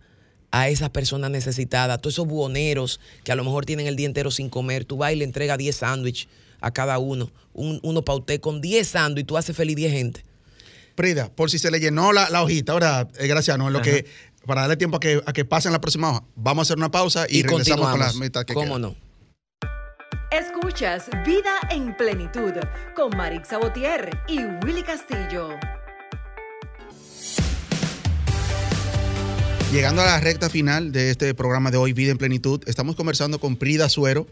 a 0.51 0.69
esas 0.69 0.89
personas 0.91 1.31
necesitadas, 1.31 1.99
todos 2.01 2.15
esos 2.15 2.27
buhoneros 2.27 2.99
que 3.23 3.31
a 3.31 3.35
lo 3.35 3.43
mejor 3.43 3.65
tienen 3.65 3.87
el 3.87 3.95
día 3.95 4.05
entero 4.05 4.29
sin 4.31 4.49
comer, 4.49 4.85
tú 4.85 4.97
vas 4.97 5.13
y 5.13 5.15
le 5.15 5.23
entregas 5.23 5.57
10 5.57 5.75
sándwiches 5.75 6.27
a 6.61 6.71
cada 6.71 6.99
uno, 6.99 7.31
un- 7.53 7.79
uno 7.83 8.03
para 8.03 8.19
usted, 8.19 8.39
con 8.39 8.61
10 8.61 8.87
sándwiches 8.87 9.27
tú 9.27 9.37
haces 9.37 9.55
feliz 9.55 9.75
10 9.75 9.91
gente. 9.91 10.23
Prida, 10.95 11.31
por 11.33 11.49
si 11.49 11.57
se 11.57 11.71
le 11.71 11.79
llenó 11.79 12.11
la, 12.13 12.29
la 12.29 12.43
hojita, 12.43 12.73
ahora, 12.73 13.07
eh, 13.17 13.27
Graciano, 13.27 13.67
en 13.67 13.73
lo 13.73 13.81
que, 13.81 14.05
para 14.45 14.61
darle 14.61 14.77
tiempo 14.77 14.97
a 14.97 14.99
que, 14.99 15.21
a 15.25 15.33
que 15.33 15.43
pasen 15.43 15.71
la 15.71 15.81
próxima 15.81 16.11
hoja, 16.11 16.23
vamos 16.35 16.61
a 16.61 16.65
hacer 16.67 16.77
una 16.77 16.91
pausa 16.91 17.25
y, 17.27 17.39
Y, 17.39 17.43
regresamos 17.43 17.89
con 17.89 17.99
las 17.99 18.15
metas 18.15 18.45
que 18.45 18.53
¿Cómo 18.53 18.77
no? 18.77 18.95
Escuchas 20.33 21.11
Vida 21.23 21.59
en 21.69 21.95
Plenitud 21.95 22.53
con 22.95 23.15
Marix 23.15 23.49
Sabotier 23.49 24.09
y 24.27 24.39
Willy 24.65 24.81
Castillo. 24.81 25.49
Llegando 29.71 30.01
a 30.01 30.05
la 30.05 30.19
recta 30.19 30.49
final 30.49 30.91
de 30.91 31.11
este 31.11 31.35
programa 31.35 31.69
de 31.69 31.77
hoy, 31.77 31.93
Vida 31.93 32.11
en 32.11 32.17
Plenitud, 32.17 32.61
estamos 32.65 32.95
conversando 32.95 33.39
con 33.39 33.57
Prida 33.57 33.89
Suero, 33.89 34.25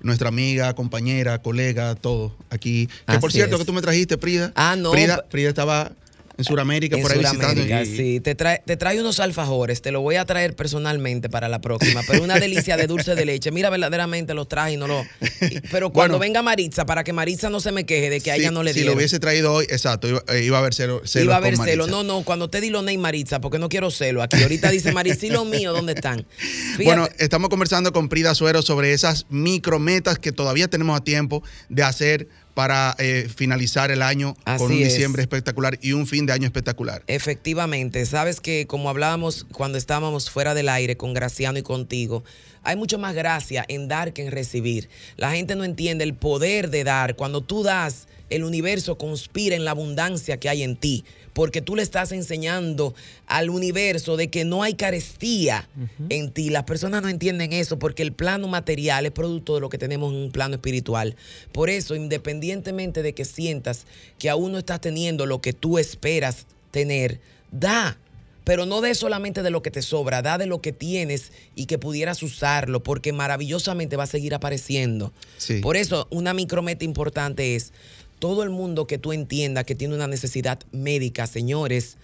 nuestra 0.00 0.28
amiga, 0.28 0.72
compañera, 0.74 1.42
colega, 1.42 1.96
todo 1.96 2.36
aquí. 2.50 2.88
Que 3.08 3.18
por 3.18 3.32
cierto, 3.32 3.56
es. 3.56 3.60
que 3.60 3.66
tú 3.66 3.72
me 3.72 3.82
trajiste, 3.82 4.16
Prida. 4.16 4.52
Ah, 4.54 4.76
no. 4.78 4.92
Prida, 4.92 5.24
Prida 5.28 5.48
estaba 5.48 5.90
en 6.38 6.44
Sudamérica, 6.44 6.96
En 6.96 7.02
por 7.02 7.10
ahí 7.10 7.18
Sudamérica, 7.18 7.80
visitando. 7.80 7.96
sí. 7.96 8.20
Te 8.20 8.34
trae, 8.36 8.62
te 8.64 8.76
trae 8.76 9.00
unos 9.00 9.18
alfajores, 9.18 9.82
te 9.82 9.90
los 9.90 10.02
voy 10.02 10.14
a 10.16 10.24
traer 10.24 10.54
personalmente 10.54 11.28
para 11.28 11.48
la 11.48 11.60
próxima, 11.60 12.02
pero 12.06 12.22
una 12.22 12.38
delicia 12.38 12.76
de 12.76 12.86
dulce 12.86 13.16
de 13.16 13.24
leche. 13.24 13.50
Mira, 13.50 13.70
verdaderamente 13.70 14.34
los 14.34 14.48
traje 14.48 14.74
y 14.74 14.76
no 14.76 14.86
lo... 14.86 15.02
y- 15.40 15.60
Pero 15.72 15.90
cuando 15.90 16.16
Bueno. 16.16 16.18
venga 16.20 16.42
Maritza, 16.42 16.86
para 16.86 17.02
que 17.02 17.12
Maritza 17.12 17.50
no 17.50 17.58
se 17.58 17.72
me 17.72 17.84
queje 17.84 18.08
de 18.08 18.20
que 18.20 18.30
a 18.30 18.36
Si- 18.36 18.40
ella 18.42 18.52
no 18.52 18.62
le 18.62 18.72
Si 18.72 18.78
dieron. 18.80 18.94
lo 18.94 18.98
hubiese 18.98 19.18
traído 19.18 19.52
hoy, 19.52 19.66
exacto, 19.68 20.06
iba, 20.08 20.22
eh, 20.28 20.44
iba 20.44 20.56
a 20.58 20.60
haber 20.60 20.74
celo, 20.74 21.02
Iba 21.16 21.34
a 21.34 21.38
haber 21.38 21.56
celo. 21.56 21.88
No, 21.88 22.04
no, 22.04 22.22
cuando 22.22 22.48
te 22.48 22.60
di 22.60 22.70
lo 22.70 22.82
Ney 22.82 22.98
Maritza, 22.98 23.40
porque 23.40 23.58
no 23.58 23.68
quiero 23.68 23.90
celo 23.90 24.22
aquí. 24.22 24.40
Ahorita 24.40 24.70
dice 24.70 24.92
Maritza, 24.92 25.26
¿y 25.26 25.30
lo 25.30 25.44
mío 25.44 25.72
dónde 25.72 25.94
están? 25.94 26.24
Fíjate, 26.38 26.84
Bueno, 26.84 27.08
estamos 27.18 27.48
conversando 27.50 27.92
con 27.92 28.08
Prida 28.08 28.34
Suero 28.36 28.62
sobre 28.62 28.92
esas 28.92 29.26
micrometas 29.28 30.20
que 30.20 30.30
todavía 30.30 30.68
tenemos 30.68 30.96
a 30.96 31.02
tiempo 31.02 31.42
de 31.68 31.82
hacer 31.82 32.28
para 32.58 32.96
eh, 32.98 33.30
finalizar 33.32 33.92
el 33.92 34.02
año 34.02 34.36
Así 34.44 34.64
con 34.64 34.72
un 34.72 34.82
es. 34.82 34.88
diciembre 34.88 35.22
espectacular 35.22 35.78
y 35.80 35.92
un 35.92 36.08
fin 36.08 36.26
de 36.26 36.32
año 36.32 36.44
espectacular. 36.44 37.04
Efectivamente, 37.06 38.04
sabes 38.04 38.40
que 38.40 38.66
como 38.66 38.90
hablábamos 38.90 39.46
cuando 39.52 39.78
estábamos 39.78 40.28
fuera 40.28 40.54
del 40.54 40.68
aire 40.68 40.96
con 40.96 41.14
Graciano 41.14 41.60
y 41.60 41.62
contigo, 41.62 42.24
hay 42.64 42.74
mucho 42.74 42.98
más 42.98 43.14
gracia 43.14 43.64
en 43.68 43.86
dar 43.86 44.12
que 44.12 44.22
en 44.22 44.32
recibir. 44.32 44.88
La 45.16 45.30
gente 45.30 45.54
no 45.54 45.62
entiende 45.62 46.02
el 46.02 46.14
poder 46.14 46.68
de 46.70 46.82
dar. 46.82 47.14
Cuando 47.14 47.42
tú 47.42 47.62
das, 47.62 48.08
el 48.28 48.42
universo 48.42 48.98
conspira 48.98 49.54
en 49.54 49.64
la 49.64 49.70
abundancia 49.70 50.40
que 50.40 50.48
hay 50.48 50.64
en 50.64 50.74
ti, 50.74 51.04
porque 51.38 51.62
tú 51.62 51.76
le 51.76 51.84
estás 51.84 52.10
enseñando 52.10 52.96
al 53.28 53.48
universo 53.48 54.16
de 54.16 54.26
que 54.26 54.44
no 54.44 54.64
hay 54.64 54.74
carestía 54.74 55.68
en 56.08 56.32
ti. 56.32 56.50
Las 56.50 56.64
personas 56.64 57.00
no 57.00 57.08
entienden 57.08 57.52
eso 57.52 57.78
porque 57.78 58.02
el 58.02 58.12
plano 58.12 58.48
material 58.48 59.06
es 59.06 59.12
producto 59.12 59.54
de 59.54 59.60
lo 59.60 59.68
que 59.68 59.78
tenemos 59.78 60.12
en 60.12 60.18
un 60.18 60.32
plano 60.32 60.56
espiritual. 60.56 61.14
Por 61.52 61.70
eso, 61.70 61.94
independientemente 61.94 63.02
de 63.02 63.12
que 63.12 63.24
sientas 63.24 63.86
que 64.18 64.28
aún 64.28 64.50
no 64.50 64.58
estás 64.58 64.80
teniendo 64.80 65.26
lo 65.26 65.40
que 65.40 65.52
tú 65.52 65.78
esperas 65.78 66.46
tener, 66.72 67.20
da. 67.52 67.98
Pero 68.42 68.66
no 68.66 68.80
de 68.80 68.96
solamente 68.96 69.44
de 69.44 69.50
lo 69.50 69.62
que 69.62 69.70
te 69.70 69.82
sobra, 69.82 70.22
da 70.22 70.38
de 70.38 70.46
lo 70.46 70.60
que 70.60 70.72
tienes 70.72 71.30
y 71.54 71.66
que 71.66 71.78
pudieras 71.78 72.20
usarlo, 72.24 72.82
porque 72.82 73.12
maravillosamente 73.12 73.94
va 73.94 74.04
a 74.04 74.08
seguir 74.08 74.34
apareciendo. 74.34 75.12
Sí. 75.36 75.60
Por 75.60 75.76
eso, 75.76 76.08
una 76.10 76.34
micrometa 76.34 76.84
importante 76.84 77.54
es 77.54 77.72
todo 78.18 78.42
el 78.42 78.50
mundo 78.50 78.86
que 78.86 78.98
tú 78.98 79.12
entiendas 79.12 79.64
que 79.64 79.74
tiene 79.74 79.94
una 79.94 80.06
necesidad 80.06 80.60
médica, 80.72 81.26
señores, 81.26 81.96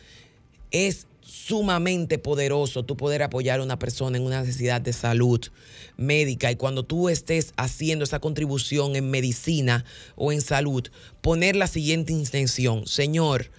es 0.71 1.07
sumamente 1.21 2.19
poderoso 2.19 2.85
tú 2.85 2.97
poder 2.97 3.23
apoyar 3.23 3.61
a 3.61 3.63
una 3.63 3.79
persona 3.79 4.17
en 4.17 4.25
una 4.25 4.41
necesidad 4.41 4.81
de 4.81 4.93
salud 4.93 5.41
médica. 5.97 6.51
Y 6.51 6.57
cuando 6.57 6.85
tú 6.85 7.09
estés 7.09 7.53
haciendo 7.57 8.05
esa 8.05 8.21
contribución 8.21 8.97
en 8.97 9.11
medicina 9.11 9.85
o 10.17 10.33
en 10.33 10.41
salud, 10.41 10.89
poner 11.21 11.57
la 11.57 11.67
siguiente 11.67 12.13
intención, 12.13 12.87
Señor, 12.87 13.51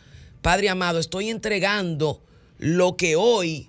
Padre 0.42 0.70
amado, 0.70 1.00
estoy 1.00 1.30
entregando 1.30 2.22
lo 2.60 2.98
que 2.98 3.16
hoy 3.16 3.68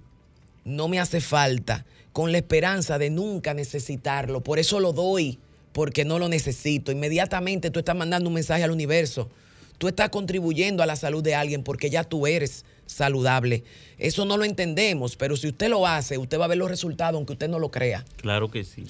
no 0.65 0.89
me 0.89 1.01
hace 1.01 1.21
falta, 1.21 1.87
con 2.13 2.33
la 2.33 2.39
esperanza 2.39 2.99
de 2.99 3.11
nunca 3.11 3.55
necesitarlo. 3.55 4.43
Por 4.43 4.59
eso 4.59 4.81
lo 4.81 4.93
doy, 4.93 5.39
porque 5.77 6.07
no 6.07 6.19
lo 6.19 6.31
necesito. 6.31 6.91
Inmediatamente 6.91 7.71
tú 7.71 7.81
estás 7.81 7.95
mandando 7.95 8.31
un 8.31 8.35
mensaje 8.35 8.65
al 8.65 8.71
universo. 8.71 9.29
Tú 9.77 9.89
estás 9.89 10.09
contribuyendo 10.09 10.83
a 10.83 10.87
la 10.87 10.97
salud 10.97 11.23
de 11.23 11.35
alguien 11.35 11.63
porque 11.63 11.91
ya 11.91 12.03
tú 12.03 12.27
eres 12.27 12.65
saludable. 12.87 13.63
Eso 13.99 14.25
no 14.25 14.39
lo 14.39 14.47
entendemos, 14.47 15.17
pero 15.17 15.37
si 15.37 15.49
usted 15.49 15.69
lo 15.69 15.87
hace, 15.87 16.17
usted 16.17 16.41
va 16.41 16.47
a 16.47 16.49
ver 16.49 16.57
los 16.57 16.71
resultados 16.71 17.19
aunque 17.19 17.35
usted 17.35 17.51
no 17.51 17.59
lo 17.59 17.71
crea. 17.71 18.07
Claro 18.17 18.51
que 18.51 18.65
sí. 18.65 18.87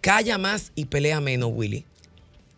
Calla 0.00 0.38
más 0.38 0.72
y 0.74 0.86
pelea 0.86 1.20
menos, 1.20 1.50
Willy. 1.52 1.84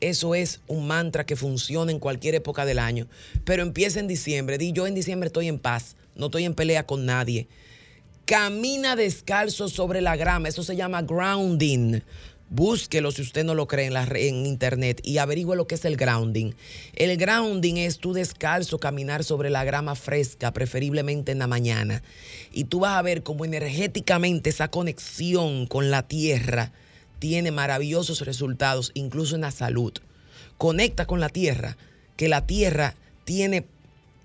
Eso 0.01 0.37
es 0.37 0.61
un 0.69 0.87
mantra 0.87 1.27
que 1.27 1.35
funciona 1.35 1.91
en 1.91 1.99
cualquier 1.99 2.37
época 2.37 2.65
del 2.65 2.79
año. 2.79 3.09
Pero 3.45 3.65
empieza 3.65 3.99
en 3.99 4.07
diciembre. 4.07 4.59
Di, 4.59 4.71
yo 4.71 4.87
en 4.87 4.95
diciembre 4.95 5.27
estoy 5.27 5.49
en 5.49 5.59
paz. 5.59 5.97
No 6.15 6.27
estoy 6.27 6.45
en 6.45 6.55
pelea 6.55 6.87
con 6.87 7.05
nadie. 7.05 7.49
Camina 8.27 8.95
descalzo 8.95 9.69
sobre 9.69 10.01
la 10.01 10.15
grama. 10.15 10.47
Eso 10.47 10.63
se 10.63 10.77
llama 10.77 11.03
grounding. 11.03 12.01
Búsquelo 12.55 13.13
si 13.13 13.23
usted 13.23 13.45
no 13.45 13.55
lo 13.55 13.67
cree 13.67 13.87
en, 13.87 13.95
la 13.95 14.07
en 14.15 14.45
internet 14.45 15.01
y 15.03 15.17
averigüe 15.17 15.57
lo 15.57 15.67
que 15.67 15.77
es 15.77 15.87
el 15.87 15.97
grounding. 15.97 16.53
El 16.95 17.17
grounding 17.17 17.79
es 17.79 17.99
tú 17.99 18.13
descalzo 18.13 18.79
caminar 18.79 19.25
sobre 19.25 19.49
la 19.49 19.65
grama 19.65 19.95
fresca, 19.95 20.53
preferiblemente 20.53 21.33
en 21.33 21.39
la 21.39 21.47
mañana. 21.47 22.03
Y 22.53 22.65
tú 22.65 22.81
vas 22.81 22.99
a 22.99 23.03
ver 23.03 23.23
cómo 23.23 23.47
energéticamente 23.47 24.51
esa 24.51 24.69
conexión 24.69 25.67
con 25.67 25.91
la 25.91 26.07
tierra 26.07 26.73
tiene 27.21 27.53
maravillosos 27.53 28.21
resultados, 28.21 28.91
incluso 28.93 29.35
en 29.35 29.41
la 29.41 29.51
salud. 29.51 29.95
Conecta 30.59 31.07
con 31.07 31.21
la 31.21 31.31
tierra, 31.31 31.79
que 32.19 32.29
la 32.29 32.47
tierra 32.47 32.97
tiene 33.25 33.65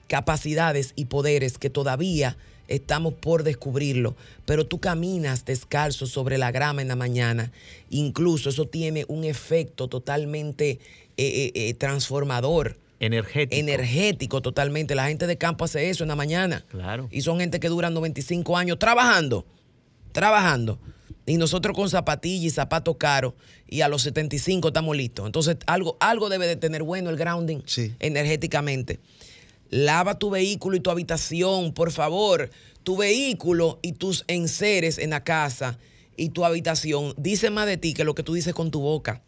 capacidades 0.09 0.91
y 0.97 1.05
poderes 1.05 1.57
que 1.57 1.69
todavía 1.69 2.35
estamos 2.67 3.13
por 3.13 3.43
descubrirlo, 3.43 4.15
pero 4.45 4.65
tú 4.65 4.79
caminas 4.79 5.45
descalzo 5.45 6.05
sobre 6.05 6.37
la 6.37 6.51
grama 6.51 6.81
en 6.81 6.87
la 6.87 6.95
mañana, 6.95 7.51
incluso 7.89 8.49
eso 8.49 8.65
tiene 8.65 9.05
un 9.07 9.23
efecto 9.23 9.87
totalmente 9.87 10.71
eh, 10.71 10.79
eh, 11.17 11.51
eh, 11.55 11.73
transformador. 11.73 12.77
Energético. 12.99 13.59
Energético 13.59 14.41
totalmente. 14.41 14.95
La 14.95 15.07
gente 15.07 15.27
de 15.27 15.37
campo 15.37 15.65
hace 15.65 15.89
eso 15.89 16.03
en 16.03 16.07
la 16.07 16.15
mañana. 16.15 16.65
Claro. 16.69 17.07
Y 17.11 17.21
son 17.21 17.39
gente 17.39 17.59
que 17.59 17.69
duran 17.69 17.93
95 17.93 18.57
años 18.57 18.79
trabajando, 18.79 19.45
trabajando. 20.11 20.79
Y 21.25 21.37
nosotros 21.37 21.75
con 21.75 21.89
zapatillas 21.89 22.45
y 22.45 22.49
zapatos 22.49 22.95
caros 22.97 23.33
y 23.67 23.81
a 23.81 23.87
los 23.89 24.01
75 24.01 24.69
estamos 24.69 24.95
listos. 24.95 25.25
Entonces 25.25 25.57
algo, 25.67 25.97
algo 25.99 26.29
debe 26.29 26.47
de 26.47 26.55
tener 26.55 26.83
bueno 26.83 27.09
el 27.09 27.17
grounding 27.17 27.59
Sí. 27.65 27.93
energéticamente. 27.99 28.99
Lava 29.69 30.17
tu 30.19 30.29
vehículo 30.29 30.77
y 30.77 30.79
tu 30.79 30.89
habitación, 30.89 31.73
por 31.73 31.91
favor. 31.91 32.49
Tu 32.83 32.95
vehículo 32.95 33.79
y 33.81 33.93
tus 33.93 34.23
enseres 34.27 34.97
en 34.97 35.09
la 35.09 35.23
casa 35.23 35.77
y 36.15 36.29
tu 36.29 36.45
habitación 36.45 37.13
dice 37.17 37.49
más 37.49 37.67
de 37.67 37.77
ti 37.77 37.93
que 37.93 38.03
lo 38.03 38.15
que 38.15 38.23
tú 38.23 38.33
dices 38.33 38.53
con 38.53 38.71
tu 38.71 38.79
boca. 38.79 39.21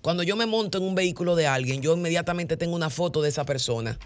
Cuando 0.00 0.22
yo 0.22 0.36
me 0.36 0.46
monto 0.46 0.78
en 0.78 0.84
un 0.84 0.94
vehículo 0.94 1.34
de 1.36 1.46
alguien, 1.46 1.80
yo 1.80 1.94
inmediatamente 1.94 2.56
tengo 2.56 2.74
una 2.76 2.90
foto 2.90 3.22
de 3.22 3.30
esa 3.30 3.44
persona, 3.44 3.98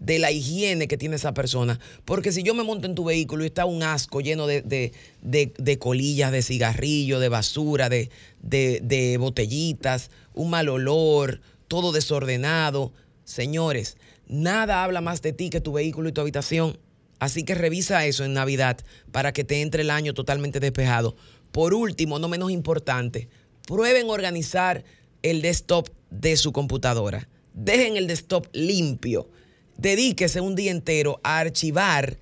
de 0.00 0.18
la 0.18 0.30
higiene 0.30 0.88
que 0.88 0.96
tiene 0.96 1.16
esa 1.16 1.34
persona. 1.34 1.78
Porque 2.04 2.32
si 2.32 2.42
yo 2.42 2.54
me 2.54 2.62
monto 2.62 2.86
en 2.86 2.94
tu 2.94 3.04
vehículo 3.04 3.44
y 3.44 3.48
está 3.48 3.64
un 3.66 3.82
asco 3.82 4.20
lleno 4.20 4.46
de, 4.46 4.62
de- 4.62 4.92
de- 5.22 5.52
de 5.58 5.78
colillas, 5.78 6.32
de 6.32 6.42
cigarrillo, 6.42 7.20
de 7.20 7.28
basura, 7.28 7.88
de, 7.88 8.10
de- 8.40 8.80
de 8.82 9.18
botellitas, 9.18 10.10
un 10.34 10.50
mal 10.50 10.68
olor, 10.68 11.40
todo 11.68 11.92
desordenado. 11.92 12.92
Señores, 13.24 13.96
nada 14.42 14.84
habla 14.84 15.00
más 15.00 15.22
de 15.22 15.32
ti 15.32 15.50
que 15.50 15.60
tu 15.60 15.72
vehículo 15.72 16.08
y 16.08 16.12
tu 16.12 16.20
habitación. 16.20 16.78
Así 17.18 17.44
que 17.44 17.54
revisa 17.54 18.04
eso 18.06 18.24
en 18.24 18.34
Navidad 18.34 18.78
para 19.12 19.32
que 19.32 19.44
te 19.44 19.62
entre 19.62 19.82
el 19.82 19.90
año 19.90 20.14
totalmente 20.14 20.60
despejado. 20.60 21.16
Por 21.52 21.72
último, 21.72 22.18
no 22.18 22.28
menos 22.28 22.50
importante, 22.50 23.28
prueben 23.66 24.10
organizar 24.10 24.84
el 25.22 25.40
desktop 25.40 25.88
de 26.10 26.36
su 26.36 26.52
computadora. 26.52 27.28
Dejen 27.54 27.96
el 27.96 28.06
desktop 28.06 28.48
limpio. 28.52 29.28
Dedíquese 29.76 30.40
un 30.40 30.54
día 30.54 30.70
entero 30.70 31.20
a 31.22 31.38
archivar 31.38 32.18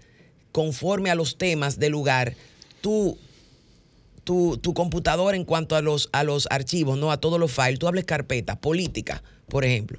conforme 0.53 1.11
a 1.11 1.15
los 1.15 1.39
temas 1.39 1.79
del 1.79 1.93
lugar 1.93 2.35
tu, 2.83 3.19
tu, 4.25 4.59
tu 4.59 4.75
computadora 4.75 5.37
en 5.37 5.45
cuanto 5.45 5.77
a 5.77 5.83
los, 5.83 6.11
a 6.13 6.25
los 6.25 6.47
archivos, 6.51 6.99
no 6.99 7.11
a 7.11 7.19
todos 7.19 7.41
los 7.41 7.53
files. 7.53 7.79
Tú 7.79 7.89
hables 7.89 8.05
carpeta, 8.05 8.61
política, 8.61 9.23
por 9.49 9.65
ejemplo, 9.65 9.99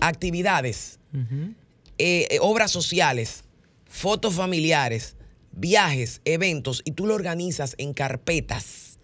actividades, 0.00 0.99
eh, 1.12 1.54
eh, 1.98 2.38
obras 2.40 2.70
sociales, 2.70 3.44
fotos 3.86 4.34
familiares, 4.34 5.16
viajes, 5.52 6.20
eventos, 6.24 6.82
y 6.84 6.92
tú 6.92 7.06
lo 7.06 7.14
organizas 7.14 7.74
en 7.78 7.92
carpetas 7.92 8.98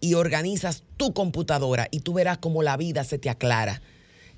y 0.00 0.14
organizas 0.14 0.82
tu 0.96 1.14
computadora 1.14 1.88
y 1.90 2.00
tú 2.00 2.14
verás 2.14 2.38
cómo 2.38 2.62
la 2.62 2.76
vida 2.76 3.04
se 3.04 3.18
te 3.18 3.30
aclara. 3.30 3.80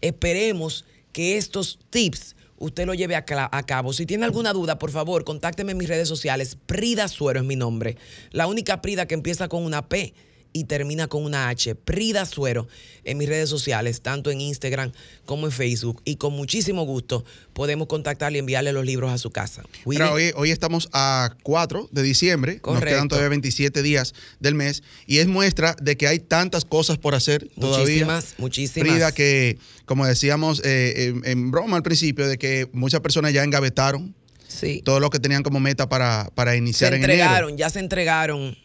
Esperemos 0.00 0.84
que 1.12 1.36
estos 1.36 1.78
tips 1.90 2.36
usted 2.58 2.86
lo 2.86 2.94
lleve 2.94 3.16
a, 3.16 3.24
cabo. 3.24 3.92
Si 3.92 4.06
tiene 4.06 4.24
alguna 4.24 4.52
duda, 4.52 4.78
por 4.78 4.90
favor, 4.90 5.24
contácteme 5.24 5.72
en 5.72 5.78
mis 5.78 5.88
redes 5.88 6.08
sociales. 6.08 6.56
Prida 6.66 7.08
Suero 7.08 7.40
es 7.40 7.46
mi 7.46 7.56
nombre. 7.56 7.96
La 8.30 8.46
única 8.46 8.80
Prida 8.80 9.06
que 9.06 9.14
empieza 9.14 9.48
con 9.48 9.64
una 9.64 9.88
P 9.88 10.14
y 10.56 10.64
termina 10.64 11.06
con 11.06 11.22
una 11.22 11.48
H. 11.48 11.74
Prida 11.74 12.24
Suero 12.24 12.66
en 13.04 13.18
mis 13.18 13.28
redes 13.28 13.50
sociales, 13.50 14.00
tanto 14.00 14.30
en 14.30 14.40
Instagram 14.40 14.90
como 15.26 15.46
en 15.46 15.52
Facebook. 15.52 16.00
Y 16.06 16.16
con 16.16 16.32
muchísimo 16.32 16.84
gusto 16.86 17.24
podemos 17.52 17.88
contactarle 17.88 18.38
y 18.38 18.40
enviarle 18.40 18.72
los 18.72 18.86
libros 18.86 19.12
a 19.12 19.18
su 19.18 19.30
casa. 19.30 19.62
Hoy, 19.84 20.32
hoy 20.34 20.50
estamos 20.50 20.88
a 20.92 21.36
4 21.42 21.90
de 21.92 22.02
diciembre, 22.02 22.54
nos 22.54 22.62
Correcto. 22.62 22.86
quedan 22.88 23.08
todavía 23.08 23.28
27 23.28 23.82
días 23.82 24.14
del 24.40 24.54
mes 24.54 24.82
y 25.06 25.18
es 25.18 25.26
muestra 25.26 25.76
de 25.82 25.96
que 25.98 26.08
hay 26.08 26.20
tantas 26.20 26.64
cosas 26.64 26.96
por 26.96 27.14
hacer 27.14 27.48
todavía. 27.60 27.84
Muchísimas, 28.06 28.34
muchísimas. 28.38 28.88
Frida, 28.88 29.12
que 29.12 29.58
como 29.84 30.06
decíamos 30.06 30.62
eh, 30.64 31.12
en, 31.14 31.22
en 31.26 31.50
broma 31.50 31.76
al 31.76 31.82
principio, 31.82 32.26
de 32.26 32.38
que 32.38 32.68
muchas 32.72 33.00
personas 33.02 33.34
ya 33.34 33.44
engavetaron 33.44 34.14
Sí. 34.48 34.80
todo 34.84 35.00
lo 35.00 35.10
que 35.10 35.18
tenían 35.18 35.42
como 35.42 35.58
meta 35.60 35.88
para, 35.88 36.30
para 36.34 36.52
Se 36.52 36.58
iniciar 36.58 36.94
en 36.94 37.02
entregaron, 37.02 37.48
enero. 37.50 37.58
ya 37.58 37.68
se 37.68 37.80
entregaron. 37.80 38.56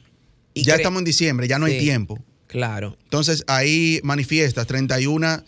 Y 0.54 0.64
Ya 0.64 0.76
estamos 0.76 1.00
en 1.00 1.06
diciembre, 1.06 1.48
ya 1.48 1.60
no 1.60 1.66
hay 1.66 1.80
tiempo. 1.80 2.20
Claro. 2.48 2.98
Entonces 3.04 3.44
ahí 3.48 4.02
manifiestas 4.04 4.68
31 4.68 5.44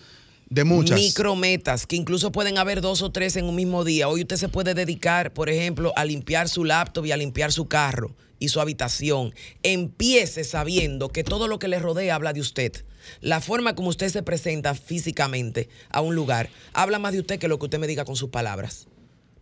de 0.49 0.63
muchas. 0.63 0.97
Micrometas, 0.97 1.85
que 1.87 1.95
incluso 1.95 2.31
pueden 2.31 2.57
haber 2.57 2.79
dos 2.79 3.01
o 3.01 3.11
tres 3.11 3.35
en 3.35 3.45
un 3.45 3.55
mismo 3.55 3.83
día. 3.83 4.07
Hoy 4.07 4.21
usted 4.21 4.37
se 4.37 4.49
puede 4.49 4.73
dedicar, 4.73 5.33
por 5.33 5.49
ejemplo, 5.49 5.91
a 5.95 6.05
limpiar 6.05 6.47
su 6.47 6.63
laptop 6.63 7.05
y 7.05 7.11
a 7.11 7.17
limpiar 7.17 7.51
su 7.51 7.67
carro 7.67 8.15
y 8.39 8.49
su 8.49 8.61
habitación. 8.61 9.33
Empiece 9.63 10.43
sabiendo 10.43 11.09
que 11.09 11.23
todo 11.23 11.47
lo 11.47 11.59
que 11.59 11.67
le 11.67 11.79
rodea 11.79 12.15
habla 12.15 12.33
de 12.33 12.41
usted. 12.41 12.85
La 13.19 13.41
forma 13.41 13.75
como 13.75 13.89
usted 13.89 14.09
se 14.09 14.23
presenta 14.23 14.75
físicamente 14.75 15.69
a 15.89 16.01
un 16.01 16.15
lugar 16.15 16.49
habla 16.73 16.99
más 16.99 17.13
de 17.13 17.19
usted 17.19 17.39
que 17.39 17.47
lo 17.47 17.59
que 17.59 17.65
usted 17.65 17.79
me 17.79 17.87
diga 17.87 18.05
con 18.05 18.15
sus 18.15 18.29
palabras. 18.29 18.87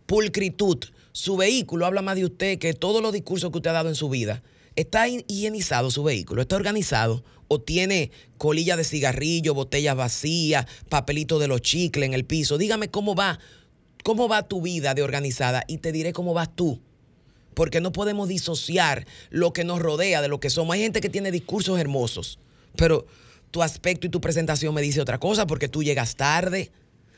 Pulcritud. 0.06 0.78
Su 1.12 1.36
vehículo 1.36 1.84
habla 1.84 2.00
más 2.00 2.16
de 2.16 2.24
usted 2.24 2.58
que 2.58 2.72
todos 2.74 3.02
los 3.02 3.12
discursos 3.12 3.50
que 3.50 3.58
usted 3.58 3.70
ha 3.70 3.74
dado 3.74 3.88
en 3.88 3.94
su 3.94 4.08
vida. 4.08 4.42
¿Está 4.76 5.08
hi- 5.08 5.24
higienizado 5.28 5.90
su 5.90 6.02
vehículo? 6.02 6.42
¿Está 6.42 6.56
organizado? 6.56 7.24
¿O 7.48 7.60
tiene 7.60 8.10
colilla 8.38 8.76
de 8.76 8.84
cigarrillo, 8.84 9.54
botellas 9.54 9.96
vacías, 9.96 10.66
papelito 10.88 11.38
de 11.38 11.48
los 11.48 11.60
chicles 11.60 12.06
en 12.06 12.14
el 12.14 12.24
piso? 12.24 12.56
Dígame 12.56 12.88
cómo 12.88 13.14
va, 13.14 13.38
cómo 14.02 14.28
va 14.28 14.48
tu 14.48 14.62
vida 14.62 14.94
de 14.94 15.02
organizada 15.02 15.64
y 15.68 15.78
te 15.78 15.92
diré 15.92 16.12
cómo 16.12 16.32
vas 16.32 16.54
tú. 16.54 16.80
Porque 17.54 17.82
no 17.82 17.92
podemos 17.92 18.28
disociar 18.28 19.06
lo 19.28 19.52
que 19.52 19.64
nos 19.64 19.80
rodea 19.80 20.22
de 20.22 20.28
lo 20.28 20.40
que 20.40 20.48
somos. 20.48 20.72
Hay 20.74 20.80
gente 20.80 21.02
que 21.02 21.10
tiene 21.10 21.30
discursos 21.30 21.78
hermosos, 21.78 22.38
pero 22.76 23.06
tu 23.50 23.62
aspecto 23.62 24.06
y 24.06 24.10
tu 24.10 24.22
presentación 24.22 24.74
me 24.74 24.80
dice 24.80 25.02
otra 25.02 25.18
cosa 25.18 25.46
porque 25.46 25.68
tú 25.68 25.82
llegas 25.82 26.16
tarde, 26.16 26.72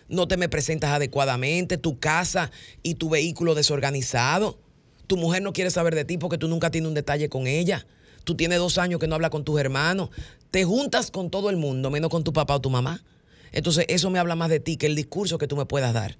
no 0.09 0.27
te 0.27 0.37
me 0.37 0.49
presentas 0.49 0.91
adecuadamente, 0.91 1.79
tu 1.79 2.01
casa 2.01 2.51
y 2.83 2.95
tu 2.97 3.09
vehículo 3.09 3.55
desorganizado. 3.55 4.59
Tu 5.07 5.17
mujer 5.17 5.43
no 5.43 5.53
quiere 5.53 5.71
saber 5.71 5.95
de 5.95 6.05
ti 6.05 6.19
porque 6.19 6.39
tú 6.39 6.49
nunca 6.49 6.71
tienes 6.71 6.89
un 6.89 6.95
detalle 6.95 7.29
con 7.29 7.47
ella. 7.47 7.87
Tú 8.25 8.35
tienes 8.37 8.59
dos 8.59 8.79
años 8.79 9.01
que 9.01 9.07
no 9.07 9.15
hablas 9.15 9.31
con 9.31 9.45
tus 9.45 9.59
hermanos. 9.61 10.09
Te 10.51 10.65
juntas 10.65 11.11
con 11.11 11.31
todo 11.31 11.51
el 11.51 11.57
mundo, 11.57 11.91
menos 11.91 12.11
con 12.11 12.25
tu 12.25 12.33
papá 12.33 12.55
o 12.55 12.61
tu 12.61 12.71
mamá. 12.71 13.03
Entonces, 13.53 13.85
eso 13.89 14.11
me 14.11 14.19
habla 14.19 14.35
más 14.35 14.49
de 14.49 14.61
ti 14.61 14.77
que 14.77 14.87
el 14.87 14.97
discurso 14.97 15.39
que 15.39 15.47
tú 15.47 15.57
me 15.57 15.67
puedas 15.67 15.93
dar. 15.93 16.17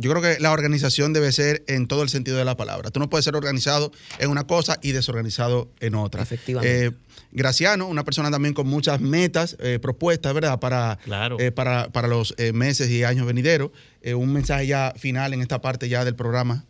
Yo 0.00 0.10
creo 0.12 0.22
que 0.22 0.40
la 0.40 0.52
organización 0.52 1.12
debe 1.12 1.32
ser 1.32 1.64
en 1.66 1.88
todo 1.88 2.04
el 2.04 2.08
sentido 2.08 2.36
de 2.38 2.44
la 2.44 2.56
palabra. 2.56 2.90
Tú 2.90 3.00
no 3.00 3.10
puedes 3.10 3.24
ser 3.24 3.34
organizado 3.34 3.90
en 4.20 4.30
una 4.30 4.46
cosa 4.46 4.78
y 4.80 4.92
desorganizado 4.92 5.68
en 5.80 5.96
otra. 5.96 6.22
Efectivamente. 6.22 6.86
Eh, 6.86 6.92
Graciano, 7.32 7.88
una 7.88 8.04
persona 8.04 8.30
también 8.30 8.54
con 8.54 8.68
muchas 8.68 9.00
metas, 9.00 9.56
eh, 9.60 9.78
propuestas, 9.82 10.32
¿verdad? 10.32 10.60
Para, 10.60 10.98
Claro. 11.04 11.36
eh, 11.40 11.50
para, 11.50 11.90
para 11.90 12.06
los 12.06 12.32
eh, 12.38 12.52
meses 12.52 12.88
y 12.90 13.02
años 13.02 13.26
venideros. 13.26 13.70
Eh, 14.00 14.14
un 14.14 14.32
mensaje 14.32 14.68
ya 14.68 14.94
final 14.96 15.34
en 15.34 15.42
esta 15.42 15.60
parte 15.60 15.88
ya 15.88 16.04
del 16.04 16.14
programa. 16.14 16.64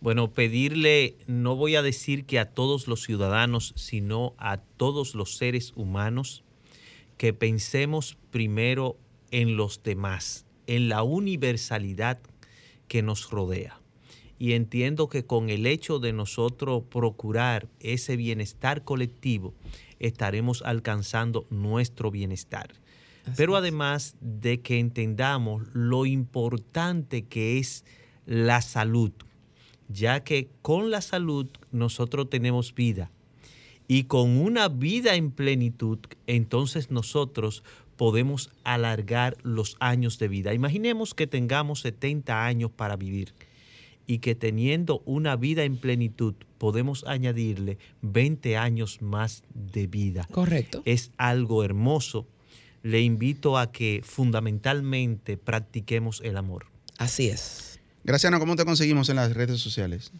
Bueno, 0.00 0.32
pedirle, 0.32 1.16
no 1.26 1.56
voy 1.56 1.74
a 1.74 1.82
decir 1.82 2.24
que 2.24 2.38
a 2.38 2.50
todos 2.50 2.86
los 2.86 3.02
ciudadanos, 3.02 3.72
sino 3.76 4.34
a 4.38 4.58
todos 4.58 5.16
los 5.16 5.36
seres 5.36 5.72
humanos, 5.74 6.44
que 7.16 7.32
pensemos 7.32 8.16
primero 8.30 8.96
en 9.32 9.56
los 9.56 9.82
demás, 9.82 10.46
en 10.68 10.88
la 10.88 11.02
universalidad 11.02 12.20
que 12.86 13.02
nos 13.02 13.30
rodea. 13.30 13.80
Y 14.38 14.52
entiendo 14.52 15.08
que 15.08 15.24
con 15.24 15.50
el 15.50 15.66
hecho 15.66 15.98
de 15.98 16.12
nosotros 16.12 16.84
procurar 16.88 17.66
ese 17.80 18.16
bienestar 18.16 18.84
colectivo, 18.84 19.52
estaremos 19.98 20.62
alcanzando 20.62 21.44
nuestro 21.50 22.12
bienestar. 22.12 22.72
Pero 23.36 23.56
además 23.56 24.16
de 24.20 24.60
que 24.60 24.78
entendamos 24.78 25.64
lo 25.72 26.06
importante 26.06 27.26
que 27.26 27.58
es 27.58 27.84
la 28.26 28.62
salud, 28.62 29.12
ya 29.88 30.22
que 30.24 30.48
con 30.62 30.90
la 30.90 31.00
salud 31.00 31.46
nosotros 31.72 32.30
tenemos 32.30 32.74
vida. 32.74 33.10
Y 33.86 34.04
con 34.04 34.36
una 34.36 34.68
vida 34.68 35.14
en 35.14 35.30
plenitud, 35.30 35.98
entonces 36.26 36.90
nosotros 36.90 37.62
podemos 37.96 38.50
alargar 38.62 39.36
los 39.42 39.76
años 39.80 40.18
de 40.18 40.28
vida. 40.28 40.54
Imaginemos 40.54 41.14
que 41.14 41.26
tengamos 41.26 41.80
70 41.80 42.44
años 42.44 42.70
para 42.70 42.96
vivir 42.96 43.34
y 44.06 44.18
que 44.18 44.34
teniendo 44.34 45.02
una 45.04 45.36
vida 45.36 45.64
en 45.64 45.76
plenitud 45.76 46.34
podemos 46.58 47.04
añadirle 47.06 47.78
20 48.02 48.56
años 48.56 49.02
más 49.02 49.42
de 49.52 49.86
vida. 49.86 50.26
Correcto. 50.30 50.82
Es 50.84 51.12
algo 51.18 51.64
hermoso. 51.64 52.26
Le 52.82 53.02
invito 53.02 53.58
a 53.58 53.72
que 53.72 54.00
fundamentalmente 54.04 55.36
practiquemos 55.36 56.20
el 56.22 56.36
amor. 56.36 56.66
Así 56.98 57.28
es. 57.28 57.67
Graciano, 58.08 58.40
¿cómo 58.40 58.56
te 58.56 58.64
conseguimos 58.64 59.10
en 59.10 59.16
las 59.16 59.34
redes 59.34 59.60
sociales? 59.60 60.12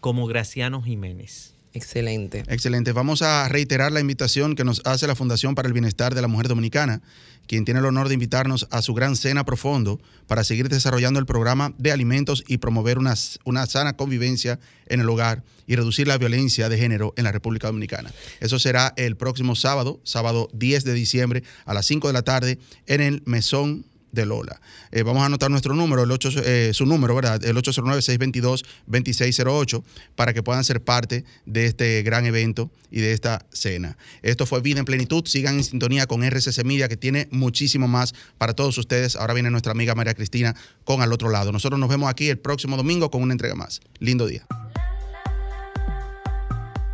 Como 0.00 0.26
Graciano 0.26 0.82
Jiménez. 0.82 1.52
Excelente. 1.74 2.42
Excelente. 2.48 2.92
Vamos 2.92 3.20
a 3.20 3.46
reiterar 3.50 3.92
la 3.92 4.00
invitación 4.00 4.56
que 4.56 4.64
nos 4.64 4.80
hace 4.86 5.06
la 5.06 5.14
Fundación 5.14 5.54
para 5.54 5.68
el 5.68 5.74
Bienestar 5.74 6.14
de 6.14 6.22
la 6.22 6.28
Mujer 6.28 6.48
Dominicana, 6.48 7.02
quien 7.46 7.66
tiene 7.66 7.80
el 7.80 7.86
honor 7.86 8.08
de 8.08 8.14
invitarnos 8.14 8.66
a 8.70 8.80
su 8.80 8.94
gran 8.94 9.14
cena 9.14 9.44
profundo 9.44 10.00
para 10.26 10.42
seguir 10.42 10.70
desarrollando 10.70 11.20
el 11.20 11.26
programa 11.26 11.74
de 11.76 11.92
alimentos 11.92 12.44
y 12.48 12.56
promover 12.56 12.96
una, 12.96 13.12
una 13.44 13.66
sana 13.66 13.94
convivencia 13.94 14.58
en 14.86 15.00
el 15.00 15.10
hogar 15.10 15.42
y 15.66 15.76
reducir 15.76 16.08
la 16.08 16.16
violencia 16.16 16.70
de 16.70 16.78
género 16.78 17.12
en 17.18 17.24
la 17.24 17.32
República 17.32 17.66
Dominicana. 17.66 18.10
Eso 18.40 18.58
será 18.58 18.94
el 18.96 19.16
próximo 19.16 19.54
sábado, 19.54 20.00
sábado 20.02 20.48
10 20.54 20.82
de 20.84 20.94
diciembre 20.94 21.42
a 21.66 21.74
las 21.74 21.84
5 21.84 22.06
de 22.06 22.14
la 22.14 22.22
tarde 22.22 22.58
en 22.86 23.02
el 23.02 23.22
Mesón 23.26 23.84
de 24.12 24.26
Lola. 24.26 24.60
Eh, 24.90 25.02
vamos 25.02 25.22
a 25.22 25.26
anotar 25.26 25.50
nuestro 25.50 25.74
número, 25.74 26.02
el 26.02 26.10
8, 26.10 26.30
eh, 26.44 26.70
su 26.72 26.86
número, 26.86 27.14
¿verdad? 27.14 27.44
El 27.44 27.56
809-622-2608, 27.56 29.84
para 30.14 30.32
que 30.32 30.42
puedan 30.42 30.64
ser 30.64 30.82
parte 30.82 31.24
de 31.46 31.66
este 31.66 32.02
gran 32.02 32.24
evento 32.26 32.70
y 32.90 33.00
de 33.00 33.12
esta 33.12 33.46
cena. 33.52 33.96
Esto 34.22 34.46
fue 34.46 34.60
Vida 34.60 34.80
en 34.80 34.84
Plenitud. 34.84 35.24
Sigan 35.26 35.56
en 35.56 35.64
sintonía 35.64 36.06
con 36.06 36.22
RCC 36.24 36.64
Media, 36.64 36.88
que 36.88 36.96
tiene 36.96 37.28
muchísimo 37.30 37.88
más 37.88 38.14
para 38.38 38.54
todos 38.54 38.78
ustedes. 38.78 39.16
Ahora 39.16 39.34
viene 39.34 39.50
nuestra 39.50 39.72
amiga 39.72 39.94
María 39.94 40.14
Cristina 40.14 40.56
con 40.84 41.02
al 41.02 41.12
otro 41.12 41.30
lado. 41.30 41.52
Nosotros 41.52 41.78
nos 41.78 41.88
vemos 41.88 42.08
aquí 42.08 42.28
el 42.28 42.38
próximo 42.38 42.76
domingo 42.76 43.10
con 43.10 43.22
una 43.22 43.34
entrega 43.34 43.54
más. 43.54 43.80
Lindo 43.98 44.26
día. 44.26 44.46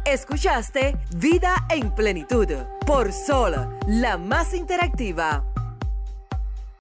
Escuchaste 0.05 0.97
Vida 1.17 1.67
en 1.71 1.95
Plenitud 1.95 2.49
por 2.87 3.13
Sol, 3.13 3.55
la 3.89 4.19
más 4.19 4.53
interactiva 4.53 5.47